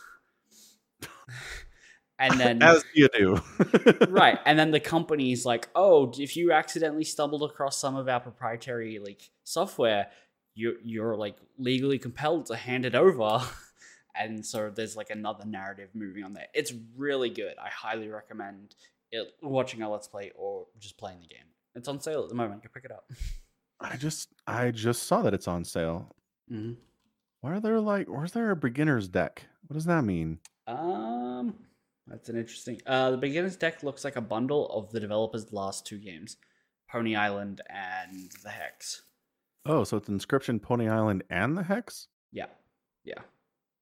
And 2.19 2.39
then 2.39 2.63
As 2.63 2.85
you 2.95 3.09
do. 3.17 3.41
right 4.09 4.39
and 4.45 4.59
then 4.59 4.71
the 4.71 4.81
company's 4.81 5.45
like 5.47 5.69
oh 5.75 6.13
if 6.19 6.37
you 6.37 6.53
accidentally 6.53 7.05
stumbled 7.05 7.43
across 7.43 7.79
some 7.79 7.97
of 7.97 8.09
our 8.09 8.21
proprietary 8.21 8.99
like 8.99 9.31
software 9.45 10.09
you 10.55 10.77
you're 10.83 11.17
like 11.17 11.37
legally 11.59 11.99
compelled 11.99 12.47
to 12.47 12.57
hand 12.57 12.85
it 12.85 12.95
over 12.95 13.41
and 14.15 14.45
so 14.45 14.71
there's 14.71 14.97
like 14.97 15.11
another 15.11 15.45
narrative 15.45 15.91
moving 15.95 16.25
on 16.25 16.33
there 16.33 16.49
it's 16.55 16.73
really 16.97 17.31
good 17.31 17.55
i 17.63 17.69
highly 17.69 18.09
recommend 18.09 18.75
it, 19.13 19.27
watching 19.43 19.83
a 19.83 19.91
let's 19.91 20.09
play 20.09 20.33
or 20.35 20.67
just 20.79 20.99
playing 20.99 21.21
the 21.21 21.27
game 21.27 21.45
it's 21.75 21.89
on 21.89 22.01
sale 22.01 22.23
at 22.25 22.29
the 22.29 22.35
moment 22.35 22.57
you 22.57 22.69
can 22.69 22.71
pick 22.73 22.85
it 22.85 22.93
up 22.93 23.05
I 23.81 23.97
just 23.97 24.29
I 24.47 24.71
just 24.71 25.05
saw 25.05 25.23
that 25.23 25.35
it's 25.35 25.49
on 25.49 25.65
sale. 25.65 26.15
hmm 26.49 26.73
Why 27.41 27.53
are 27.53 27.61
there 27.61 27.81
like 27.81 28.09
where's 28.09 28.33
there 28.33 28.51
a 28.51 28.57
beginner's 28.57 29.09
deck? 29.09 29.45
What 29.67 29.75
does 29.75 29.85
that 29.85 30.05
mean? 30.05 30.41
Um 30.69 31.55
that's 32.07 32.29
an 32.29 32.37
interesting 32.37 32.81
uh 32.87 33.11
the 33.11 33.17
beginner's 33.17 33.57
deck 33.57 33.83
looks 33.83 34.05
like 34.05 34.17
a 34.17 34.21
bundle 34.21 34.69
of 34.71 34.91
the 34.93 35.01
developers 35.01 35.53
last 35.53 35.87
two 35.87 35.99
games 35.99 36.37
pony 36.91 37.17
island 37.17 37.61
and 37.71 38.31
the 38.45 38.51
hex 38.51 39.03
Oh, 39.67 39.85
so 39.85 39.99
it's 39.99 40.09
Inscription, 40.09 40.61
Pony 40.61 40.89
Island, 40.89 41.25
and 41.29 41.59
the 41.59 41.63
Hex. 41.63 42.07
yeah 42.33 42.47
yeah 43.05 43.21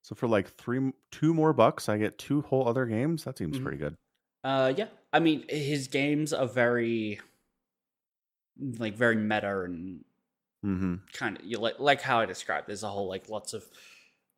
So 0.02 0.16
for 0.16 0.26
like 0.26 0.48
three, 0.56 0.92
two 1.12 1.32
more 1.32 1.52
bucks, 1.52 1.88
I 1.88 1.96
get 1.96 2.18
two 2.18 2.40
whole 2.42 2.66
other 2.66 2.86
games. 2.86 3.22
That 3.22 3.38
seems 3.38 3.58
Mhm. 3.58 3.62
pretty 3.62 3.78
good. 3.78 3.94
Uh, 4.42 4.72
yeah. 4.76 4.88
I 5.12 5.20
mean, 5.20 5.44
his 5.48 5.86
games 5.86 6.32
are 6.32 6.48
very, 6.48 7.20
like, 8.78 8.94
very 8.96 9.16
meta 9.16 9.62
and 9.62 10.04
Mm-hmm. 10.64 10.94
kind 11.12 11.38
of 11.38 11.44
you 11.44 11.58
like 11.58 11.78
like 11.78 12.00
how 12.00 12.18
I 12.18 12.26
described. 12.26 12.66
There's 12.66 12.82
a 12.82 12.88
whole 12.88 13.06
like 13.08 13.28
lots 13.28 13.52
of 13.54 13.64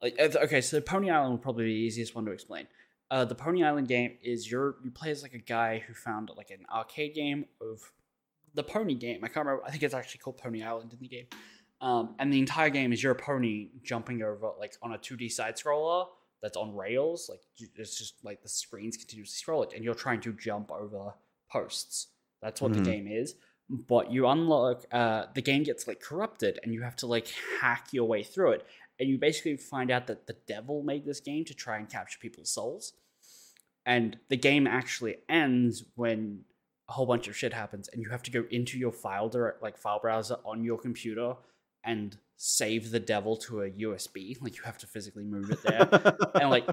like 0.03 0.19
okay. 0.19 0.61
So 0.61 0.81
Pony 0.81 1.11
Island 1.11 1.33
would 1.33 1.43
probably 1.43 1.65
be 1.65 1.75
the 1.75 1.81
easiest 1.81 2.15
one 2.15 2.25
to 2.27 2.33
explain. 2.33 2.67
Uh, 3.11 3.25
the 3.25 3.35
Pony 3.35 3.63
Island 3.65 3.89
game 3.89 4.19
is 4.23 4.51
your 4.51 4.77
you 4.85 4.91
play 4.91 5.11
as 5.11 5.23
like 5.23 5.33
a 5.35 5.39
guy 5.39 5.79
who 5.87 5.95
found 5.95 6.31
like 6.37 6.51
an 6.51 6.67
arcade 6.73 7.15
game 7.15 7.47
of 7.61 7.81
the 8.55 8.63
pony 8.63 8.95
game. 8.95 9.21
I 9.25 9.29
can't 9.29 9.47
remember. 9.47 9.65
I 9.67 9.71
think 9.71 9.83
it's 9.83 9.95
actually 9.95 10.19
called 10.19 10.39
Pony 10.39 10.63
Island 10.63 10.93
in 10.93 10.99
the 11.01 11.09
game. 11.09 11.27
Um, 11.81 12.17
and 12.19 12.33
the 12.33 12.39
entire 12.41 12.71
game 12.71 12.93
is 12.93 13.03
your 13.03 13.15
pony 13.15 13.69
jumping 13.85 14.23
over 14.23 14.51
like 14.59 14.75
on 14.83 14.93
a 14.95 14.99
2D 14.99 15.31
side 15.31 15.57
scroller 15.57 16.07
that's 16.43 16.57
on 16.57 16.75
rails. 16.75 17.29
Like 17.31 17.41
it's 17.77 17.97
just 17.99 18.15
like 18.25 18.43
the 18.43 18.49
screens 18.49 18.97
continuously 18.97 19.37
scroll 19.37 19.63
it, 19.63 19.73
and 19.75 19.85
you're 19.85 19.95
trying 19.95 20.21
to 20.23 20.33
jump 20.33 20.71
over 20.73 21.15
posts. 21.51 22.09
That's 22.43 22.61
what 22.61 22.73
Mhm. 22.73 22.77
the 22.77 22.83
game 22.91 23.07
is. 23.09 23.35
But 23.71 24.11
you 24.11 24.27
unlock 24.27 24.85
uh, 24.93 25.27
the 25.35 25.43
game 25.43 25.63
gets 25.63 25.87
like 25.87 26.01
corrupted, 26.01 26.59
and 26.63 26.73
you 26.75 26.83
have 26.83 26.97
to 26.97 27.07
like 27.07 27.29
hack 27.61 27.89
your 27.93 28.07
way 28.07 28.23
through 28.23 28.53
it. 28.53 28.67
And 29.01 29.09
you 29.09 29.19
basically 29.19 29.57
find 29.57 29.91
out 29.91 30.07
that 30.09 30.27
the 30.27 30.37
devil 30.47 30.83
made 30.83 31.05
this 31.05 31.21
game 31.21 31.45
to 31.45 31.55
try 31.55 31.77
and 31.79 31.89
capture 31.89 32.19
people's 32.19 32.51
souls. 32.51 32.95
And 33.87 34.19
the 34.29 34.37
game 34.37 34.67
actually 34.67 35.17
ends 35.29 35.85
when 35.95 36.41
a 36.89 36.93
whole 36.93 37.07
bunch 37.07 37.29
of 37.29 37.37
shit 37.37 37.53
happens, 37.53 37.89
and 37.89 38.03
you 38.03 38.09
have 38.11 38.23
to 38.25 38.31
go 38.31 38.45
into 38.51 38.79
your 38.79 38.93
file 38.93 39.29
direct 39.29 39.63
like 39.63 39.77
file 39.77 40.01
browser 40.01 40.37
on 40.45 40.65
your 40.65 40.79
computer 40.79 41.35
and 41.85 42.17
save 42.37 42.91
the 42.91 43.01
devil 43.01 43.37
to 43.37 43.63
a 43.63 43.71
USB. 43.71 44.41
Like 44.41 44.57
you 44.57 44.63
have 44.65 44.79
to 44.79 44.87
physically 44.87 45.25
move 45.25 45.51
it 45.51 45.63
there. 45.63 45.89
and 46.41 46.51
like 46.51 46.67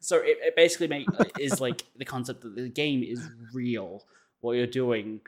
so 0.00 0.16
it, 0.16 0.38
it 0.40 0.56
basically 0.56 0.88
make, 0.88 1.06
is 1.38 1.60
like 1.60 1.84
the 1.96 2.04
concept 2.04 2.42
that 2.42 2.54
the 2.54 2.68
game 2.68 3.02
is 3.02 3.28
real 3.52 4.04
what 4.40 4.52
you're 4.52 4.66
doing 4.66 5.20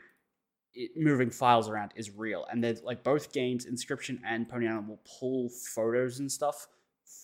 it, 0.81 0.91
moving 0.95 1.29
files 1.29 1.67
around 1.69 1.91
is 1.95 2.09
real 2.11 2.45
and 2.51 2.63
there's 2.63 2.81
like 2.83 3.03
both 3.03 3.31
games 3.33 3.65
inscription 3.65 4.21
and 4.25 4.47
pony 4.49 4.67
island 4.67 4.87
will 4.87 5.01
pull 5.19 5.49
photos 5.75 6.19
and 6.19 6.31
stuff 6.31 6.67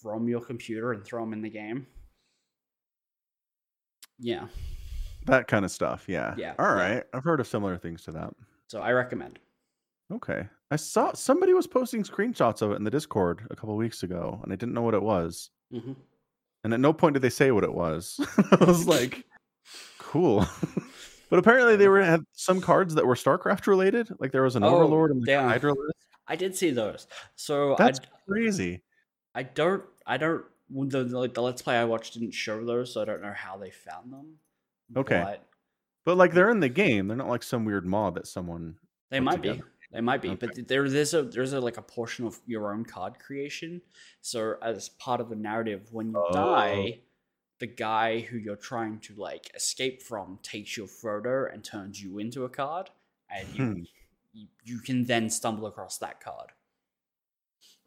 from 0.02 0.28
your 0.28 0.42
computer 0.42 0.92
and 0.92 1.04
throw 1.06 1.22
them 1.24 1.34
in 1.34 1.42
the 1.42 1.50
game 1.50 1.88
yeah 4.20 4.46
that 5.28 5.48
kind 5.48 5.66
of 5.66 5.72
stuff. 5.72 6.06
Yeah. 6.08 6.36
Yeah, 6.38 6.54
All 6.60 6.76
yeah. 6.78 7.02
I've 7.12 7.24
heard 7.24 7.40
of 7.40 7.48
similar 7.48 7.78
things 7.80 8.04
to 8.04 8.12
that. 8.12 8.32
so 8.68 8.80
i 8.82 8.92
recommend 8.92 9.40
Okay. 10.14 10.48
I 10.70 10.76
saw 10.76 11.14
somebody 11.14 11.52
was 11.56 11.66
posting 11.66 12.04
screenshots 12.04 12.62
of 12.62 12.70
it 12.72 12.76
in 12.76 12.84
the 12.84 12.92
Discord 12.92 13.42
a 13.50 13.56
couple 13.56 13.76
weeks 13.76 14.04
ago, 14.04 14.40
and 14.44 14.54
I 14.54 14.56
didn't 14.56 14.76
know 14.76 14.84
what 14.84 14.94
it 14.94 15.02
was. 15.02 15.50
hmm 15.72 15.94
And 16.64 16.76
at 16.76 16.80
no 16.80 16.94
point 16.94 17.14
did 17.16 17.24
they 17.24 17.32
say 17.32 17.50
what 17.50 17.64
it 17.64 17.74
was. 17.74 18.20
I 18.52 18.64
was 18.66 18.86
like, 18.88 19.26
cool. 19.98 20.46
but 21.30 21.40
apparently 21.40 21.76
they 21.76 21.88
were 21.88 22.02
had 22.02 22.24
some 22.34 22.62
cards 22.62 22.96
that 22.96 23.06
were 23.06 23.16
StarCraft 23.16 23.68
related. 23.68 24.10
Like 24.20 24.32
there 24.32 24.44
was 24.44 24.56
an 24.56 24.64
Oh, 24.64 24.76
Overlord 24.76 25.12
and 25.12 25.24
the. 25.24 25.36
Hydra 25.42 25.72
list. 25.74 25.94
i 26.28 26.36
did 26.36 26.56
see 26.56 26.72
those 26.72 27.08
so 27.36 27.76
That's 27.78 28.00
I, 28.00 28.04
crazy. 28.28 28.82
I 29.34 29.44
don't 29.44 29.84
i 30.08 30.18
don't 30.18 30.44
the, 30.70 31.04
the, 31.04 31.20
like 31.20 31.34
the 31.36 31.42
let's 31.42 31.62
play 31.62 31.78
i 31.78 31.84
watched 31.86 32.14
didn't 32.16 32.32
show 32.34 32.66
those 32.66 32.94
so 32.94 33.02
i 33.02 33.06
don't 33.06 33.22
know 33.22 33.34
how 33.36 33.58
they 33.58 33.70
found 33.70 34.12
them 34.12 34.36
Okay. 34.98 35.22
but 35.24 35.44
But 36.06 36.18
like 36.18 36.34
they're 36.34 36.50
in 36.52 36.60
the 36.60 36.70
game. 36.70 37.08
They're 37.08 37.18
not 37.18 37.28
like 37.30 37.44
some 37.44 37.66
weird 37.66 37.86
mod 37.86 38.14
that 38.16 38.28
someone 38.28 38.76
They 39.10 39.20
might 39.20 39.42
be. 39.42 39.62
They 39.92 40.02
might 40.02 40.22
be, 40.22 40.30
Okay. 40.30 40.48
but 40.48 40.68
there 40.68 40.88
there's 40.90 41.14
a 41.14 41.24
there's 41.24 41.54
a 41.54 41.60
like 41.60 41.78
a 41.78 41.82
portion 41.82 42.26
of 42.28 42.40
your 42.46 42.72
own 42.74 42.84
card 42.86 43.18
creation. 43.20 43.82
So 44.22 44.56
as 44.62 44.90
part 44.90 45.22
of 45.22 45.30
the 45.30 45.36
narrative, 45.36 45.88
when 45.92 46.10
you 46.12 46.18
Oh. 46.18 46.34
die, 46.34 47.00
the 47.60 47.68
guy 47.68 48.20
who 48.20 48.38
you're 48.38 48.56
trying 48.56 49.00
to 49.00 49.14
like 49.16 49.50
escape 49.56 50.02
from 50.02 50.40
takes 50.44 50.76
your 50.76 50.88
photo 50.88 51.48
and 51.52 51.64
turns 51.64 52.02
you 52.02 52.20
into 52.20 52.44
a 52.46 52.50
card, 52.50 52.90
and 53.30 53.48
you 53.56 53.66
Hmm. 53.66 53.80
you, 54.34 54.48
you 54.64 54.80
can 54.80 55.06
then 55.06 55.30
stumble 55.30 55.66
across 55.66 55.98
that 56.00 56.20
card 56.20 56.52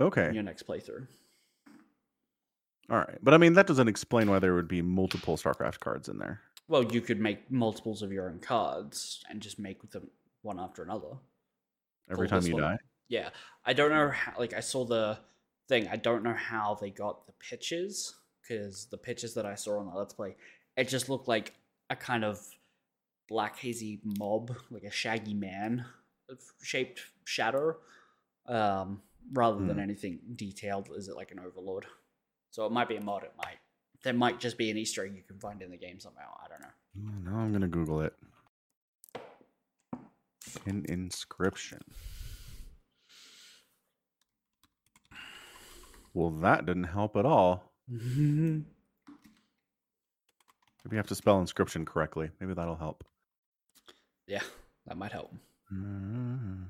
Okay. 0.00 0.28
in 0.28 0.34
your 0.34 0.42
next 0.42 0.66
playthrough. 0.66 1.06
All 2.90 2.96
right. 2.98 3.18
But 3.22 3.34
I 3.34 3.36
mean 3.36 3.52
that 3.54 3.66
doesn't 3.66 3.88
explain 3.88 4.30
why 4.30 4.38
there 4.38 4.54
would 4.54 4.68
be 4.68 4.80
multiple 4.80 5.36
StarCraft 5.36 5.80
cards 5.80 6.08
in 6.08 6.18
there. 6.18 6.40
Well, 6.68 6.84
you 6.84 7.00
could 7.00 7.20
make 7.20 7.50
multiples 7.50 8.02
of 8.02 8.12
your 8.12 8.28
own 8.30 8.38
cards 8.40 9.22
and 9.28 9.40
just 9.40 9.58
make 9.58 9.90
them 9.90 10.08
one 10.42 10.58
after 10.58 10.82
another. 10.82 11.16
Every 12.10 12.28
time 12.28 12.46
you 12.46 12.54
one. 12.54 12.62
die. 12.62 12.78
Yeah, 13.08 13.30
I 13.64 13.72
don't 13.74 13.90
know 13.90 14.10
how. 14.10 14.32
Like, 14.38 14.52
I 14.54 14.60
saw 14.60 14.84
the 14.84 15.18
thing. 15.66 15.88
I 15.88 15.96
don't 15.96 16.22
know 16.22 16.34
how 16.34 16.78
they 16.80 16.90
got 16.90 17.26
the 17.26 17.32
pitches 17.32 18.14
because 18.48 18.86
the 18.86 18.96
pictures 18.96 19.34
that 19.34 19.44
I 19.46 19.54
saw 19.54 19.78
on 19.78 19.86
the 19.86 19.92
Let's 19.92 20.14
Play, 20.14 20.36
it 20.76 20.88
just 20.88 21.08
looked 21.08 21.28
like 21.28 21.52
a 21.90 21.96
kind 21.96 22.24
of 22.24 22.40
black 23.28 23.58
hazy 23.58 24.00
mob, 24.04 24.56
like 24.70 24.84
a 24.84 24.90
shaggy 24.90 25.34
man 25.34 25.84
shaped 26.62 27.00
shadow, 27.24 27.76
um, 28.46 29.02
rather 29.32 29.58
than 29.58 29.76
Hmm. 29.76 29.80
anything 29.80 30.20
detailed. 30.36 30.90
Is 30.94 31.08
it 31.08 31.16
like 31.16 31.30
an 31.30 31.40
overlord? 31.40 31.86
So 32.50 32.64
it 32.66 32.72
might 32.72 32.88
be 32.88 32.96
a 32.96 33.00
mod. 33.02 33.24
It 33.24 33.32
might. 33.36 33.58
There 34.02 34.12
might 34.14 34.38
just 34.40 34.56
be 34.56 34.70
an 34.70 34.76
Easter 34.78 35.04
egg 35.04 35.14
you 35.14 35.22
can 35.22 35.38
find 35.38 35.60
in 35.60 35.70
the 35.70 35.76
game 35.76 36.00
somehow. 36.00 36.34
I 36.42 36.48
don't 36.48 36.60
know. 36.60 37.30
Now 37.30 37.38
I'm 37.38 37.52
gonna 37.52 37.68
Google 37.68 38.00
it. 38.02 38.14
An 40.66 40.86
inscription. 40.88 41.82
Well, 46.14 46.30
that 46.30 46.64
didn't 46.66 46.84
help 46.84 47.16
at 47.16 47.26
all. 47.26 47.67
Maybe 47.88 48.64
you 50.90 50.96
have 50.96 51.06
to 51.08 51.14
spell 51.14 51.40
inscription 51.40 51.84
correctly. 51.84 52.30
Maybe 52.40 52.54
that'll 52.54 52.76
help. 52.76 53.04
yeah, 54.26 54.42
that 54.86 54.96
might 54.96 55.12
help. 55.12 55.32
Mm-hmm. 55.72 56.62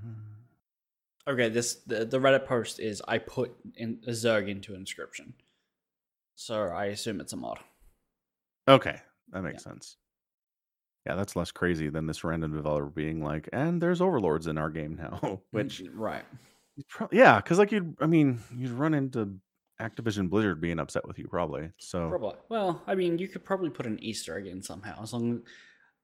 Okay, 1.29 1.49
this 1.49 1.75
the, 1.87 2.05
the 2.05 2.19
Reddit 2.19 2.47
post 2.47 2.81
is 2.81 3.03
I 3.07 3.19
put 3.19 3.55
in 3.77 4.01
a 4.07 4.11
Zerg 4.11 4.49
into 4.49 4.75
inscription. 4.75 5.35
So 6.37 6.63
I 6.69 6.87
assume 6.87 7.21
it's 7.21 7.33
a 7.33 7.37
mod. 7.37 7.59
Okay, 8.67 8.97
that 9.33 9.43
makes 9.43 9.63
sense. 9.63 9.97
Yeah, 11.07 11.15
that's 11.15 11.37
less 11.37 11.51
crazy 11.51 11.89
than 11.89 12.07
this 12.07 12.23
random 12.23 12.55
developer 12.55 12.87
being 12.87 13.23
like, 13.23 13.49
and 13.53 13.81
there's 13.81 14.01
overlords 14.01 14.47
in 14.47 14.59
our 14.59 14.71
game 14.71 14.97
now. 14.97 15.41
Which, 15.51 15.83
right. 15.95 16.25
you'd 16.77 17.09
yeah, 17.13 17.37
because 17.37 17.59
like 17.59 17.73
you'd, 17.73 17.97
I 18.01 18.07
mean, 18.07 18.41
you'd 18.57 18.71
run 18.71 18.95
into 18.95 19.37
Activision 19.81 20.29
Blizzard 20.29 20.61
being 20.61 20.79
upset 20.79 21.07
with 21.07 21.19
you 21.19 21.29
probably. 21.29 21.71
So 21.79 22.09
Probably. 22.09 22.35
Well, 22.49 22.83
I 22.87 22.95
mean, 22.95 23.19
you 23.19 23.29
could 23.29 23.45
probably 23.45 23.71
put 23.71 23.87
an 23.87 23.99
Easter 24.03 24.37
egg 24.39 24.47
in 24.47 24.63
somehow, 24.63 25.03
as 25.03 25.13
long 25.13 25.43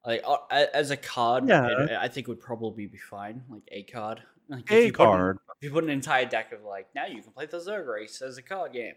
Like 0.05 0.21
uh, 0.25 0.37
as 0.73 0.91
a 0.91 0.97
card, 0.97 1.47
Yeah. 1.49 1.67
it- 1.83 1.91
I 1.91 2.07
think 2.07 2.27
would 2.27 2.39
probably 2.39 2.87
be 2.87 2.97
fine. 2.97 3.43
Like 3.49 3.63
a 3.69 3.83
card, 3.83 4.21
like 4.47 4.63
if 4.65 4.71
A 4.71 4.85
you 4.85 4.91
put 4.91 4.97
card. 4.97 5.37
if 5.59 5.63
you 5.63 5.71
put 5.71 5.83
an 5.83 5.89
entire 5.89 6.25
deck 6.25 6.51
of 6.53 6.61
like 6.63 6.93
now 6.95 7.05
you 7.07 7.21
can 7.23 7.31
play 7.31 7.47
the 7.47 7.57
Zerg 7.57 7.87
race 7.87 8.21
as 8.21 8.37
a 8.37 8.41
card 8.43 8.71
game, 8.73 8.93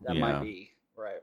that 0.00 0.14
Yeah. 0.16 0.20
might 0.20 0.42
be 0.42 0.72
right. 0.96 1.20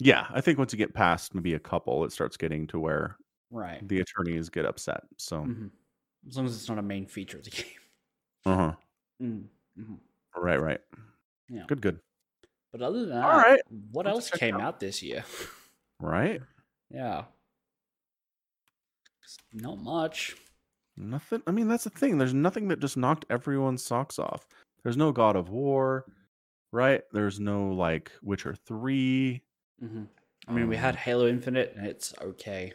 Yeah, 0.00 0.26
I 0.30 0.40
think 0.40 0.58
once 0.58 0.72
you 0.72 0.76
get 0.76 0.92
past 0.92 1.34
maybe 1.34 1.54
a 1.54 1.58
couple, 1.58 2.04
it 2.04 2.12
starts 2.12 2.36
getting 2.36 2.66
to 2.68 2.78
where 2.80 3.16
Right. 3.50 3.86
the 3.88 4.00
attorneys 4.00 4.48
get 4.50 4.66
upset. 4.66 5.04
So, 5.16 5.42
hmm 5.42 5.68
As 6.28 6.36
long 6.36 6.46
as 6.46 6.54
it's 6.56 6.68
not 6.68 6.78
a 6.78 6.82
main 6.82 7.06
feature 7.06 7.38
of 7.38 7.44
the 7.44 7.50
game. 7.62 7.80
uh 8.46 8.56
huh. 8.56 8.74
Mm, 9.22 9.46
mhm. 9.78 9.98
Right, 10.36 10.56
right. 10.60 10.80
Yeah. 11.48 11.64
Good, 11.66 11.80
good. 11.82 12.00
But 12.72 12.82
other 12.82 13.00
than 13.00 13.10
that, 13.10 13.24
All 13.24 13.30
right. 13.38 13.60
what 13.92 14.06
Let's 14.06 14.30
else 14.32 14.40
came 14.40 14.54
out. 14.56 14.60
out 14.60 14.80
this 14.80 15.02
year? 15.02 15.24
Right. 16.00 16.42
yeah. 16.90 17.24
Not 19.52 19.78
much. 19.78 20.36
Nothing. 20.96 21.42
I 21.46 21.50
mean, 21.50 21.68
that's 21.68 21.84
the 21.84 21.90
thing. 21.90 22.18
There's 22.18 22.34
nothing 22.34 22.68
that 22.68 22.80
just 22.80 22.96
knocked 22.96 23.24
everyone's 23.30 23.82
socks 23.82 24.18
off. 24.18 24.46
There's 24.82 24.96
no 24.96 25.12
God 25.12 25.34
of 25.36 25.48
War, 25.48 26.04
right? 26.72 27.02
There's 27.12 27.40
no 27.40 27.68
like 27.72 28.12
Witcher 28.22 28.54
3. 28.66 29.40
hmm 29.80 30.04
I 30.46 30.52
mean, 30.52 30.68
we 30.68 30.76
had 30.76 30.94
Um, 30.94 30.98
Halo 30.98 31.26
Infinite, 31.28 31.72
and 31.76 31.86
it's 31.86 32.12
okay. 32.20 32.74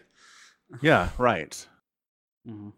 Yeah, 0.82 1.09
right. 1.20 1.67
hmm 2.47 2.70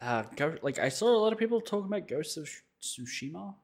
Uh, 0.00 0.24
like 0.62 0.78
I 0.78 0.88
saw 0.88 1.08
a 1.08 1.18
lot 1.18 1.32
of 1.32 1.38
people 1.38 1.60
talking 1.60 1.86
about 1.86 2.06
Ghost 2.06 2.36
of 2.36 2.48
Tsushima. 2.80 3.54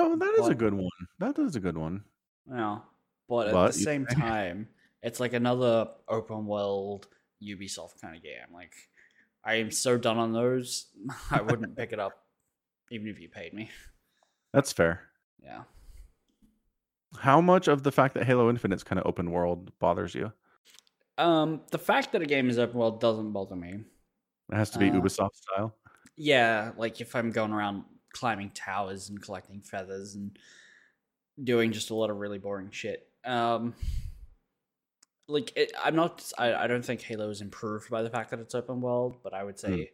Oh, 0.00 0.16
that 0.16 0.34
is 0.38 0.48
a 0.48 0.54
good 0.54 0.74
one. 0.74 0.90
That 1.18 1.38
is 1.38 1.56
a 1.56 1.60
good 1.60 1.76
one. 1.76 2.04
Yeah, 2.50 2.78
but 3.28 3.48
at 3.48 3.52
But 3.52 3.66
the 3.68 3.72
same 3.72 4.06
say- 4.08 4.14
time, 4.14 4.68
it's 5.02 5.20
like 5.20 5.32
another 5.32 5.88
open 6.08 6.46
world 6.46 7.08
Ubisoft 7.42 8.00
kind 8.00 8.16
of 8.16 8.22
game. 8.22 8.46
Like, 8.52 8.72
I 9.44 9.54
am 9.56 9.70
so 9.70 9.98
done 9.98 10.18
on 10.18 10.32
those. 10.32 10.86
I 11.30 11.40
wouldn't 11.42 11.76
pick 11.76 11.92
it 11.92 12.00
up, 12.00 12.24
even 12.90 13.08
if 13.08 13.20
you 13.20 13.28
paid 13.28 13.52
me. 13.54 13.70
That's 14.52 14.72
fair. 14.72 15.02
Yeah. 15.42 15.62
How 17.18 17.40
much 17.40 17.68
of 17.68 17.82
the 17.82 17.92
fact 17.92 18.14
that 18.14 18.24
Halo 18.24 18.50
Infinite's 18.50 18.82
kind 18.84 18.98
of 18.98 19.06
open 19.06 19.30
world 19.30 19.72
bothers 19.78 20.14
you? 20.14 20.32
Um, 21.16 21.62
the 21.70 21.78
fact 21.78 22.12
that 22.12 22.22
a 22.22 22.26
game 22.26 22.48
is 22.50 22.58
open 22.58 22.78
world 22.78 23.00
doesn't 23.00 23.32
bother 23.32 23.56
me. 23.56 23.80
It 24.52 24.56
has 24.56 24.70
to 24.70 24.78
be 24.78 24.88
Uh, 24.90 24.94
Ubisoft 24.94 25.34
style. 25.34 25.74
Yeah, 26.16 26.72
like 26.76 27.00
if 27.00 27.14
I'm 27.16 27.30
going 27.30 27.52
around 27.52 27.84
climbing 28.12 28.50
towers 28.50 29.08
and 29.08 29.20
collecting 29.20 29.60
feathers 29.60 30.14
and 30.14 30.38
doing 31.42 31.72
just 31.72 31.90
a 31.90 31.94
lot 31.94 32.10
of 32.10 32.16
really 32.18 32.38
boring 32.38 32.70
shit. 32.70 33.06
Um, 33.24 33.74
like 35.28 35.52
it, 35.56 35.72
I'm 35.82 35.94
not. 35.94 36.30
I, 36.38 36.54
I 36.54 36.66
don't 36.66 36.84
think 36.84 37.02
Halo 37.02 37.28
is 37.30 37.40
improved 37.40 37.90
by 37.90 38.02
the 38.02 38.10
fact 38.10 38.30
that 38.30 38.40
it's 38.40 38.54
open 38.54 38.80
world, 38.80 39.18
but 39.22 39.34
I 39.34 39.44
would 39.44 39.58
say 39.58 39.90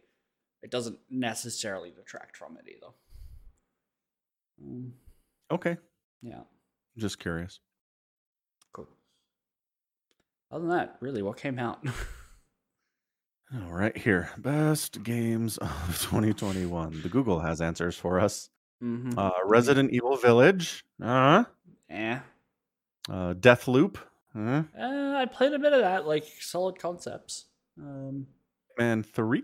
it 0.63 0.71
doesn't 0.71 0.97
necessarily 1.09 1.91
detract 1.91 2.37
from 2.37 2.57
it 2.57 2.65
either. 2.69 2.93
Mm, 4.63 4.91
Okay. 5.51 5.77
yeah, 6.21 6.41
Just 6.97 7.19
curious. 7.19 7.59
cool. 8.73 8.87
Other 10.51 10.61
than 10.65 10.77
that, 10.77 10.97
really, 11.01 11.21
what 11.21 11.37
came 11.37 11.59
out? 11.59 11.85
All 13.53 13.71
right, 13.71 13.95
here. 13.95 14.29
Best 14.37 15.03
games 15.03 15.57
of 15.57 15.69
2021. 16.01 17.01
The 17.01 17.09
Google 17.09 17.39
has 17.39 17.61
answers 17.61 17.95
for 17.95 18.19
us. 18.19 18.49
mm-hmm. 18.83 19.17
Uh, 19.17 19.29
Resident 19.45 19.91
Evil 19.91 20.17
Village. 20.17 20.83
Uh, 21.01 21.43
eh. 21.89 22.19
uh, 23.09 23.33
Deathloop. 23.35 23.97
Uh, 24.35 24.63
Uh, 24.77 25.13
I 25.15 25.25
played 25.31 25.53
a 25.53 25.59
bit 25.59 25.73
of 25.73 25.81
that, 25.81 26.05
like 26.07 26.25
solid 26.39 26.79
concepts. 26.79 27.45
Um, 27.79 28.27
Hitman 28.79 29.05
3. 29.05 29.43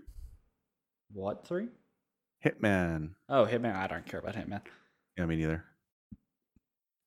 what 1.12 1.46
three? 1.46 1.68
Hitman. 2.44 3.10
Oh, 3.28 3.46
Hitman. 3.46 3.76
I 3.76 3.86
don't 3.86 4.04
care 4.04 4.20
about 4.20 4.34
Hitman. 4.34 4.60
Yeah, 5.16 5.26
me 5.26 5.36
neither. 5.36 5.64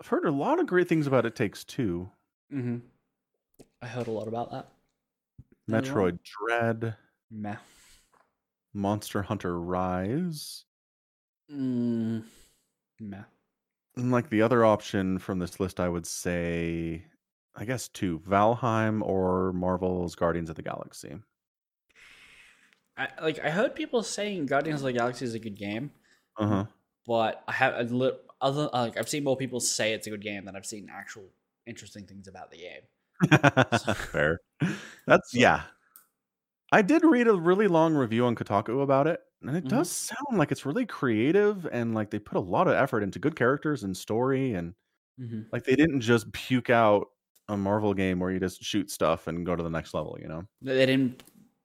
I've 0.02 0.08
heard 0.08 0.26
a 0.26 0.32
lot 0.32 0.60
of 0.60 0.66
great 0.68 0.88
things 0.88 1.08
about 1.08 1.26
It 1.26 1.36
Takes 1.36 1.64
Two. 1.64 2.10
Mm-hmm. 2.54 2.78
I 3.82 3.88
heard 3.88 4.08
a 4.08 4.12
lot 4.12 4.28
about 4.28 4.52
that. 4.52 4.70
Metroid 5.70 6.20
Dread. 6.24 6.95
Meh. 7.32 7.55
Monster 8.74 9.22
Hunter 9.24 9.59
Rise. 9.59 10.66
Mm, 11.51 12.24
meh. 12.99 13.24
And 13.95 14.11
like 14.11 14.30
the 14.30 14.41
other 14.41 14.66
option 14.66 15.20
from 15.20 15.39
this 15.39 15.59
list, 15.59 15.80
I 15.80 15.88
would 15.89 16.05
say, 16.05 17.05
I 17.55 17.66
guess 17.66 17.88
two 17.88 18.20
Valheim 18.20 19.01
or 19.01 19.53
Marvel's 19.53 20.16
Guardians 20.16 20.49
of 20.49 20.55
the 20.57 20.61
Galaxy. 20.61 21.16
I 22.97 23.07
like. 23.22 23.39
I 23.43 23.49
heard 23.49 23.76
people 23.76 24.03
saying 24.03 24.45
Guardians 24.45 24.82
of 24.82 24.86
the 24.86 24.93
Galaxy 24.93 25.26
is 25.26 25.34
a 25.34 25.39
good 25.39 25.57
game, 25.57 25.91
Uh 26.38 26.47
huh. 26.47 26.66
but 27.05 27.43
I 27.47 27.51
have 27.53 27.76
a 27.76 27.84
li- 27.93 28.11
other 28.41 28.70
like 28.74 28.97
I've 28.97 29.09
seen 29.09 29.24
more 29.24 29.36
people 29.38 29.59
say 29.59 29.93
it's 29.93 30.07
a 30.07 30.09
good 30.09 30.22
game 30.22 30.45
than 30.45 30.55
I've 30.55 30.66
seen 30.66 30.88
actual 30.91 31.26
interesting 31.68 32.05
things 32.05 32.28
about 32.28 32.51
the 32.51 32.57
game. 32.57 32.82
Fair. 34.11 34.39
That's 35.07 35.34
yeah. 35.34 35.63
I 36.71 36.82
did 36.82 37.03
read 37.05 37.28
a 37.28 37.34
really 37.36 37.67
long 37.67 37.93
review 37.93 38.26
on 38.26 38.36
Kotaku 38.36 38.82
about 38.82 39.07
it, 39.07 39.21
and 39.41 39.55
it 39.55 39.65
Mhm. 39.65 39.69
does 39.69 39.91
sound 39.91 40.38
like 40.38 40.51
it's 40.51 40.65
really 40.65 40.86
creative 40.86 41.65
and 41.71 41.93
like 41.93 42.09
they 42.11 42.19
put 42.19 42.38
a 42.38 42.41
lot 42.41 42.67
of 42.67 42.73
effort 42.73 43.03
into 43.03 43.19
good 43.19 43.36
characters 43.36 43.84
and 43.84 43.95
story, 43.95 44.53
and 44.53 44.73
Mm-hmm. 45.19 45.43
like 45.53 45.63
they 45.63 45.76
didn't 45.76 46.01
just 46.01 46.30
puke 46.34 46.69
out 46.69 47.07
a 47.47 47.55
Marvel 47.55 47.93
game 47.93 48.19
where 48.19 48.32
you 48.32 48.39
just 48.39 48.61
shoot 48.63 48.89
stuff 48.91 49.28
and 49.28 49.45
go 49.45 49.55
to 49.55 49.63
the 49.63 49.69
next 49.69 49.93
level. 49.93 50.17
You 50.19 50.28
know, 50.28 50.43
They 50.61 50.86
didn't 50.86 51.23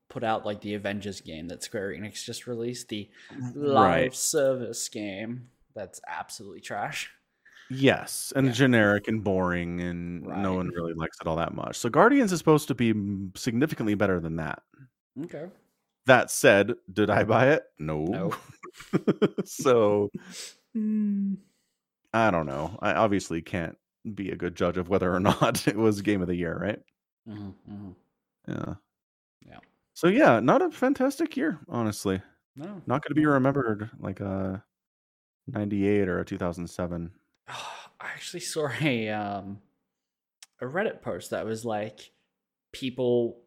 put 0.08 0.22
out 0.22 0.44
like 0.46 0.60
the 0.60 0.74
Avengers 0.74 1.20
game 1.20 1.48
that 1.48 1.62
Square 1.64 1.92
Enix 1.94 2.24
just 2.24 2.46
released, 2.46 2.88
the 2.88 3.10
live 3.54 3.74
Right. 3.74 4.14
service 4.14 4.88
game 4.88 5.48
that's 5.74 6.00
absolutely 6.06 6.60
trash. 6.60 7.10
Yes, 7.70 8.32
and 8.34 8.48
Yeah. 8.48 8.52
generic 8.52 9.06
and 9.08 9.22
boring, 9.22 9.80
and 9.80 10.22
no 10.22 10.54
one 10.54 10.68
really 10.68 10.92
likes 10.94 11.16
it 11.20 11.26
all 11.26 11.36
that 11.36 11.54
much. 11.54 11.76
So 11.78 11.88
Guardians 11.88 12.32
is 12.32 12.38
supposed 12.38 12.68
to 12.68 12.74
be 12.74 12.92
significantly 13.36 13.94
better 13.94 14.18
than 14.20 14.36
that. 14.36 14.62
Okay. 15.24 15.48
That 16.06 16.30
said, 16.30 16.74
did 16.92 17.10
I 17.10 17.24
buy 17.24 17.50
it? 17.50 17.64
No. 17.78 18.04
No. 18.04 18.34
so 19.44 20.10
Mm. 20.76 21.36
I 22.14 22.30
don't 22.30 22.46
know. 22.46 22.78
I 22.80 22.94
obviously 22.94 23.42
can't 23.42 23.76
be 24.14 24.30
a 24.30 24.36
good 24.36 24.54
judge 24.56 24.76
of 24.76 24.88
whether 24.88 25.12
or 25.14 25.20
not 25.20 25.66
it 25.68 25.76
was 25.76 26.02
game 26.02 26.22
of 26.22 26.28
the 26.28 26.34
year, 26.36 26.56
right? 26.58 26.80
hmm 27.26 27.50
hmm 27.66 27.90
Yeah. 28.48 28.74
Yeah. 29.46 29.58
So 29.94 30.08
yeah, 30.08 30.40
not 30.40 30.62
a 30.62 30.70
fantastic 30.70 31.36
year, 31.36 31.60
honestly. 31.68 32.22
No. 32.56 32.82
Not 32.86 33.02
going 33.02 33.10
to 33.10 33.14
be 33.14 33.26
remembered 33.26 33.90
like 34.00 34.20
a 34.20 34.64
98 35.48 36.08
or 36.08 36.20
a 36.20 36.24
2007. 36.24 37.12
I 38.00 38.06
actually 38.06 38.40
saw 38.40 38.68
a 38.80 39.08
um 39.10 39.58
a 40.60 40.64
Reddit 40.64 41.02
post 41.02 41.30
that 41.30 41.44
was 41.44 41.64
like 41.64 42.12
people 42.72 43.38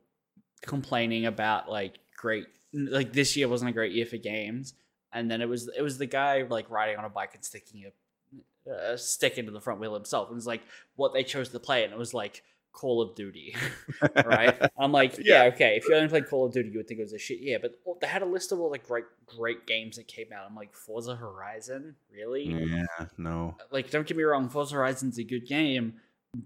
complaining 0.62 1.26
about 1.26 1.70
like 1.70 2.00
great 2.18 2.46
like 2.74 3.14
this 3.14 3.36
year 3.36 3.48
wasn't 3.48 3.70
a 3.70 3.74
great 3.74 3.92
year 3.92 4.06
for 4.06 4.18
games. 4.18 4.74
And 5.12 5.30
then 5.30 5.42
it 5.42 5.50
was 5.50 5.70
it 5.78 5.82
was 5.82 5.98
the 5.98 6.06
guy 6.06 6.44
like 6.50 6.70
riding 6.70 6.98
on 6.98 7.06
a 7.06 7.10
bike 7.10 7.36
and 7.36 7.46
sticking 7.46 7.86
a, 7.86 8.94
a 8.94 8.98
stick 8.98 9.38
into 9.38 9.52
the 9.52 9.62
front 9.62 9.80
wheel 9.80 9.94
himself 9.94 10.30
and 10.30 10.36
it 10.36 10.36
was 10.36 10.48
like 10.48 10.62
what 10.96 11.14
they 11.14 11.24
chose 11.24 11.50
to 11.50 11.60
play. 11.60 11.84
And 11.84 11.94
it 11.94 12.00
was 12.00 12.14
like 12.14 12.44
Call 12.74 13.02
of 13.02 13.16
Duty 13.16 13.56
right 14.26 14.60
I'm 14.78 14.92
like 14.92 15.18
yeah 15.24 15.44
okay 15.54 15.78
if 15.78 15.88
you 15.88 15.96
only 15.96 16.10
played 16.10 16.28
Call 16.28 16.46
of 16.46 16.52
Duty 16.54 16.70
you 16.70 16.80
would 16.80 16.88
think 16.88 17.00
it 17.00 17.04
was 17.04 17.14
a 17.14 17.20
shit 17.20 17.40
year 17.40 17.60
but 17.62 17.76
they 18.02 18.08
had 18.08 18.22
a 18.22 18.26
list 18.26 18.52
of 18.52 18.60
all 18.60 18.70
the 18.70 18.80
great 18.80 19.06
great 19.26 19.66
games 19.66 19.96
that 19.98 20.08
came 20.08 20.28
out 20.36 20.46
I'm 20.50 20.56
like 20.56 20.74
Forza 20.74 21.16
Horizon 21.16 21.96
really 22.12 22.44
yeah, 22.46 23.06
no. 23.18 23.56
like 23.72 23.90
don't 23.90 24.06
get 24.06 24.18
me 24.18 24.24
wrong 24.24 24.50
forza 24.50 24.76
horizon's 24.76 25.18
a 25.20 25.24
good 25.24 25.48
game 25.48 25.94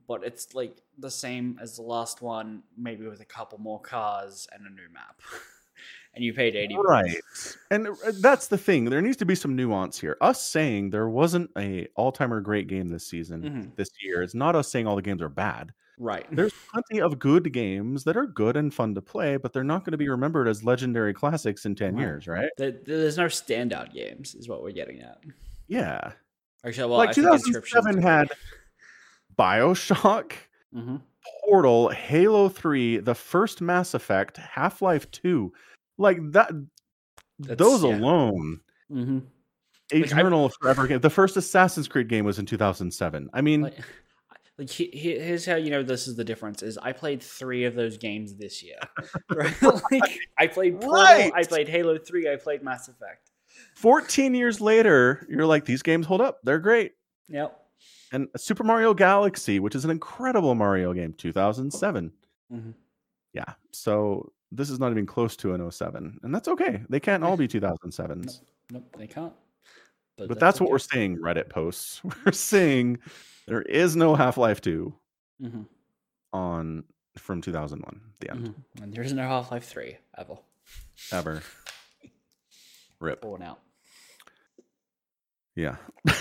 but 0.07 0.23
it's 0.23 0.53
like 0.53 0.77
the 0.99 1.09
same 1.09 1.57
as 1.61 1.77
the 1.77 1.81
last 1.81 2.21
one 2.21 2.63
maybe 2.77 3.07
with 3.07 3.21
a 3.21 3.25
couple 3.25 3.57
more 3.57 3.79
cars 3.79 4.47
and 4.51 4.67
a 4.67 4.69
new 4.69 4.87
map 4.93 5.21
and 6.13 6.23
you 6.25 6.33
paid 6.33 6.55
80 6.55 6.75
bucks. 6.75 6.85
Right. 6.87 7.17
And 7.69 7.87
uh, 7.89 7.93
that's 8.19 8.47
the 8.47 8.57
thing. 8.57 8.85
There 8.85 9.01
needs 9.03 9.17
to 9.17 9.25
be 9.25 9.35
some 9.35 9.55
nuance 9.55 9.99
here. 9.99 10.17
Us 10.19 10.41
saying 10.41 10.89
there 10.89 11.07
wasn't 11.07 11.51
a 11.55 11.87
all-timer 11.95 12.41
great 12.41 12.67
game 12.67 12.87
this 12.87 13.05
season, 13.05 13.43
Mhm. 13.43 13.75
this 13.75 13.91
year, 14.01 14.23
it's 14.23 14.33
not 14.33 14.55
us 14.55 14.67
saying 14.67 14.87
all 14.87 14.95
the 14.95 15.03
games 15.03 15.21
are 15.21 15.29
bad. 15.29 15.73
Right 15.97 16.25
There's 16.31 16.53
plenty 16.71 17.01
of 17.01 17.17
good 17.19 17.51
games 17.51 18.03
that 18.03 18.15
are 18.17 18.25
good 18.27 18.55
and 18.57 18.73
fun 18.73 18.93
to 18.95 19.01
play, 19.01 19.37
but 19.37 19.53
they're 19.53 19.63
not 19.63 19.83
going 19.83 19.91
to 19.93 19.97
be 19.97 20.09
remembered 20.09 20.47
as 20.47 20.63
legendary 20.63 21.13
classics 21.13 21.65
in 21.65 21.75
10 21.75 21.95
Right. 21.95 22.01
years, 22.01 22.27
right? 22.27 22.49
There- 22.57 22.71
there's 22.85 23.17
no 23.17 23.25
standout 23.25 23.93
games 23.93 24.35
is 24.35 24.47
what 24.47 24.61
we're 24.63 24.71
getting 24.71 25.01
at 25.01 25.17
Yeah. 25.67 26.11
actually 26.65 26.89
well 26.89 26.97
like 26.99 27.09
I 27.09 27.13
think 27.13 27.25
2007 27.27 28.01
had 28.01 28.31
BioShock, 29.37 30.31
hmm 30.73 30.97
Portal, 31.45 31.89
Halo 31.89 32.47
3, 32.47 32.97
the 32.99 33.13
first 33.15 33.59
Mass 33.61 33.93
Effect, 33.93 34.37
Half-Life 34.37 35.11
2. 35.11 35.51
Like 35.97 36.19
that 36.31 36.51
That's- 37.39 37.57
those 37.57 37.83
yeah. 37.83 37.97
alone 37.97 38.61
hmm 38.89 39.19
Like, 39.91 40.03
I- 40.03 40.05
Eternal 40.05 40.49
Forever 40.61 40.87
game. 40.87 40.99
The 41.01 41.09
first 41.09 41.35
Assassin's 41.37 41.87
Creed 41.87 42.07
game 42.07 42.23
was 42.25 42.39
in 42.39 42.45
2007. 42.45 43.29
I 43.33 43.41
mean, 43.41 43.61
like, 43.63 43.75
Like 44.57 44.69
he, 44.69 44.85
he- 44.91 45.19
here's 45.19 45.45
how 45.45 45.55
you 45.55 45.69
know 45.69 45.83
this 45.83 46.07
is 46.07 46.15
the 46.15 46.23
difference: 46.23 46.63
is 46.63 46.77
I 46.77 46.91
played 46.91 47.21
three 47.21 47.65
of 47.65 47.75
those 47.75 47.97
games 47.97 48.35
this 48.35 48.63
year. 48.63 48.79
right? 49.29 49.55
like 49.91 50.19
I 50.37 50.47
played 50.47 50.81
Portal, 50.81 51.03
I 51.35 51.43
played 51.47 51.67
Halo 51.69 51.97
Three, 51.97 52.31
I 52.31 52.35
played 52.37 52.63
Mass 52.63 52.87
Effect. 52.87 53.29
14 53.75 54.33
years 54.35 54.61
later, 54.61 55.25
you're 55.29 55.45
like, 55.45 55.65
these 55.65 55.81
games 55.81 56.05
hold 56.05 56.21
up. 56.21 56.39
They're 56.43 56.59
great. 56.59 56.93
Yep. 57.27 57.59
And 58.11 58.27
Super 58.37 58.63
Mario 58.63 58.93
Galaxy, 58.93 59.59
which 59.59 59.75
is 59.75 59.83
an 59.83 59.91
incredible 59.91 60.55
Mario 60.55 60.93
game, 60.93 61.13
2007. 61.13 62.11
Mhm. 62.53 62.73
Yeah. 63.33 63.43
So 63.71 64.31
this 64.51 64.69
is 64.69 64.79
not 64.79 64.91
even 64.91 65.05
close 65.05 65.35
to 65.37 65.53
an 65.53 65.71
07. 65.71 66.19
And 66.23 66.33
that's 66.33 66.47
okay. 66.47 66.81
They 66.89 66.99
can't 66.99 67.23
all 67.23 67.35
be 67.37 67.47
2007s. 67.49 68.41
Nope, 68.71 68.95
they 68.97 69.07
can't. 69.07 69.33
But 70.17 70.39
that's 70.39 70.59
what 70.59 70.69
we're 70.71 70.79
seeing 70.79 71.17
Reddit 71.17 71.49
posts. 71.49 72.01
We're 72.25 72.31
seeing 72.31 72.97
there 73.47 73.61
is 73.61 73.95
no 73.95 74.15
Half-Life 74.15 74.61
2 74.61 74.93
hmm 75.41 75.61
on 76.33 76.83
from 77.17 77.41
2001, 77.41 78.01
the 78.19 78.29
end. 78.31 78.47
hmm 78.49 78.83
And 78.83 78.93
there's 78.93 79.13
no 79.13 79.23
Half 79.23 79.51
Life 79.51 79.65
Three 79.65 79.97
ever 80.17 80.35
Ever. 81.11 81.41
Rip. 82.99 83.21
born 83.21 83.41
out. 83.43 83.59
Yeah. 85.55 85.77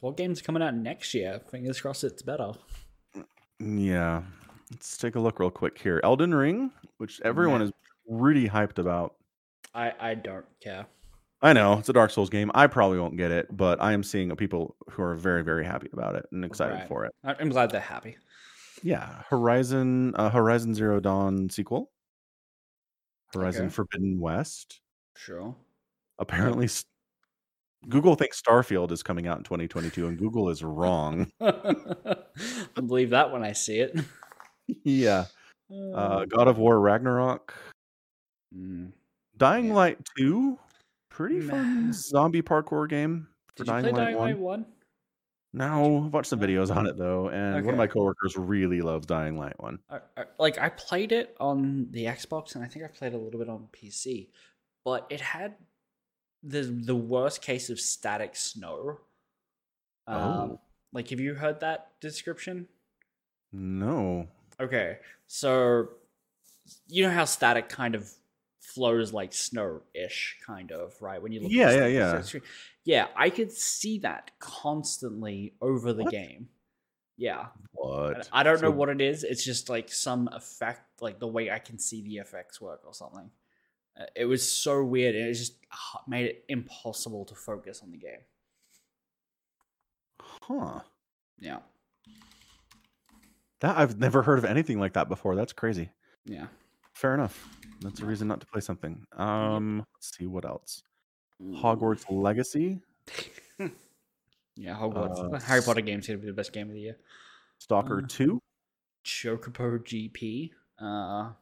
What 0.00 0.16
game's 0.16 0.42
coming 0.42 0.62
out 0.62 0.74
next 0.74 1.14
year? 1.14 1.40
Fingers 1.50 1.80
crossed 1.80 2.02
it's 2.04 2.22
better. 2.22 2.52
yeah. 3.60 4.22
Let's 4.70 4.96
take 4.96 5.14
a 5.14 5.20
look 5.20 5.38
real 5.38 5.50
quick 5.50 5.78
here. 5.78 6.00
Elden 6.02 6.34
Ring, 6.34 6.72
which 6.98 7.20
everyone 7.24 7.60
Nah. 7.60 7.66
is 7.66 7.72
really 8.08 8.48
hyped 8.48 8.78
about. 8.78 9.14
I 9.74 9.92
I 10.00 10.14
don't 10.14 10.46
care. 10.60 10.86
I 11.42 11.52
know 11.52 11.78
it's 11.78 11.88
a 11.88 11.92
Dark 11.92 12.10
Souls 12.12 12.30
game. 12.30 12.50
I 12.54 12.66
probably 12.68 12.98
won't 13.00 13.16
get 13.16 13.30
it, 13.32 13.48
but 13.56 13.82
I 13.82 13.92
am 13.92 14.02
seeing 14.04 14.34
people 14.36 14.76
who 14.90 15.02
are 15.02 15.16
very, 15.16 15.42
very 15.42 15.64
happy 15.64 15.88
about 15.92 16.14
it 16.14 16.26
and 16.30 16.44
excited 16.44 16.74
Right. 16.74 16.88
for 16.88 17.04
it. 17.04 17.12
I- 17.24 17.34
I'm 17.40 17.48
glad 17.48 17.70
they're 17.70 17.80
happy. 17.80 18.16
Yeah, 18.82 19.22
Horizon, 19.28 20.14
uh, 20.16 20.30
Horizon 20.30 20.74
Zero 20.74 21.00
Dawn 21.00 21.48
sequel, 21.50 21.90
Horizon 23.34 23.66
Okay. 23.66 23.74
Forbidden 23.74 24.20
West. 24.20 24.80
Sure. 25.16 25.54
Apparently, 26.18 26.68
Google 27.88 28.14
thinks 28.14 28.40
Starfield 28.40 28.92
is 28.92 29.02
coming 29.02 29.26
out 29.26 29.38
in 29.38 29.44
2022, 29.44 30.06
and 30.06 30.18
Google 30.18 30.48
is 30.48 30.62
wrong. 30.62 31.30
I'll 31.40 32.82
believe 32.86 33.10
that 33.10 33.32
when 33.32 33.42
I 33.42 33.52
see 33.52 33.80
it. 33.80 33.98
yeah, 34.84 35.26
uh, 35.94 36.24
God 36.26 36.46
of 36.48 36.58
War 36.58 36.78
Ragnarok, 36.80 37.52
Mm. 38.54 38.92
Dying 39.38 39.68
Yeah. 39.68 39.74
Light 39.74 39.98
Two, 40.16 40.58
pretty 41.12 41.40
fun 41.40 41.92
zombie 41.92 42.42
parkour 42.42 42.88
game 42.88 43.28
for 43.54 43.64
Did 43.64 43.66
you 43.66 43.72
Dying 43.72 43.84
play 43.84 43.92
Light 43.92 44.04
Dying 44.04 44.16
One. 44.16 44.26
Light 44.28 44.38
One? 44.38 44.66
No, 45.54 46.04
I've 46.06 46.12
watched 46.14 46.28
some 46.30 46.40
videos 46.40 46.74
on 46.74 46.86
it 46.86 46.96
though, 46.96 47.28
and 47.28 47.64
one 47.66 47.74
of 47.74 47.78
my 47.78 47.86
coworkers 47.86 48.36
really 48.38 48.80
loves 48.80 49.06
Dying 49.06 49.36
Light 49.38 49.60
One. 49.60 49.78
I, 49.90 49.98
I, 50.16 50.24
like 50.38 50.58
I 50.58 50.70
played 50.70 51.12
it 51.12 51.36
on 51.38 51.88
the 51.90 52.06
Xbox, 52.06 52.54
and 52.54 52.64
I 52.64 52.68
think 52.68 52.84
I 52.86 52.88
played 52.88 53.12
a 53.12 53.18
little 53.18 53.38
bit 53.38 53.50
on 53.50 53.68
PC, 53.72 54.28
but 54.84 55.06
it 55.10 55.20
had 55.20 55.56
the 56.42 56.62
the 56.62 56.96
worst 56.96 57.42
case 57.42 57.68
of 57.68 57.78
static 57.78 58.34
snow. 58.34 58.98
Um, 60.06 60.18
Oh. 60.18 60.60
like 60.94 61.10
have 61.10 61.20
you 61.20 61.34
heard 61.34 61.60
that 61.60 61.92
description? 62.00 62.66
No. 63.52 64.26
Okay, 64.58 64.98
so 65.26 65.88
you 66.88 67.02
know 67.04 67.10
how 67.12 67.26
static 67.26 67.68
kind 67.68 67.94
of 67.94 68.10
flows 68.62 69.12
like 69.12 69.32
snow-ish, 69.34 70.38
kind 70.46 70.72
of, 70.72 70.94
right? 71.02 71.20
When 71.20 71.32
you 71.32 71.40
look, 71.40 71.50
at 71.50 71.56
Yeah, 71.56 71.70
the 71.72 71.90
yeah, 71.90 72.22
yeah. 72.22 72.22
yeah. 72.84 73.06
I 73.16 73.28
could 73.30 73.52
see 73.52 73.98
that 73.98 74.30
constantly 74.38 75.54
over 75.60 75.92
the 75.92 76.04
What? 76.04 76.12
game. 76.12 76.48
Yeah, 77.18 77.48
What? 77.72 78.28
I 78.32 78.42
don't 78.42 78.62
know 78.62 78.70
what 78.70 78.88
it 78.88 79.00
is. 79.00 79.22
It's 79.22 79.44
just 79.44 79.68
like 79.68 79.92
some 79.92 80.28
effect, 80.32 81.02
like 81.02 81.18
the 81.20 81.28
way 81.28 81.50
I 81.50 81.58
can 81.58 81.78
see 81.78 82.02
the 82.02 82.16
effects 82.16 82.60
work 82.60 82.80
or 82.86 82.94
something. 82.94 83.30
Uh, 84.00 84.06
It 84.16 84.24
was 84.24 84.50
so 84.50 84.82
weird, 84.82 85.14
and 85.14 85.28
it 85.28 85.34
just 85.34 85.56
made 86.08 86.26
it 86.26 86.44
impossible 86.48 87.26
to 87.26 87.34
focus 87.34 87.82
on 87.82 87.90
the 87.90 87.98
game. 87.98 88.20
Huh. 90.20 90.80
Yeah, 91.38 91.58
That 93.60 93.76
I've 93.76 93.98
never 93.98 94.22
heard 94.22 94.38
of 94.38 94.44
anything 94.44 94.78
like 94.80 94.94
that 94.94 95.08
before. 95.08 95.34
That's 95.36 95.52
crazy. 95.52 95.90
yeah. 96.24 96.46
Fair 96.94 97.14
enough. 97.14 97.48
That's 97.80 98.00
a 98.00 98.06
reason 98.06 98.28
not 98.28 98.40
to 98.40 98.46
play 98.46 98.60
something. 98.60 99.04
Um, 99.16 99.84
let's 99.96 100.16
see 100.16 100.26
what 100.26 100.44
else. 100.44 100.82
Hogwarts 101.42 102.04
Legacy, 102.08 102.78
yeah, 104.56 104.76
Hogwarts. 104.76 105.34
Uh, 105.34 105.40
Harry 105.40 105.62
Potter 105.62 105.80
game's 105.80 106.06
gonna 106.06 106.18
be 106.18 106.26
the 106.26 106.32
best 106.32 106.52
game 106.52 106.68
of 106.68 106.74
the 106.74 106.80
year. 106.80 106.96
Stalker 107.58 107.98
Uh, 107.98 108.06
2. 108.08 108.38
Chocobo 109.04 109.78
GP. 109.82 110.50
Uh, 110.78 111.32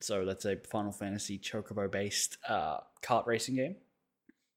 so 0.00 0.24
that's 0.24 0.44
a 0.44 0.56
Final 0.56 0.92
Fantasy 0.92 1.38
Chocobo 1.38 1.90
based 1.90 2.38
uh, 2.48 2.78
kart 3.02 3.26
racing 3.26 3.56
game. 3.56 3.76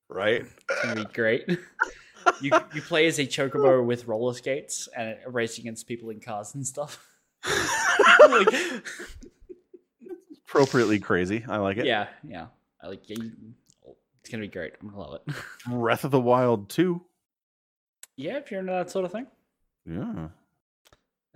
Right. 0.08 0.42
It's 0.70 0.84
gonna 0.84 1.06
be 1.06 1.14
great. 1.14 1.50
you 2.42 2.52
you 2.74 2.82
play 2.82 3.08
as 3.08 3.20
a 3.20 3.26
Chocobo 3.26 3.84
with 3.86 4.08
roller 4.08 4.34
skates 4.34 4.88
and 4.96 5.18
race 5.28 5.58
against 5.58 5.88
people 5.88 6.10
in 6.10 6.20
cars 6.20 6.56
and 6.56 6.66
stuff. 6.66 7.06
Like, 8.30 8.48
Appropriately 10.52 11.00
crazy. 11.00 11.44
I 11.48 11.58
like 11.58 11.78
it. 11.78 11.86
yeah, 11.86 12.08
yeah. 12.28 12.48
I 12.82 12.88
like 12.88 13.10
yeah, 13.10 13.18
you- 13.24 13.32
it's 14.20 14.30
gonna 14.30 14.42
be 14.42 14.48
great. 14.50 14.74
I'm 14.82 14.90
gonna 14.90 15.00
love 15.02 15.22
it. 15.28 15.34
Breath 15.68 16.04
of 16.04 16.12
the 16.12 16.20
Wild 16.20 16.70
2. 16.70 17.02
yeah, 18.18 18.38
if 18.38 18.52
you're 18.52 18.60
into 18.60 18.72
that 18.74 18.90
sort 18.92 19.06
of 19.06 19.12
thing. 19.12 19.28
Yeah. 19.86 20.28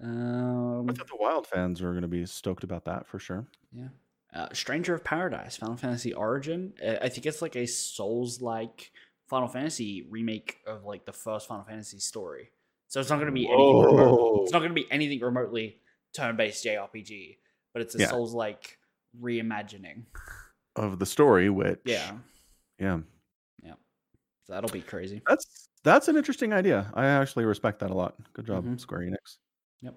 Um, 0.02 0.90
I 0.90 0.94
thought 0.94 1.08
the 1.08 1.18
Wild 1.20 1.48
fans 1.48 1.82
are 1.82 1.92
going 1.92 2.02
to 2.02 2.08
be 2.08 2.26
stoked 2.26 2.64
about 2.64 2.86
that 2.86 3.08
for 3.08 3.18
sure. 3.18 3.46
Yeah. 3.72 3.88
Uh, 4.34 4.50
Stranger 4.54 4.94
of 4.94 5.04
Paradise, 5.04 5.56
Final 5.58 5.78
Fantasy 5.78 6.14
Origin. 6.14 6.74
Uh, 6.86 6.96
I 7.02 7.10
think 7.10 7.26
it's 7.26 7.42
like 7.42 7.56
a 7.56 7.66
Souls 7.66 8.42
like 8.42 8.92
Final 9.30 9.48
Fantasy 9.48 10.06
remake 10.10 10.58
of 10.68 10.84
like 10.84 11.06
the 11.06 11.14
first 11.14 11.48
Final 11.48 11.64
Fantasy 11.64 12.00
story. 12.00 12.52
So 12.90 13.00
it's 13.00 13.10
not 13.10 13.16
going 13.16 13.28
to 13.28 13.32
be 13.32 13.48
anything. 13.48 13.82
Remote, 13.84 14.42
it's 14.44 14.52
not 14.52 14.60
to 14.60 14.70
be 14.70 14.86
anything 14.92 15.22
remotely 15.22 15.80
turn-based 16.14 16.66
JRPG, 16.66 17.38
but 17.74 17.82
it's 17.82 17.96
a 17.96 18.00
Yeah. 18.00 18.10
Souls 18.10 18.34
like 18.34 18.78
reimagining. 19.22 20.04
Of 20.76 21.00
the 21.00 21.06
story, 21.06 21.50
which 21.50 21.80
Yeah. 21.86 22.18
yeah, 22.80 23.00
yeah. 23.64 23.74
So 24.46 24.54
that'll 24.54 24.70
be 24.70 24.82
crazy. 24.82 25.22
that's 25.28 25.70
that's 25.84 26.08
an 26.08 26.18
interesting 26.18 26.52
idea. 26.54 26.92
I 26.94 27.06
actually 27.06 27.46
respect 27.46 27.80
that 27.80 27.92
a 27.92 27.94
lot. 27.94 28.16
Good 28.34 28.46
job, 28.48 28.66
Mhm. 28.66 28.80
Square 28.80 29.02
Enix. 29.02 29.38
Yep. 29.82 29.96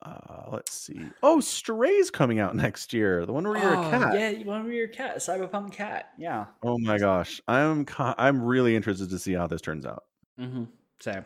Uh, 0.00 0.48
let's 0.50 0.72
see. 0.72 1.00
Oh, 1.22 1.40
Stray's 1.40 2.10
coming 2.10 2.40
out 2.40 2.56
next 2.56 2.92
year. 2.92 3.24
The 3.26 3.32
one 3.32 3.46
where 3.46 3.58
you're 3.58 3.76
Oh, 3.76 3.86
a 3.86 3.90
cat. 3.90 4.14
Yeah, 4.14 4.30
you 4.30 4.44
want 4.44 4.64
to 4.64 4.70
be 4.70 4.76
your 4.76 4.88
cat, 4.88 5.18
Cyberpunk 5.18 5.72
cat. 5.72 6.10
Yeah. 6.18 6.46
Oh 6.62 6.78
my 6.78 6.98
gosh, 6.98 7.40
I'm 7.48 7.86
I'm 7.98 8.42
really 8.42 8.74
interested 8.74 9.10
to 9.10 9.18
see 9.18 9.32
how 9.34 9.46
this 9.46 9.60
turns 9.60 9.86
out. 9.86 10.04
Mm-hmm. 10.40 10.64
Same. 11.00 11.24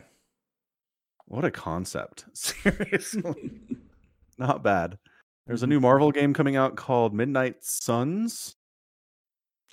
What 1.25 1.43
a 1.43 1.51
concept! 1.51 2.25
Seriously, 2.33 3.51
not 4.37 4.63
bad. 4.63 4.97
There's 5.47 5.63
a 5.63 5.65
Mhm. 5.65 5.69
new 5.69 5.79
Marvel 5.79 6.11
game 6.11 6.33
coming 6.33 6.55
out 6.55 6.75
called 6.75 7.13
Midnight 7.13 7.63
Suns. 7.63 8.55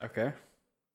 Okay. 0.02 0.32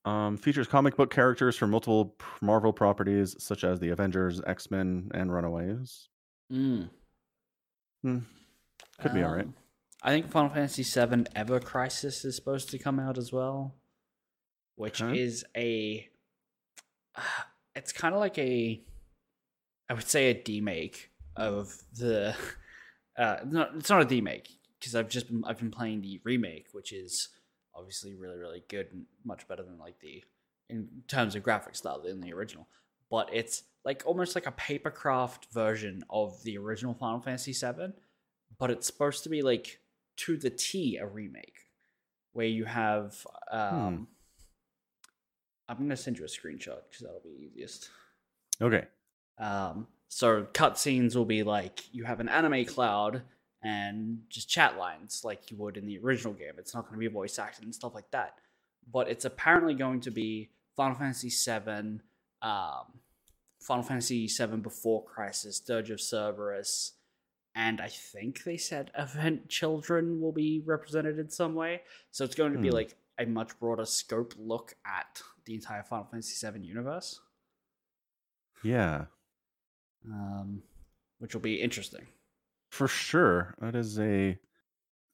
Um, 0.05 0.37
features 0.37 0.67
comic 0.67 0.95
book 0.95 1.11
characters 1.11 1.57
from 1.57 1.71
multiple 1.71 2.15
Marvel 2.41 2.71
properties 2.73 3.35
such 3.43 3.63
as 3.63 3.79
the 3.79 3.89
Avengers, 3.89 4.41
X 4.41 4.71
Men, 4.71 5.11
and 5.13 5.31
Runaways. 5.31 6.07
Mm. 6.51 6.89
Hmm. 8.01 8.19
Could 9.01 9.13
be 9.13 9.21
all 9.23 9.33
right. 9.35 9.45
Um, 9.45 9.55
I 10.01 10.11
think 10.11 10.31
Final 10.31 10.49
Fantasy 10.49 10.83
VII 10.83 11.25
Ever 11.35 11.59
Crisis 11.59 12.23
is 12.23 12.35
supposed 12.37 12.69
to 12.69 12.79
come 12.79 12.99
out 12.99 13.17
as 13.17 13.33
well, 13.33 13.75
which 14.75 15.01
Okay. 15.01 15.19
is 15.19 15.45
a. 15.55 16.09
It's 17.75 17.93
kind 17.93 18.13
of 18.13 18.19
like 18.19 18.37
a, 18.37 18.83
I 19.89 19.93
would 19.93 20.07
say 20.07 20.31
a 20.31 20.35
demake 20.43 21.07
of 21.35 21.83
the. 21.93 22.35
Uh, 23.17 23.41
no, 23.45 23.69
it's 23.75 23.89
not 23.89 24.01
a 24.01 24.05
demake 24.05 24.47
because 24.79 24.95
I've 24.95 25.09
just 25.09 25.27
been 25.27 25.43
I've 25.45 25.59
been 25.59 25.71
playing 25.71 26.01
the 26.01 26.19
remake, 26.23 26.67
which 26.71 26.91
is 26.91 27.29
obviously 27.75 28.15
really 28.15 28.37
really 28.37 28.63
good 28.67 28.87
and 28.91 29.05
much 29.23 29.47
better 29.47 29.63
than 29.63 29.77
like 29.77 29.99
the 29.99 30.23
in 30.69 30.87
terms 31.07 31.35
of 31.35 31.43
graphic 31.43 31.75
style 31.75 32.01
than 32.01 32.21
the 32.21 32.33
original. 32.33 32.67
But 33.09 33.29
it's 33.33 33.63
like 33.85 34.03
almost 34.05 34.35
like 34.35 34.45
a 34.45 34.51
papercraft 34.51 35.51
version 35.51 36.03
of 36.09 36.43
the 36.43 36.57
original 36.57 36.93
Final 36.93 37.19
Fantasy 37.19 37.53
VII 37.53 37.93
but 38.57 38.71
it's 38.71 38.87
supposed 38.87 39.23
to 39.23 39.29
be 39.29 39.41
like 39.41 39.79
to 40.17 40.37
the 40.37 40.49
T 40.49 40.97
a 40.97 41.05
remake 41.05 41.67
where 42.33 42.47
you 42.47 42.65
have 42.65 43.25
um 43.51 44.07
I'm 45.67 45.77
gonna 45.77 45.97
send 45.97 46.17
you 46.17 46.25
a 46.25 46.27
screenshot 46.27 46.81
because 46.89 47.01
that'll 47.03 47.21
be 47.23 47.49
easiest. 47.51 47.89
Okay. 48.61 48.85
Um 49.37 49.87
so 50.07 50.43
cutscenes 50.53 51.15
will 51.15 51.25
be 51.25 51.43
like 51.43 51.93
you 51.93 52.03
have 52.03 52.19
an 52.19 52.29
anime 52.29 52.65
cloud 52.65 53.21
and 53.61 54.19
just 54.29 54.49
chat 54.49 54.77
lines 54.77 55.21
like 55.23 55.51
you 55.51 55.57
would 55.57 55.77
in 55.77 55.85
the 55.85 55.99
original 55.99 56.33
game. 56.33 56.53
It's 56.57 56.73
not 56.73 56.85
gonna 56.85 56.97
be 56.97 57.07
voice 57.07 57.37
acting 57.39 57.65
and 57.65 57.75
stuff 57.75 57.93
like 57.95 58.09
that. 58.11 58.35
But 58.91 59.09
it's 59.09 59.25
apparently 59.25 59.73
going 59.75 60.01
to 60.01 60.11
be 60.11 60.49
Final 60.75 60.95
Fantasy 60.97 61.29
VII 61.29 61.99
um 62.41 62.85
Final 63.61 63.83
Fantasy 63.83 64.27
VII 64.27 64.57
Before 64.57 65.03
Crisis, 65.03 65.59
Dirge 65.59 65.89
of 65.91 65.99
Cerberus, 65.99 66.93
and 67.53 67.81
I 67.81 67.89
think 67.89 68.43
they 68.45 68.55
said 68.55 68.89
Advent 68.95 69.49
Children 69.49 70.21
will 70.21 70.31
be 70.31 70.61
represented 70.65 71.19
in 71.19 71.29
some 71.29 71.55
way. 71.55 71.81
So 72.11 72.23
it's 72.23 72.35
going 72.35 72.53
to 72.53 72.59
be 72.59 72.69
Hmm. 72.69 72.75
like 72.75 72.95
a 73.19 73.25
much 73.25 73.59
broader 73.59 73.83
scope 73.85 74.33
look 74.37 74.75
at 74.85 75.21
the 75.43 75.53
entire 75.55 75.83
Final 75.83 76.05
Fantasy 76.05 76.47
VII 76.49 76.65
universe, 76.65 77.19
Yeah, 78.63 79.05
um, 80.05 80.63
which 81.17 81.33
will 81.33 81.41
be 81.41 81.61
interesting. 81.61 82.07
For 82.69 82.87
sure. 82.87 83.55
That 83.59 83.75
is 83.75 83.99
a 83.99 84.37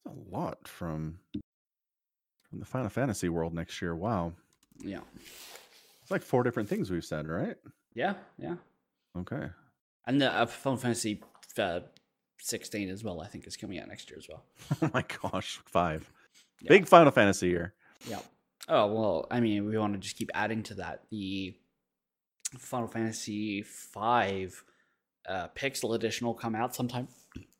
a 0.05 0.11
lot 0.31 0.67
from 0.67 1.19
from 2.49 2.59
the 2.59 2.65
Final 2.65 2.89
Fantasy 2.89 3.29
world 3.29 3.53
next 3.53 3.81
year. 3.81 3.95
Wow, 3.95 4.33
Yeah, 4.79 4.99
it's 6.01 6.11
like 6.11 6.21
four 6.21 6.43
different 6.43 6.69
things 6.69 6.91
we've 6.91 7.03
said, 7.05 7.27
right? 7.27 7.55
yeah, 7.93 8.13
yeah. 8.37 8.55
Okay. 9.17 9.49
And 10.05 10.21
the 10.21 10.31
uh, 10.31 10.45
Final 10.45 10.77
Fantasy 10.77 11.23
uh, 11.57 11.79
16 12.39 12.89
as 12.89 13.03
well, 13.03 13.21
I 13.21 13.27
think, 13.27 13.47
is 13.47 13.57
coming 13.57 13.79
out 13.79 13.87
next 13.87 14.09
year 14.09 14.19
as 14.19 14.27
well. 14.29 14.43
Oh 14.81 14.91
my 14.93 15.03
gosh, 15.21 15.59
five. 15.65 16.09
Yeah. 16.61 16.69
Big 16.69 16.87
Final 16.87 17.11
Fantasy 17.11 17.47
year. 17.47 17.73
Yeah. 18.07 18.19
Oh 18.67 18.87
well, 18.87 19.27
I 19.31 19.39
mean, 19.39 19.65
we 19.65 19.77
want 19.77 19.93
to 19.93 19.99
just 19.99 20.17
keep 20.17 20.29
adding 20.33 20.61
to 20.63 20.75
that. 20.75 21.03
The 21.11 21.55
Final 22.59 22.87
Fantasy 22.87 23.61
Five 23.63 24.63
uh, 25.27 25.47
Pixel 25.55 25.95
Edition 25.95 26.27
will 26.27 26.33
come 26.35 26.55
out 26.55 26.75
sometime 26.75 27.07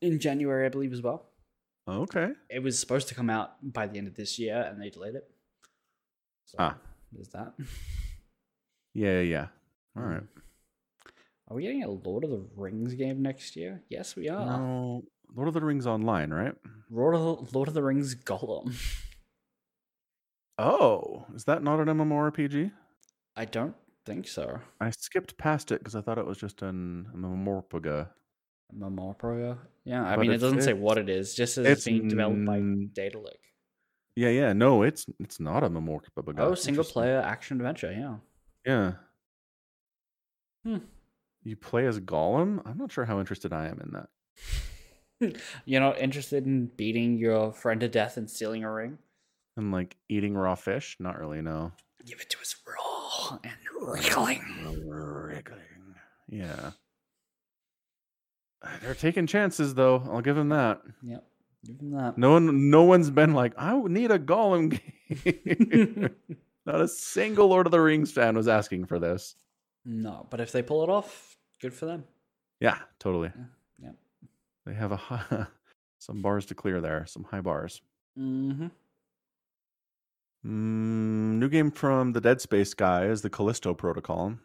in 0.00 0.18
January, 0.20 0.66
I 0.66 0.68
believe, 0.68 0.92
as 0.92 1.02
well. 1.02 1.26
Okay. 1.88 2.30
It 2.50 2.62
was 2.62 2.78
supposed 2.78 3.08
to 3.08 3.14
come 3.14 3.30
out 3.30 3.52
by 3.62 3.86
the 3.86 3.98
end 3.98 4.08
of 4.08 4.14
this 4.16 4.38
year, 4.38 4.60
and 4.62 4.80
they 4.80 4.90
delayed 4.90 5.14
it. 5.14 5.30
So 6.46 6.56
Ah. 6.58 6.76
there's 7.12 7.28
that. 7.30 7.54
Yeah, 8.94 9.20
yeah. 9.20 9.48
All 9.94 10.04
right. 10.04 10.22
Are 11.48 11.54
we 11.54 11.62
getting 11.64 11.84
a 11.84 11.90
Lord 11.90 12.24
of 12.24 12.30
the 12.30 12.46
Rings 12.56 12.94
game 12.94 13.20
next 13.20 13.54
year? 13.54 13.82
Yes, 13.90 14.16
we 14.16 14.30
are. 14.30 14.46
No, 14.58 15.04
Lord 15.34 15.48
of 15.48 15.54
the 15.54 15.60
Rings 15.60 15.86
Online, 15.86 16.32
right? 16.32 16.54
Lord 16.90 17.14
of 17.14 17.20
the, 17.20 17.54
Lord 17.56 17.68
of 17.68 17.74
the 17.74 17.82
Rings 17.82 18.14
Gollum. 18.14 18.74
Oh, 20.58 21.26
is 21.34 21.44
that 21.44 21.62
not 21.62 21.80
an 21.80 21.88
MMORPG? 21.88 22.72
I 23.36 23.44
don't 23.44 23.74
think 24.06 24.26
so. 24.26 24.60
I 24.80 24.88
skipped 24.90 25.36
past 25.36 25.70
it 25.70 25.80
because 25.80 25.94
I 25.94 26.00
thought 26.00 26.16
it 26.16 26.24
was 26.26 26.38
just 26.38 26.62
an 26.62 27.08
MMORPG. 27.14 28.08
Memorpro. 28.74 29.58
Yeah, 29.84 30.04
I 30.04 30.16
But 30.16 30.22
mean, 30.22 30.32
it 30.32 30.38
doesn't 30.38 30.62
say 30.62 30.72
what 30.72 30.98
it 30.98 31.08
is. 31.08 31.34
Just 31.34 31.54
says 31.54 31.66
it's, 31.66 31.78
it's 31.78 31.84
being 31.86 32.08
developed 32.08 32.44
by 32.44 32.58
Daedalic. 32.58 33.38
Yeah, 34.16 34.30
yeah. 34.30 34.52
No, 34.52 34.82
it's 34.82 35.06
it's 35.20 35.38
not 35.38 35.62
a 35.62 35.68
MMORPG. 35.68 36.38
Oh, 36.38 36.54
single 36.54 36.84
player 36.84 37.20
action 37.20 37.58
adventure. 37.58 37.92
Yeah. 37.92 38.16
Yeah. 38.64 38.92
Hmm. 40.64 40.84
You 41.44 41.54
play 41.54 41.86
as 41.86 42.00
Gollum? 42.00 42.60
I'm 42.66 42.78
not 42.78 42.90
sure 42.90 43.04
how 43.04 43.20
interested 43.20 43.52
I 43.52 43.68
am 43.68 43.80
in 43.80 43.92
that. 43.92 45.40
You're 45.64 45.80
not 45.80 45.98
interested 45.98 46.44
in 46.44 46.66
beating 46.76 47.18
your 47.18 47.52
friend 47.52 47.80
to 47.80 47.88
death 47.88 48.16
and 48.16 48.28
stealing 48.28 48.64
a 48.64 48.72
ring? 48.72 48.98
And 49.56 49.70
like 49.70 49.96
eating 50.08 50.34
raw 50.34 50.56
fish? 50.56 50.96
Not 50.98 51.20
really, 51.20 51.40
no. 51.40 51.72
Give 52.04 52.20
it 52.20 52.30
to 52.30 52.38
us 52.40 52.56
raw 52.66 53.38
and 53.44 53.54
wriggling. 53.80 54.42
Wriggling. 54.84 55.60
Yeah. 56.28 56.72
They're 58.82 58.94
taking 58.94 59.26
chances 59.26 59.74
though. 59.74 60.02
I'll 60.10 60.20
give 60.22 60.36
them 60.36 60.48
that. 60.50 60.82
Yep. 61.02 61.24
Give 61.66 61.80
him 61.80 61.90
that. 61.92 62.16
No 62.18 62.32
one 62.32 62.70
no 62.70 62.84
one's 62.84 63.10
been 63.10 63.34
like, 63.34 63.54
I 63.58 63.76
need 63.88 64.10
a 64.10 64.18
Gollum 64.18 64.70
game. 65.24 66.10
Not 66.64 66.80
a 66.80 66.88
single 66.88 67.48
Lord 67.48 67.66
of 67.66 67.72
the 67.72 67.80
Rings 67.80 68.10
fan 68.12 68.36
was 68.36 68.48
asking 68.48 68.86
for 68.86 68.98
this. 68.98 69.36
no, 69.84 70.26
but 70.30 70.40
if 70.40 70.50
they 70.52 70.62
pull 70.62 70.82
it 70.82 70.88
off, 70.90 71.36
good 71.60 71.72
for 71.74 71.86
them. 71.86 72.04
Yeah, 72.60 72.78
totally. 72.98 73.30
Yeah, 73.36 73.44
yeah. 73.82 74.28
They 74.64 74.74
have 74.74 74.92
a 74.92 74.96
high, 74.96 75.46
some 75.98 76.22
bars 76.22 76.46
to 76.46 76.54
clear 76.54 76.80
there, 76.80 77.04
some 77.06 77.24
high 77.24 77.40
bars. 77.40 77.82
Mm-hmm. 78.18 78.66
Mm, 80.44 81.38
new 81.38 81.48
game 81.48 81.70
from 81.70 82.12
the 82.12 82.20
Dead 82.20 82.40
Space 82.40 82.74
guys, 82.74 83.22
the 83.22 83.30
Callisto 83.30 83.74
Protocol. 83.74 84.36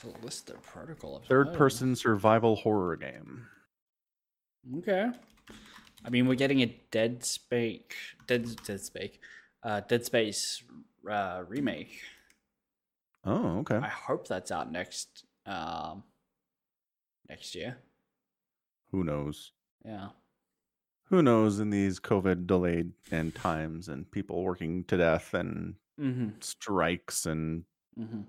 Callisto 0.00 0.54
Protocol. 0.62 1.22
Third 1.28 1.52
person 1.54 1.94
survival 1.96 2.56
horror 2.56 2.96
game. 2.96 3.46
Okay. 4.78 5.10
I 6.04 6.10
mean, 6.10 6.26
we're 6.26 6.34
getting 6.34 6.60
a 6.62 6.66
Dead 6.90 7.24
Space, 7.24 7.82
Dead 8.26 8.46
Dead 8.66 8.80
Space, 8.80 9.18
uh, 9.62 9.80
Dead 9.80 10.04
Space 10.04 10.62
uh, 11.10 11.42
remake. 11.48 12.00
Oh, 13.24 13.58
okay. 13.60 13.76
I 13.76 13.88
hope 13.88 14.28
that's 14.28 14.50
out 14.50 14.70
next 14.70 15.24
um, 15.46 16.02
next 17.28 17.54
year. 17.54 17.78
Who 18.90 19.04
knows? 19.04 19.52
Yeah. 19.84 20.08
Who 21.08 21.22
knows 21.22 21.60
in 21.60 21.70
these 21.70 22.00
COVID 22.00 22.46
delayed 22.46 22.92
and 23.10 23.34
times 23.34 23.88
and 23.88 24.10
people 24.10 24.42
working 24.42 24.84
to 24.84 24.96
death 24.96 25.34
and 25.34 25.74
Mm-hmm. 26.00 26.30
strikes 26.40 27.24
and 27.26 27.62
Mm-hmm. 27.98 28.22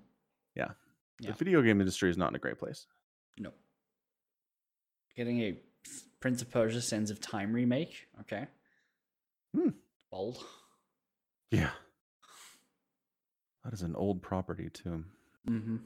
Yeah. 0.56 0.72
The 1.20 1.34
video 1.34 1.62
game 1.62 1.80
industry 1.80 2.10
is 2.10 2.18
not 2.18 2.30
in 2.30 2.36
a 2.36 2.40
great 2.40 2.58
place. 2.58 2.88
No. 3.38 3.52
Getting 5.16 5.42
a 5.42 5.60
Prince 6.20 6.42
of 6.42 6.50
Persia: 6.50 6.82
Sands 6.82 7.12
of 7.12 7.20
Time 7.20 7.54
remake. 7.54 8.08
Okay. 8.22 8.48
Hmm. 9.56 9.70
Bold. 10.12 10.44
Yeah. 11.52 11.70
That 13.64 13.74
is 13.74 13.82
an 13.82 13.96
old 13.96 14.22
property 14.22 14.70
too. 14.70 15.04
Mm-hmm. 15.50 15.78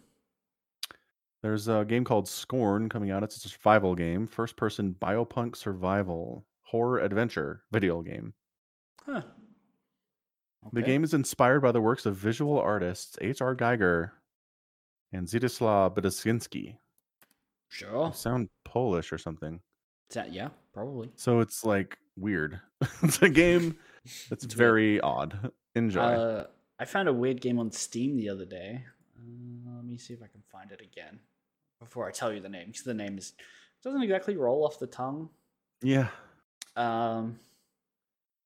There's 1.42 1.68
a 1.70 1.86
game 1.88 2.04
called 2.04 2.28
Scorn 2.28 2.90
coming 2.90 3.12
out. 3.12 3.24
It's 3.24 3.44
a 3.46 3.50
survival 3.50 3.96
game, 3.96 4.28
first 4.28 4.58
person 4.58 4.96
biopunk 5.00 5.56
survival 5.56 6.46
horror 6.64 7.00
adventure 7.00 7.64
video 7.72 8.02
game. 8.02 8.34
Huh. 9.06 9.22
The 10.74 10.82
game 10.82 11.06
is 11.06 11.14
inspired 11.14 11.62
by 11.62 11.72
the 11.72 11.80
works 11.80 12.06
of 12.06 12.18
visual 12.18 12.60
artists 12.60 13.18
H.R. 13.22 13.56
Geiger 13.56 14.14
and 15.14 15.28
Zdzisław 15.28 15.94
Beksiński. 15.96 16.78
Sure. 17.70 18.10
They 18.10 18.16
sound 18.18 18.50
Polish 18.64 19.14
or 19.14 19.18
something. 19.20 19.60
Is 20.10 20.16
that- 20.16 20.34
yeah, 20.34 20.50
probably. 20.74 21.10
So 21.16 21.40
it's 21.40 21.64
like 21.66 21.98
weird. 22.18 22.60
it's 23.04 23.22
a 23.22 23.30
game 23.30 23.76
that's 24.30 24.44
It's 24.44 24.56
weird. 24.56 24.58
very 24.58 25.02
odd. 25.02 25.52
Enjoy. 25.76 26.02
Uh, 26.02 26.48
I 26.80 26.86
found 26.86 27.08
a 27.10 27.14
weird 27.14 27.42
game 27.42 27.60
on 27.60 27.72
Steam 27.72 28.18
the 28.18 28.30
other 28.30 28.46
day. 28.46 28.86
Uh, 29.18 29.76
let 29.76 29.86
me 29.86 29.98
see 29.98 30.14
if 30.14 30.22
I 30.24 30.28
can 30.28 30.42
find 30.52 30.72
it 30.72 30.82
again 30.82 31.20
before 31.80 32.08
I 32.08 32.12
tell 32.12 32.34
you 32.34 32.40
the 32.42 32.50
name, 32.50 32.68
because 32.68 32.84
the 32.84 32.94
name 32.94 33.18
is 33.18 33.34
doesn't 33.84 34.02
exactly 34.02 34.36
roll 34.38 34.66
off 34.66 34.80
the 34.80 34.88
tongue. 34.88 35.30
yeah. 35.82 36.08
Um, 36.76 37.40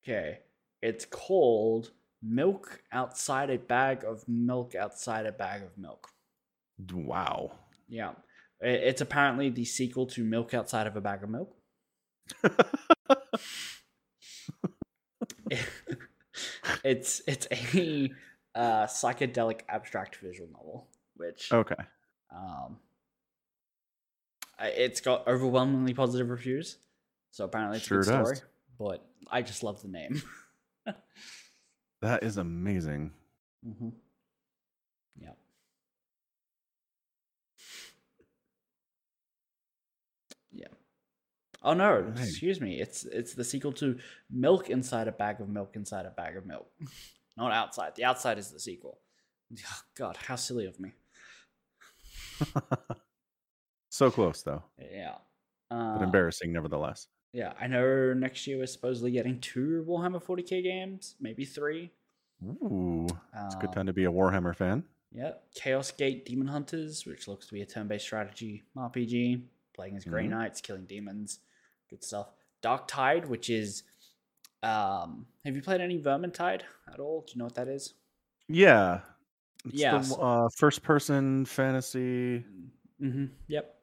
okay, 0.03 0.39
it's 0.81 1.05
called 1.05 1.91
"Milk 2.21 2.81
Outside 2.91 3.49
a 3.51 3.57
Bag 3.57 4.03
of 4.03 4.27
Milk 4.27 4.75
Outside 4.75 5.25
a 5.25 5.31
Bag 5.31 5.61
of 5.63 5.77
Milk." 5.77 6.09
Wow. 6.91 7.51
Yeah, 7.87 8.11
it's 8.59 9.01
apparently 9.01 9.49
the 9.49 9.65
sequel 9.65 10.05
to 10.07 10.23
"Milk 10.23 10.53
Outside 10.53 10.87
of 10.87 10.95
a 10.95 11.01
Bag 11.01 11.23
of 11.23 11.29
Milk." 11.29 11.55
it's 16.83 17.21
it's 17.27 17.47
a 17.51 18.11
uh, 18.55 18.85
psychedelic 18.85 19.61
abstract 19.69 20.17
visual 20.17 20.49
novel, 20.51 20.87
which 21.15 21.51
okay. 21.51 21.75
um, 22.31 22.77
it's 24.59 25.01
got 25.01 25.27
overwhelmingly 25.27 25.93
positive 25.93 26.29
reviews. 26.29 26.77
So 27.31 27.45
apparently 27.45 27.77
it's 27.77 27.87
Sure 27.87 28.01
a 28.01 28.03
good 28.03 28.11
does. 28.11 28.37
story. 28.37 28.49
But 28.79 29.05
I 29.29 29.41
just 29.41 29.63
love 29.63 29.81
the 29.81 29.87
name. 29.87 30.21
That 32.01 32.21
is 32.21 32.35
amazing. 32.35 33.11
mm-hmm. 33.65 33.89
Yeah. 35.15 35.29
Yeah. 40.51 40.67
Oh 41.63 41.73
no! 41.73 41.99
Right. 42.01 42.19
Excuse 42.19 42.59
me. 42.59 42.79
It's 42.81 43.05
it's 43.05 43.33
the 43.35 43.43
sequel 43.43 43.71
to 43.73 43.97
Milk 44.29 44.69
Inside 44.69 45.07
a 45.07 45.11
Bag 45.13 45.39
of 45.41 45.47
Milk 45.49 45.75
Inside 45.75 46.05
a 46.05 46.09
Bag 46.11 46.35
of 46.37 46.45
Milk, 46.45 46.67
not 47.37 47.51
outside. 47.51 47.95
The 47.95 48.03
outside 48.03 48.37
is 48.37 48.51
the 48.51 48.59
sequel. 48.59 48.99
Oh, 49.65 49.81
God, 49.95 50.17
how 50.17 50.35
silly 50.35 50.65
of 50.65 50.79
me. 50.79 50.93
so 53.89 54.09
close 54.11 54.41
though, 54.41 54.63
Yeah. 54.79 55.15
but 55.69 55.75
Uh, 55.75 56.03
embarrassing 56.03 56.51
nevertheless. 56.53 57.07
Yeah, 57.33 57.53
I 57.59 57.67
know 57.67 58.13
next 58.13 58.45
year 58.47 58.57
we're 58.57 58.67
supposedly 58.67 59.11
getting 59.11 59.39
two 59.39 59.83
Warhammer 59.87 60.21
40k 60.23 60.61
games, 60.63 61.15
maybe 61.19 61.45
three. 61.45 61.91
Ooh, 62.43 63.05
it's 63.35 63.55
a 63.55 63.59
good 63.59 63.69
Um, 63.69 63.73
time 63.73 63.85
to 63.87 63.93
be 63.93 64.05
a 64.05 64.11
Warhammer 64.11 64.55
fan. 64.55 64.83
Yeah, 65.11 65.33
Chaos 65.55 65.91
Gate 65.91 66.25
Demon 66.25 66.47
Hunters, 66.47 67.05
which 67.05 67.27
looks 67.27 67.47
to 67.47 67.53
be 67.53 67.61
a 67.61 67.65
turn-based 67.65 68.05
strategy 68.05 68.63
RPG, 68.75 69.47
playing 69.73 69.95
as 69.97 70.05
Grey 70.05 70.25
Mhm. 70.25 70.29
Knights, 70.31 70.61
killing 70.61 70.85
demons, 70.85 71.39
good 71.93 72.03
stuff. 72.03 72.27
Dark 72.63 72.87
Tide, 72.87 73.27
which 73.29 73.49
is, 73.49 73.83
um, 74.63 75.27
have 75.45 75.55
you 75.55 75.61
played 75.61 75.79
any 75.79 75.99
Vermintide 75.99 76.61
at 76.91 76.99
all? 76.99 77.23
Do 77.27 77.33
you 77.33 77.39
know 77.39 77.45
what 77.45 77.55
that 77.55 77.67
is? 77.67 77.93
Yeah. 78.47 79.01
It's 79.65 79.75
Yeah, 79.75 79.99
the 79.99 80.15
uh, 80.15 80.49
first 80.57 80.81
person 80.81 81.45
fantasy. 81.45 82.43
Mm-hmm. 83.01 83.25
Yep. 83.47 83.75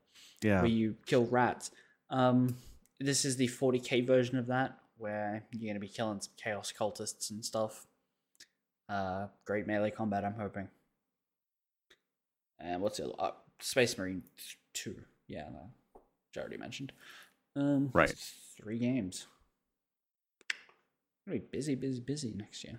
Yeah. 0.43 0.61
Where 0.63 0.71
you 0.71 0.97
kill 1.07 1.27
rats. 1.27 1.71
Um, 2.11 2.57
this 2.99 3.25
is 3.25 3.37
the 3.37 3.47
40k 3.47 4.07
version 4.07 4.39
of 4.39 4.49
that, 4.49 4.77
where 4.99 5.45
you're 5.53 5.73
gonna 5.73 5.81
be 5.81 5.89
killing 5.89 6.21
some 6.21 6.33
chaos 6.37 6.73
cultists 6.77 7.31
and 7.31 7.45
stuff. 7.45 7.87
Uh, 8.89 9.29
great 9.45 9.67
melee 9.67 9.91
combat. 9.91 10.25
I'm 10.25 10.35
hoping. 10.35 10.69
And 12.59 12.83
what's 12.83 12.99
it? 12.99 13.09
Uh, 13.19 13.31
Space 13.61 13.97
Marine 13.97 14.23
Two. 14.75 14.97
Yeah, 15.29 15.49
no, 15.53 15.71
which 15.95 16.37
I 16.37 16.41
already 16.41 16.57
mentioned. 16.57 16.93
Um, 17.57 17.91
Right. 17.93 18.15
Three 18.57 18.79
games. 18.79 19.27
Be 21.27 21.39
busy, 21.39 21.75
busy, 21.75 22.01
busy 22.01 22.33
next 22.35 22.65
year. 22.65 22.79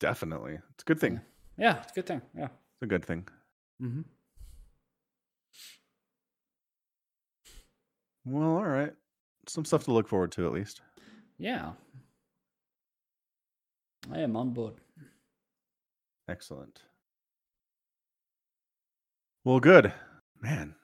Definitely. 0.00 0.58
It's 0.74 0.82
a 0.82 0.86
good 0.86 1.00
thing. 1.00 1.20
Yeah, 1.56 1.82
it's 1.82 1.92
a 1.92 1.94
good 1.94 2.06
thing. 2.06 2.22
Yeah. 2.36 2.44
It's 2.46 2.82
a 2.82 2.86
good 2.86 3.04
thing. 3.04 3.26
Mm-hmm. 3.82 4.02
Well, 8.26 8.56
all 8.58 8.64
right. 8.64 8.92
Some 9.46 9.64
stuff 9.64 9.84
to 9.84 9.92
look 9.92 10.08
forward 10.08 10.32
to 10.32 10.46
at 10.46 10.52
least. 10.52 10.80
Yeah. 11.38 11.72
I 14.12 14.20
am 14.20 14.36
on 14.36 14.50
board. 14.50 14.74
Excellent. 16.28 16.80
Well, 19.44 19.60
good. 19.60 19.92
Man, 20.40 20.74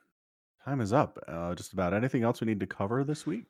time 0.65 0.81
is 0.81 0.93
up. 0.93 1.19
Uh, 1.27 1.55
just 1.55 1.73
about 1.73 1.93
anything 1.95 2.23
else 2.23 2.41
we 2.41 2.47
need 2.47 2.61
to 2.61 2.67
cover 2.67 3.05
this 3.05 3.27
week? 3.27 3.47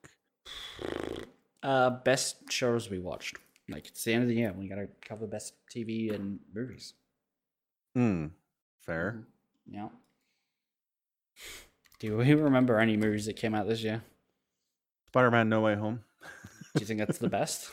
Uh, 1.62 1.90
best 1.90 2.50
shows 2.50 2.88
we 2.90 2.98
watched. 2.98 3.36
Like 3.68 3.86
it's 3.86 4.02
the 4.04 4.12
end 4.14 4.22
of 4.24 4.28
the 4.28 4.34
year, 4.36 4.52
we 4.52 4.68
gotta 4.68 4.88
cover 5.00 5.26
best 5.26 5.54
TV 5.74 6.12
and 6.14 6.40
movies. 6.54 6.94
Hmm. 7.94 8.26
Fair. 8.80 9.18
Mhm. 9.70 9.74
Yeah. 9.74 9.88
Do 11.98 12.16
we 12.16 12.34
remember 12.34 12.78
any 12.80 12.96
movies 12.96 13.26
that 13.26 13.36
came 13.36 13.54
out 13.54 13.68
this 13.68 13.82
year? 13.82 14.02
Spider 15.08 15.30
Man 15.30 15.48
No 15.48 15.60
Way 15.60 15.74
Home. 15.76 16.00
Do 16.74 16.80
you 16.80 16.86
think 16.86 16.98
that's 16.98 17.18
the 17.18 17.28
best? 17.28 17.70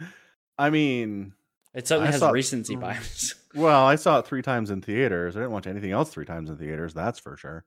I 0.58 0.70
mean, 0.70 1.32
It 1.74 1.86
certainly 1.86 2.08
I 2.08 2.12
has 2.12 2.22
recency 2.22 2.76
bias. 2.76 3.34
well, 3.54 3.84
I 3.84 3.96
saw 3.96 4.18
it 4.20 4.26
three 4.26 4.42
times 4.42 4.70
in 4.70 4.80
theaters. 4.82 5.36
I 5.36 5.40
didn't 5.40 5.52
watch 5.52 5.66
anything 5.66 5.90
else 5.92 6.10
three 6.10 6.24
times 6.24 6.48
in 6.50 6.56
theaters. 6.56 6.94
That's 6.94 7.18
for 7.18 7.36
sure. 7.36 7.64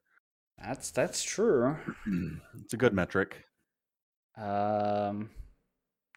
That's 0.64 0.92
that's 0.92 1.24
true. 1.24 1.78
it's 2.62 2.74
a 2.74 2.78
good 2.78 2.94
metric. 2.94 3.46
Um, 4.38 5.30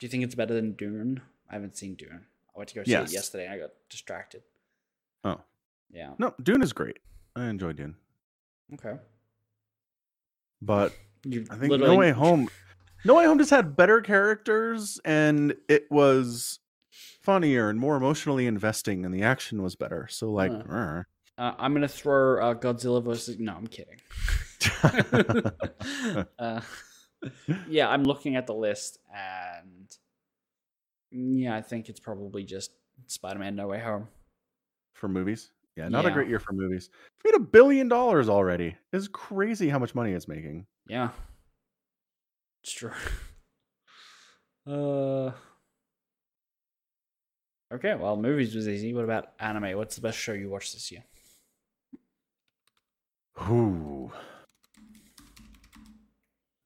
do 0.01 0.07
you 0.07 0.09
think 0.09 0.25
it's 0.25 0.35
better 0.35 0.55
than 0.55 0.73
Dune? 0.73 1.21
I 1.51 1.55
haven't 1.55 1.77
seen 1.77 1.95
Dune. 1.95 2.27
I 2.55 2.59
went 2.59 2.69
to 2.71 2.75
go 2.77 2.85
see 2.85 2.91
Yes. 2.93 3.11
it 3.11 3.15
yesterday. 3.15 3.45
and 3.47 3.55
I 3.55 3.59
got 3.59 3.71
distracted. 3.91 4.43
Oh. 5.25 5.41
Yeah. 5.91 6.15
No, 6.19 6.35
Dune 6.43 6.63
is 6.63 6.73
great. 6.73 6.99
I 7.37 7.47
enjoy 7.47 7.73
Dune. 7.73 7.97
Okay. 8.75 8.95
But 10.61 10.93
You 11.25 11.47
I 11.51 11.57
think 11.57 11.71
literally 11.71 11.95
No 11.95 11.99
Way 11.99 12.11
Home. 12.13 12.49
No 13.05 13.15
Way 13.17 13.25
Home 13.27 13.39
just 13.39 13.51
had 13.51 13.77
better 13.77 14.01
characters, 14.01 15.01
and 15.05 15.55
it 15.69 15.87
was 15.91 16.59
funnier 17.23 17.69
and 17.71 17.79
more 17.79 17.97
emotionally 17.97 18.47
investing, 18.47 19.05
and 19.05 19.15
the 19.15 19.23
action 19.23 19.63
was 19.63 19.77
better. 19.77 20.09
So, 20.11 20.31
like, 20.33 20.51
Huh. 20.69 21.03
Uh, 21.39 21.55
I'm 21.57 21.73
gonna 21.73 21.87
throw 21.87 22.43
uh, 22.43 22.55
Godzilla 22.55 23.03
versus. 23.03 23.39
No, 23.39 23.55
I'm 23.55 23.69
kidding. 23.69 23.99
uh, 26.39 26.61
yeah, 27.69 27.89
I'm 27.89 28.03
looking 28.03 28.35
at 28.35 28.49
the 28.49 28.55
list, 28.55 28.99
and 29.15 29.97
yeah, 31.13 31.55
I 31.55 31.63
think 31.63 31.89
it's 31.89 32.01
probably 32.01 32.43
just 32.43 32.73
Spider-Man: 33.07 33.55
No 33.55 33.69
Way 33.69 33.79
Home. 33.79 34.09
for 34.95 35.07
movies, 35.07 35.53
yeah, 35.77 35.89
not 35.89 36.07
a 36.07 36.11
great 36.11 36.29
year 36.29 36.41
for 36.41 36.55
movies. 36.55 36.91
It's 36.93 37.25
made 37.25 37.37
a 37.37 37.45
billion 37.45 37.87
dollars 37.89 38.29
already. 38.29 38.77
It's 38.93 39.07
crazy 39.07 39.69
how 39.69 39.79
much 39.79 39.95
money 39.95 40.13
it's 40.13 40.27
making. 40.27 40.67
Yeah, 40.89 41.11
it's 42.63 42.73
true. 42.73 42.93
Uh. 44.67 45.33
Okay, 47.73 47.95
well, 47.95 48.19
movies 48.19 48.55
was 48.55 48.69
easy. 48.69 48.93
What 48.93 49.05
about 49.05 49.33
anime? 49.41 49.79
What's 49.79 49.95
the 49.95 50.03
best 50.03 50.19
show 50.19 50.35
you 50.35 50.51
watched 50.51 50.75
this 50.75 50.93
year? 50.93 51.05
Ooh. 53.43 54.11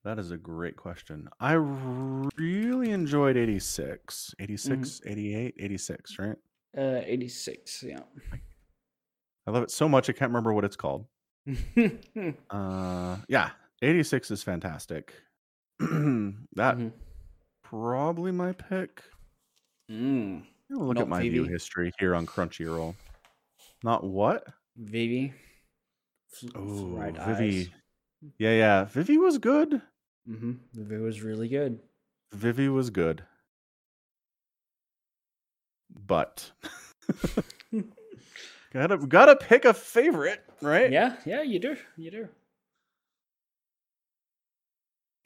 That 0.04 0.18
is 0.18 0.30
a 0.32 0.36
great 0.36 0.76
question. 0.76 1.28
I 1.38 1.52
really 1.52 2.90
enjoyed 2.90 3.36
86, 3.36 4.34
86, 4.40 5.00
88, 5.06 5.54
86, 5.60 6.18
right? 6.18 6.36
Uh, 6.76 7.00
86. 7.04 7.84
Yeah. 7.86 8.00
I 9.46 9.50
love 9.50 9.62
it 9.62 9.70
so 9.70 9.88
much 9.88 10.08
I 10.08 10.12
can't 10.12 10.30
remember 10.30 10.52
what 10.52 10.64
it's 10.64 10.76
called. 10.76 11.06
Uh 12.50 13.16
yeah, 13.28 13.50
86 13.82 14.30
is 14.30 14.42
fantastic. 14.44 15.12
that 15.80 16.76
Mhm. 16.78 16.92
probably 17.64 18.30
my 18.32 18.52
pick. 18.52 19.02
Mm. 19.90 20.44
Look 20.70 20.94
Not 20.96 21.02
at 21.02 21.08
my 21.08 21.20
view 21.20 21.44
history 21.44 21.92
here 21.98 22.14
on 22.14 22.26
Crunchyroll. 22.26 22.94
Not 23.84 24.04
what? 24.04 24.46
Vivy. 24.76 25.34
Oh, 26.54 26.94
Fried 26.96 27.16
Vivy. 27.18 27.72
Yeah, 28.38 28.52
yeah. 28.52 28.84
Vivy 28.84 29.18
was 29.18 29.38
good. 29.38 29.82
Mm-hmm. 30.28 30.52
Vivy 30.74 31.02
was 31.02 31.22
really 31.22 31.48
good. 31.48 31.80
Vivy 32.32 32.68
was 32.68 32.90
good. 32.90 33.24
But 36.06 36.50
gotta 38.72 38.96
gotta 38.98 39.36
pick 39.36 39.64
a 39.64 39.74
favorite, 39.74 40.42
right? 40.62 40.90
Yeah, 40.90 41.16
yeah, 41.26 41.42
you 41.42 41.58
do. 41.58 41.76
You 41.96 42.10
do. 42.10 42.28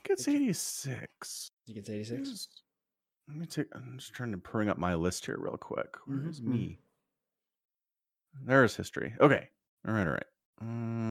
It's 0.09 0.28
86. 0.28 1.50
You 1.66 1.74
get 1.74 1.90
86. 1.90 2.48
Let 3.28 3.36
me 3.36 3.46
take. 3.46 3.66
I'm 3.74 3.96
just 3.98 4.12
trying 4.12 4.30
to 4.30 4.36
bring 4.36 4.68
up 4.68 4.78
my 4.78 4.94
list 4.94 5.26
here 5.26 5.36
real 5.38 5.57
quick. 5.57 5.96
Where's 6.07 6.40
Mhm. 6.40 6.46
me? 6.46 6.78
There's 8.44 8.76
history. 8.76 9.14
Okay. 9.20 9.48
All 9.86 9.94
right. 9.94 10.07
All 10.07 10.12
right. 10.12 10.26
Mm. 10.64 11.09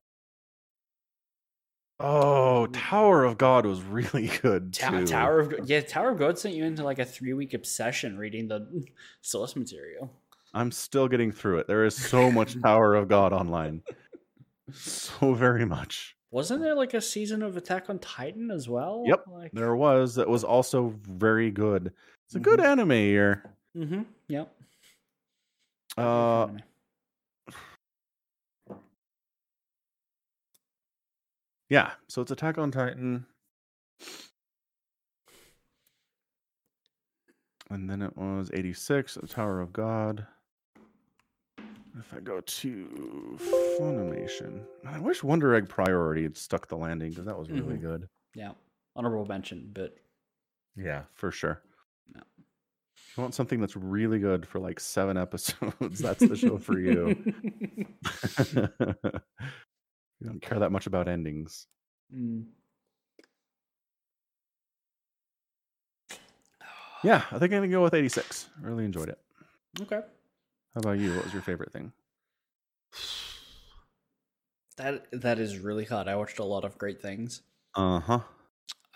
Oh, 2.00 2.68
Tower 2.68 3.24
of 3.24 3.38
God 3.38 3.66
was 3.66 3.82
really 3.82 4.28
good 4.42 4.74
Ta- 4.74 4.90
too. 4.92 5.06
Tower 5.08 5.40
of 5.40 5.50
God. 5.50 5.70
Yeah, 5.70 5.82
Tower 5.82 6.10
of 6.10 6.20
God 6.20 6.38
sent 6.38 6.56
you 6.56 6.66
into 6.66 6.84
like 6.84 7.00
a 7.00 7.06
three 7.06 7.34
week 7.34 7.54
obsession 7.54 8.18
reading 8.18 8.48
the 8.48 8.86
source 9.22 9.56
material. 9.56 10.12
I'm 10.54 10.72
still 10.72 11.08
getting 11.08 11.32
through 11.32 11.60
it. 11.60 11.68
There 11.68 11.86
is 11.86 11.96
so 11.96 12.32
much 12.32 12.60
Tower 12.64 12.96
of 12.96 13.08
God 13.08 13.34
online. 13.34 13.82
So 14.74 15.34
very 15.34 15.66
much. 15.66 16.16
Wasn't 16.32 16.62
there 16.62 16.76
like 16.76 16.94
a 16.94 17.02
season 17.02 17.42
of 17.44 17.56
Attack 17.56 17.90
on 17.90 18.00
Titan 18.00 18.52
as 18.52 18.68
well? 18.68 19.04
Yep, 19.06 19.24
Like, 19.32 19.52
There 19.54 19.76
was 19.76 20.16
that 20.16 20.28
was 20.28 20.44
also 20.44 20.94
very 21.08 21.50
good. 21.52 21.94
It's 22.28 22.36
a 22.36 22.40
good 22.40 22.60
anime 22.60 22.92
year. 22.92 23.44
Mm-hmm. 23.78 24.02
Yep. 24.28 24.54
Uh, 25.98 26.48
yeah. 31.70 31.92
So 32.08 32.22
it's 32.22 32.32
Attack 32.32 32.58
on 32.58 32.72
Titan. 32.72 33.26
And 37.70 37.90
then 37.90 38.02
it 38.02 38.16
was 38.16 38.52
86, 38.54 39.16
The 39.16 39.28
Tower 39.28 39.60
of 39.60 39.74
God. 39.74 40.28
If 41.98 42.14
I 42.14 42.20
go 42.20 42.42
to 42.42 43.40
Funimation, 43.80 44.66
I 44.86 45.00
wish 45.00 45.24
Wonder 45.24 45.56
Egg 45.56 45.70
Priority 45.70 46.24
had 46.24 46.38
stuck 46.38 46.68
the 46.68 46.76
landing 46.78 47.10
because 47.12 47.26
that 47.26 47.38
was 47.38 47.50
really 47.50 47.78
Mhm. 47.78 47.82
good. 47.82 48.10
yeah. 48.36 48.52
Honorable 48.98 49.26
mention, 49.26 49.72
but 49.74 49.98
Yeah, 50.76 51.04
for 51.14 51.32
sure. 51.32 51.62
If 52.98 53.18
you 53.18 53.22
want 53.24 53.34
something 53.34 53.62
that's 53.62 53.76
really 53.78 54.20
good 54.20 54.46
for 54.46 54.60
like 54.60 54.78
seven 54.80 55.16
episodes, 55.18 56.00
that's 56.00 56.26
the 56.28 56.36
show 56.36 56.58
for 56.58 56.78
you. 56.80 57.16
you 60.20 60.28
don't 60.28 60.42
care 60.42 60.60
that 60.60 60.72
much 60.72 60.88
about 60.88 61.08
endings. 61.08 61.68
Mm. 62.14 62.46
Yeah, 67.04 67.24
I 67.32 67.38
think 67.38 67.54
I'm 67.54 67.60
gonna 67.62 67.68
go 67.68 67.84
with 67.84 67.94
86. 67.94 68.50
Really 68.62 68.86
enjoyed 68.86 69.10
it. 69.10 69.20
Okay. 69.82 70.00
How 70.74 70.80
about 70.80 70.98
you? 70.98 71.14
What 71.14 71.26
was 71.26 71.34
your 71.34 71.42
favorite 71.44 71.72
thing? 71.72 71.92
That 74.78 75.08
that 75.14 75.40
is 75.40 75.58
really 75.60 75.86
hard. 75.86 76.10
I 76.10 76.18
watched 76.18 76.40
a 76.40 76.44
lot 76.44 76.66
of 76.66 76.78
great 76.78 77.02
things. 77.02 77.42
Uh 77.76 78.02
huh. 78.02 78.20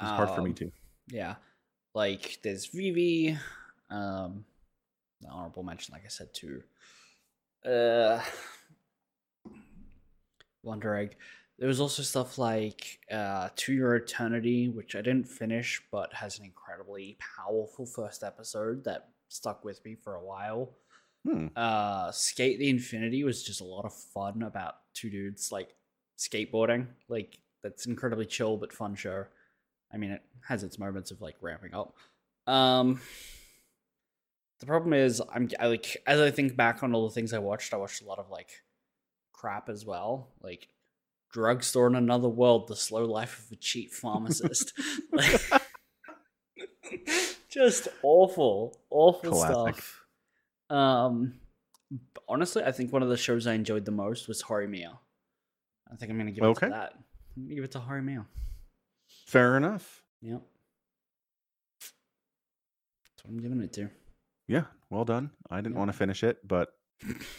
It's 0.01 0.09
hard 0.11 0.29
for 0.31 0.41
me 0.41 0.49
Um, 0.49 0.55
too. 0.55 0.71
Yeah. 1.07 1.35
Like 1.95 2.39
there's 2.43 2.65
Vivy, 2.65 3.37
um 3.89 4.43
the 5.21 5.29
honorable 5.29 5.63
mention, 5.63 5.93
like 5.93 6.03
I 6.03 6.09
said, 6.09 6.33
too. 6.33 6.63
Uh 7.63 8.21
Wonder 10.63 10.95
Egg. 10.95 11.15
There 11.57 11.67
was 11.67 11.79
also 11.79 12.03
stuff 12.03 12.37
like 12.37 12.99
uh 13.11 13.49
To 13.55 13.73
Your 13.73 13.95
Eternity, 13.95 14.69
which 14.69 14.95
I 14.95 15.01
didn't 15.01 15.27
finish, 15.27 15.81
but 15.91 16.13
has 16.13 16.39
an 16.39 16.45
incredibly 16.45 17.17
powerful 17.37 17.85
first 17.85 18.23
episode 18.23 18.83
that 18.85 19.09
stuck 19.27 19.63
with 19.63 19.83
me 19.83 19.95
for 19.95 20.15
a 20.15 20.23
while. 20.23 20.71
Hmm. 21.25 21.47
Uh 21.55 22.11
Skate 22.11 22.59
the 22.59 22.69
Infinity 22.69 23.23
was 23.23 23.43
just 23.43 23.61
a 23.61 23.65
lot 23.65 23.85
of 23.85 23.93
fun 23.93 24.43
about 24.43 24.75
two 24.93 25.09
dudes 25.09 25.51
like 25.51 25.75
skateboarding. 26.17 26.87
Like 27.09 27.39
that's 27.61 27.85
incredibly 27.85 28.25
chill 28.25 28.57
but 28.57 28.73
fun 28.73 28.95
show. 28.95 29.25
I 29.93 29.97
mean, 29.97 30.11
it 30.11 30.21
has 30.47 30.63
its 30.63 30.79
moments 30.79 31.11
of 31.11 31.21
like 31.21 31.35
ramping 31.41 31.73
up. 31.73 31.95
Um, 32.47 33.01
the 34.59 34.65
problem 34.65 34.93
is, 34.93 35.21
I'm 35.33 35.49
I, 35.59 35.67
like 35.67 35.97
as 36.05 36.19
I 36.19 36.31
think 36.31 36.55
back 36.55 36.83
on 36.83 36.93
all 36.93 37.07
the 37.07 37.13
things 37.13 37.33
I 37.33 37.39
watched, 37.39 37.73
I 37.73 37.77
watched 37.77 38.01
a 38.01 38.05
lot 38.05 38.19
of 38.19 38.29
like 38.29 38.49
crap 39.39 39.69
as 39.69 39.85
well, 39.85 40.27
like 40.41 40.67
drugstore 41.31 41.87
in 41.87 41.95
another 41.95 42.27
world, 42.27 42.67
the 42.67 42.75
slow 42.75 43.05
life 43.05 43.39
of 43.45 43.51
a 43.53 43.55
cheat 43.55 43.91
pharmacist. 43.93 44.73
like, 45.13 45.39
just 47.49 47.87
awful, 48.03 48.77
awful 48.89 49.31
Classic. 49.31 49.75
stuff. 49.75 50.05
Um, 50.69 51.39
honestly, 52.27 52.63
I 52.63 52.71
think 52.73 52.91
one 52.91 53.01
of 53.01 53.09
the 53.09 53.17
shows 53.17 53.47
I 53.47 53.53
enjoyed 53.53 53.85
the 53.85 53.91
most 53.91 54.27
was 54.27 54.43
Horimiya. 54.43 54.97
I 55.91 55.95
think 55.95 56.11
I'm 56.11 56.17
gonna 56.17 56.31
give 56.31 56.43
it 56.43 56.47
Okay. 56.47 56.67
to 56.67 56.71
that. 56.73 56.93
I'm 57.37 57.43
gonna 57.43 57.55
give 57.55 57.63
it 57.63 57.71
to 57.71 57.79
Horimiya. 57.79 58.25
Fair 59.27 59.55
enough. 59.57 60.03
Yep. 60.21 60.41
That's 61.79 63.23
what 63.23 63.31
I'm 63.31 63.39
giving 63.39 63.61
it 63.61 63.71
to. 63.73 63.89
Yeah, 64.47 64.65
well 64.89 65.05
done. 65.05 65.31
I 65.49 65.57
didn't 65.61 65.73
Yeah. 65.73 65.79
want 65.79 65.91
to 65.91 65.97
finish 65.97 66.23
it, 66.23 66.45
but 66.47 66.69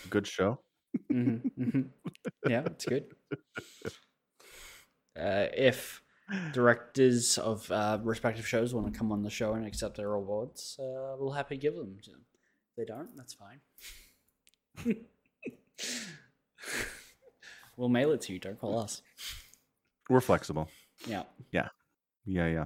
good 0.09 0.27
show. 0.27 0.61
Hmm 1.11 1.37
hmm 1.57 1.81
Yeah, 2.49 2.63
it's 2.67 2.85
good. 2.87 3.07
Uh, 5.19 5.47
if 5.55 6.03
directors 6.53 7.37
of 7.37 7.69
uh, 7.73 7.99
respective 8.03 8.47
shows 8.47 8.73
want 8.73 8.91
to 8.91 8.97
come 8.97 9.11
on 9.11 9.23
the 9.25 9.29
show 9.29 9.55
and 9.55 9.67
accept 9.67 9.97
their 9.97 10.15
awards, 10.15 10.77
uh, 10.79 11.17
we'll 11.19 11.33
happily 11.33 11.59
give 11.59 11.75
them 11.75 11.99
to 12.03 12.11
them. 12.11 12.21
If 12.71 12.77
they 12.77 12.85
don't, 12.85 13.11
that's 13.17 13.35
fine. 13.35 13.61
we'll 17.77 17.89
mail 17.89 18.13
it 18.13 18.21
to 18.23 18.33
you. 18.33 18.39
Don't 18.39 18.59
call 18.59 18.79
us. 18.79 19.03
We're 20.09 20.21
flexible. 20.21 20.69
Yeah. 21.07 21.25
Yeah. 21.51 21.69
Yeah, 22.25 22.47
yeah. 22.47 22.65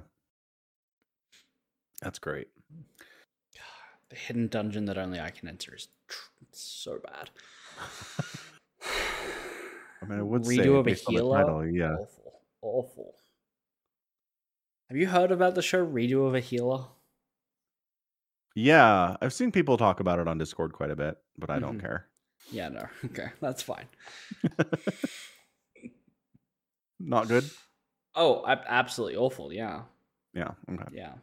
That's 2.01 2.19
great. 2.19 2.47
The 4.09 4.15
hidden 4.17 4.47
dungeon 4.49 4.85
that 4.85 4.99
only 4.99 5.19
I 5.19 5.31
can 5.31 5.49
enter 5.49 5.73
is 5.75 5.87
tr- 6.07 6.29
so 6.51 6.99
bad. 7.03 7.31
I 10.01 10.05
mean, 10.07 10.19
I 10.19 10.21
would 10.21 10.45
say 10.45 10.57
Redo 10.57 10.75
of 10.79 10.79
a 10.81 10.83
based 10.83 11.05
the 11.05 11.11
healer. 11.13 11.37
title, 11.43 11.65
yeah. 11.67 11.95
Awful. 11.95 12.41
Awful. 12.61 13.15
Have 14.89 14.97
you 14.97 15.07
heard 15.07 15.31
about 15.31 15.55
the 15.55 15.61
show 15.61 15.85
Redo 15.85 16.27
of 16.27 16.35
a 16.35 16.39
Healer? 16.39 16.85
Yeah, 18.55 19.17
I've 19.19 19.33
seen 19.33 19.51
people 19.51 19.77
talk 19.77 19.99
about 19.99 20.19
it 20.19 20.27
on 20.27 20.37
Discord 20.37 20.73
quite 20.73 20.91
a 20.91 20.95
bit, 20.95 21.17
but 21.37 21.49
I 21.49 21.59
don't 21.59 21.77
Mhm. 21.77 21.81
care. 21.81 22.07
Yeah, 22.51 22.69
no. 22.69 22.87
Okay, 23.05 23.29
that's 23.41 23.61
fine. 23.63 23.87
Not 26.99 27.27
good. 27.27 27.49
Oh, 28.15 28.45
absolutely 28.47 29.17
awful. 29.17 29.51
Yeah. 29.51 29.81
Yeah. 30.33 30.51
Okay. 30.71 30.85
Yeah. 30.93 31.13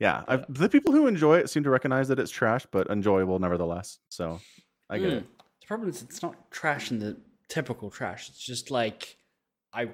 Yeah. 0.00 0.24
I've, 0.26 0.44
the 0.52 0.68
people 0.68 0.92
who 0.92 1.06
enjoy 1.06 1.38
it 1.38 1.48
seem 1.50 1.62
to 1.62 1.70
recognize 1.70 2.08
that 2.08 2.18
it's 2.18 2.30
trash, 2.30 2.66
but 2.72 2.88
enjoyable 2.90 3.38
nevertheless. 3.38 3.98
So 4.08 4.40
I 4.90 4.98
get 4.98 5.10
Mm. 5.12 5.16
it. 5.18 5.26
The 5.66 5.68
problem 5.68 5.88
is 5.88 6.00
it's 6.00 6.22
not 6.22 6.48
trash 6.52 6.92
in 6.92 7.00
the 7.00 7.16
typical 7.48 7.90
trash. 7.90 8.28
It's 8.28 8.38
just 8.38 8.70
like 8.70 9.16
I 9.72 9.88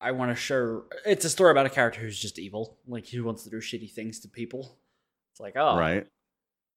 I 0.00 0.12
want 0.12 0.30
to 0.30 0.34
show 0.34 0.84
it's 1.04 1.26
a 1.26 1.28
story 1.28 1.50
about 1.50 1.66
a 1.66 1.68
character 1.68 2.00
who's 2.00 2.18
just 2.18 2.38
evil, 2.38 2.78
like 2.86 3.06
who 3.08 3.24
wants 3.24 3.44
to 3.44 3.50
do 3.50 3.58
shitty 3.58 3.92
things 3.92 4.20
to 4.20 4.28
people. 4.28 4.78
It's 5.32 5.40
like, 5.40 5.52
oh, 5.56 5.76
Right? 5.76 6.06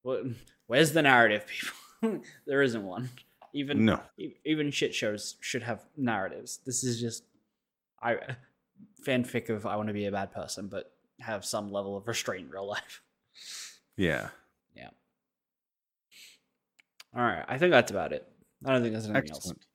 What, 0.01 0.23
where's 0.67 0.91
the 0.91 1.01
narrative, 1.01 1.45
people? 1.47 2.21
there 2.45 2.61
isn't 2.61 2.83
one. 2.83 3.09
Even 3.53 3.85
No. 3.85 4.01
even 4.43 4.69
shit 4.71 4.93
shows 4.93 5.37
should 5.39 5.63
have 5.63 5.79
narratives. 5.95 6.59
This 6.65 6.83
is 6.83 6.99
just 6.99 7.23
I 8.03 8.17
fanfic 9.01 9.47
of 9.47 9.65
I 9.65 9.77
want 9.77 9.87
to 9.87 9.93
be 9.93 10.07
a 10.07 10.11
bad 10.11 10.33
person, 10.33 10.67
but 10.67 10.91
have 11.21 11.45
some 11.45 11.71
level 11.71 11.95
of 11.95 12.05
restraint 12.05 12.47
in 12.47 12.51
real 12.51 12.67
life. 12.67 13.01
Yeah. 13.95 14.31
All 17.15 17.23
right, 17.23 17.43
I 17.47 17.57
think 17.57 17.71
that's 17.71 17.91
about 17.91 18.13
it. 18.13 18.27
I 18.65 18.71
don't 18.71 18.81
think 18.81 18.93
there's 18.93 19.05
anything 19.05 19.31
Excellent. 19.31 19.65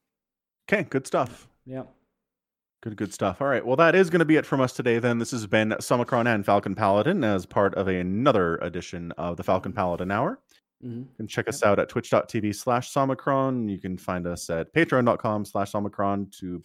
Okay. 0.70 0.82
Good 0.84 1.06
stuff. 1.06 1.28
else. 1.30 1.46
Yeah. 1.64 1.82
Good, 2.82 2.96
good 2.96 3.12
stuff. 3.12 3.40
All 3.40 3.48
right. 3.48 3.64
Well, 3.64 3.76
that 3.76 3.94
is 3.94 4.10
going 4.10 4.20
to 4.20 4.24
be 4.24 4.36
it 4.36 4.46
from 4.46 4.60
us 4.60 4.72
today. 4.72 4.98
Then 4.98 5.18
this 5.18 5.30
has 5.32 5.46
been 5.46 5.70
Summicron 5.80 6.32
and 6.32 6.44
Falcon 6.44 6.74
Paladin 6.74 7.24
as 7.24 7.46
part 7.46 7.74
of 7.74 7.88
another 7.88 8.56
edition 8.56 9.12
of 9.12 9.36
the 9.36 9.42
Falcon 9.42 9.72
Paladin 9.72 10.10
Hour. 10.10 10.40
hmm 10.80 10.98
You 10.98 11.08
can 11.16 11.26
check 11.26 11.48
us 11.48 11.62
out 11.62 11.78
at 11.78 11.88
twitch.tv 11.88 12.54
slash 12.54 12.92
Somicron. 12.92 13.68
You 13.70 13.78
can 13.78 13.96
find 13.98 14.26
us 14.26 14.48
at 14.50 14.72
patreon.com 14.74 15.44
slash 15.44 15.72
Somicron 15.72 16.30
to 16.38 16.62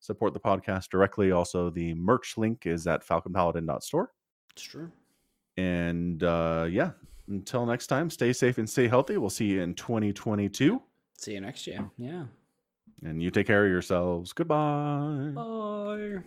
support 0.00 0.34
the 0.34 0.40
podcast 0.40 0.90
directly. 0.90 1.32
Also, 1.32 1.70
the 1.70 1.94
merch 1.94 2.36
link 2.36 2.66
is 2.66 2.86
at 2.86 3.04
falconpaladin.store. 3.06 4.12
It's 4.52 4.62
true. 4.62 4.90
And 5.56 6.22
uh, 6.22 6.66
yeah, 6.70 6.90
until 7.28 7.66
next 7.66 7.86
time, 7.86 8.10
stay 8.10 8.32
safe 8.32 8.58
and 8.58 8.68
stay 8.68 8.88
healthy. 8.88 9.16
We'll 9.16 9.30
see 9.30 9.46
you 9.46 9.62
in 9.62 9.74
2022. 9.74 10.82
See 11.18 11.32
you 11.32 11.40
next 11.40 11.66
year. 11.66 11.90
Yeah. 11.96 12.24
And 13.02 13.22
you 13.22 13.30
take 13.30 13.46
care 13.46 13.64
of 13.64 13.70
yourselves. 13.70 14.32
Goodbye. 14.32 15.32
Bye. 15.34 16.18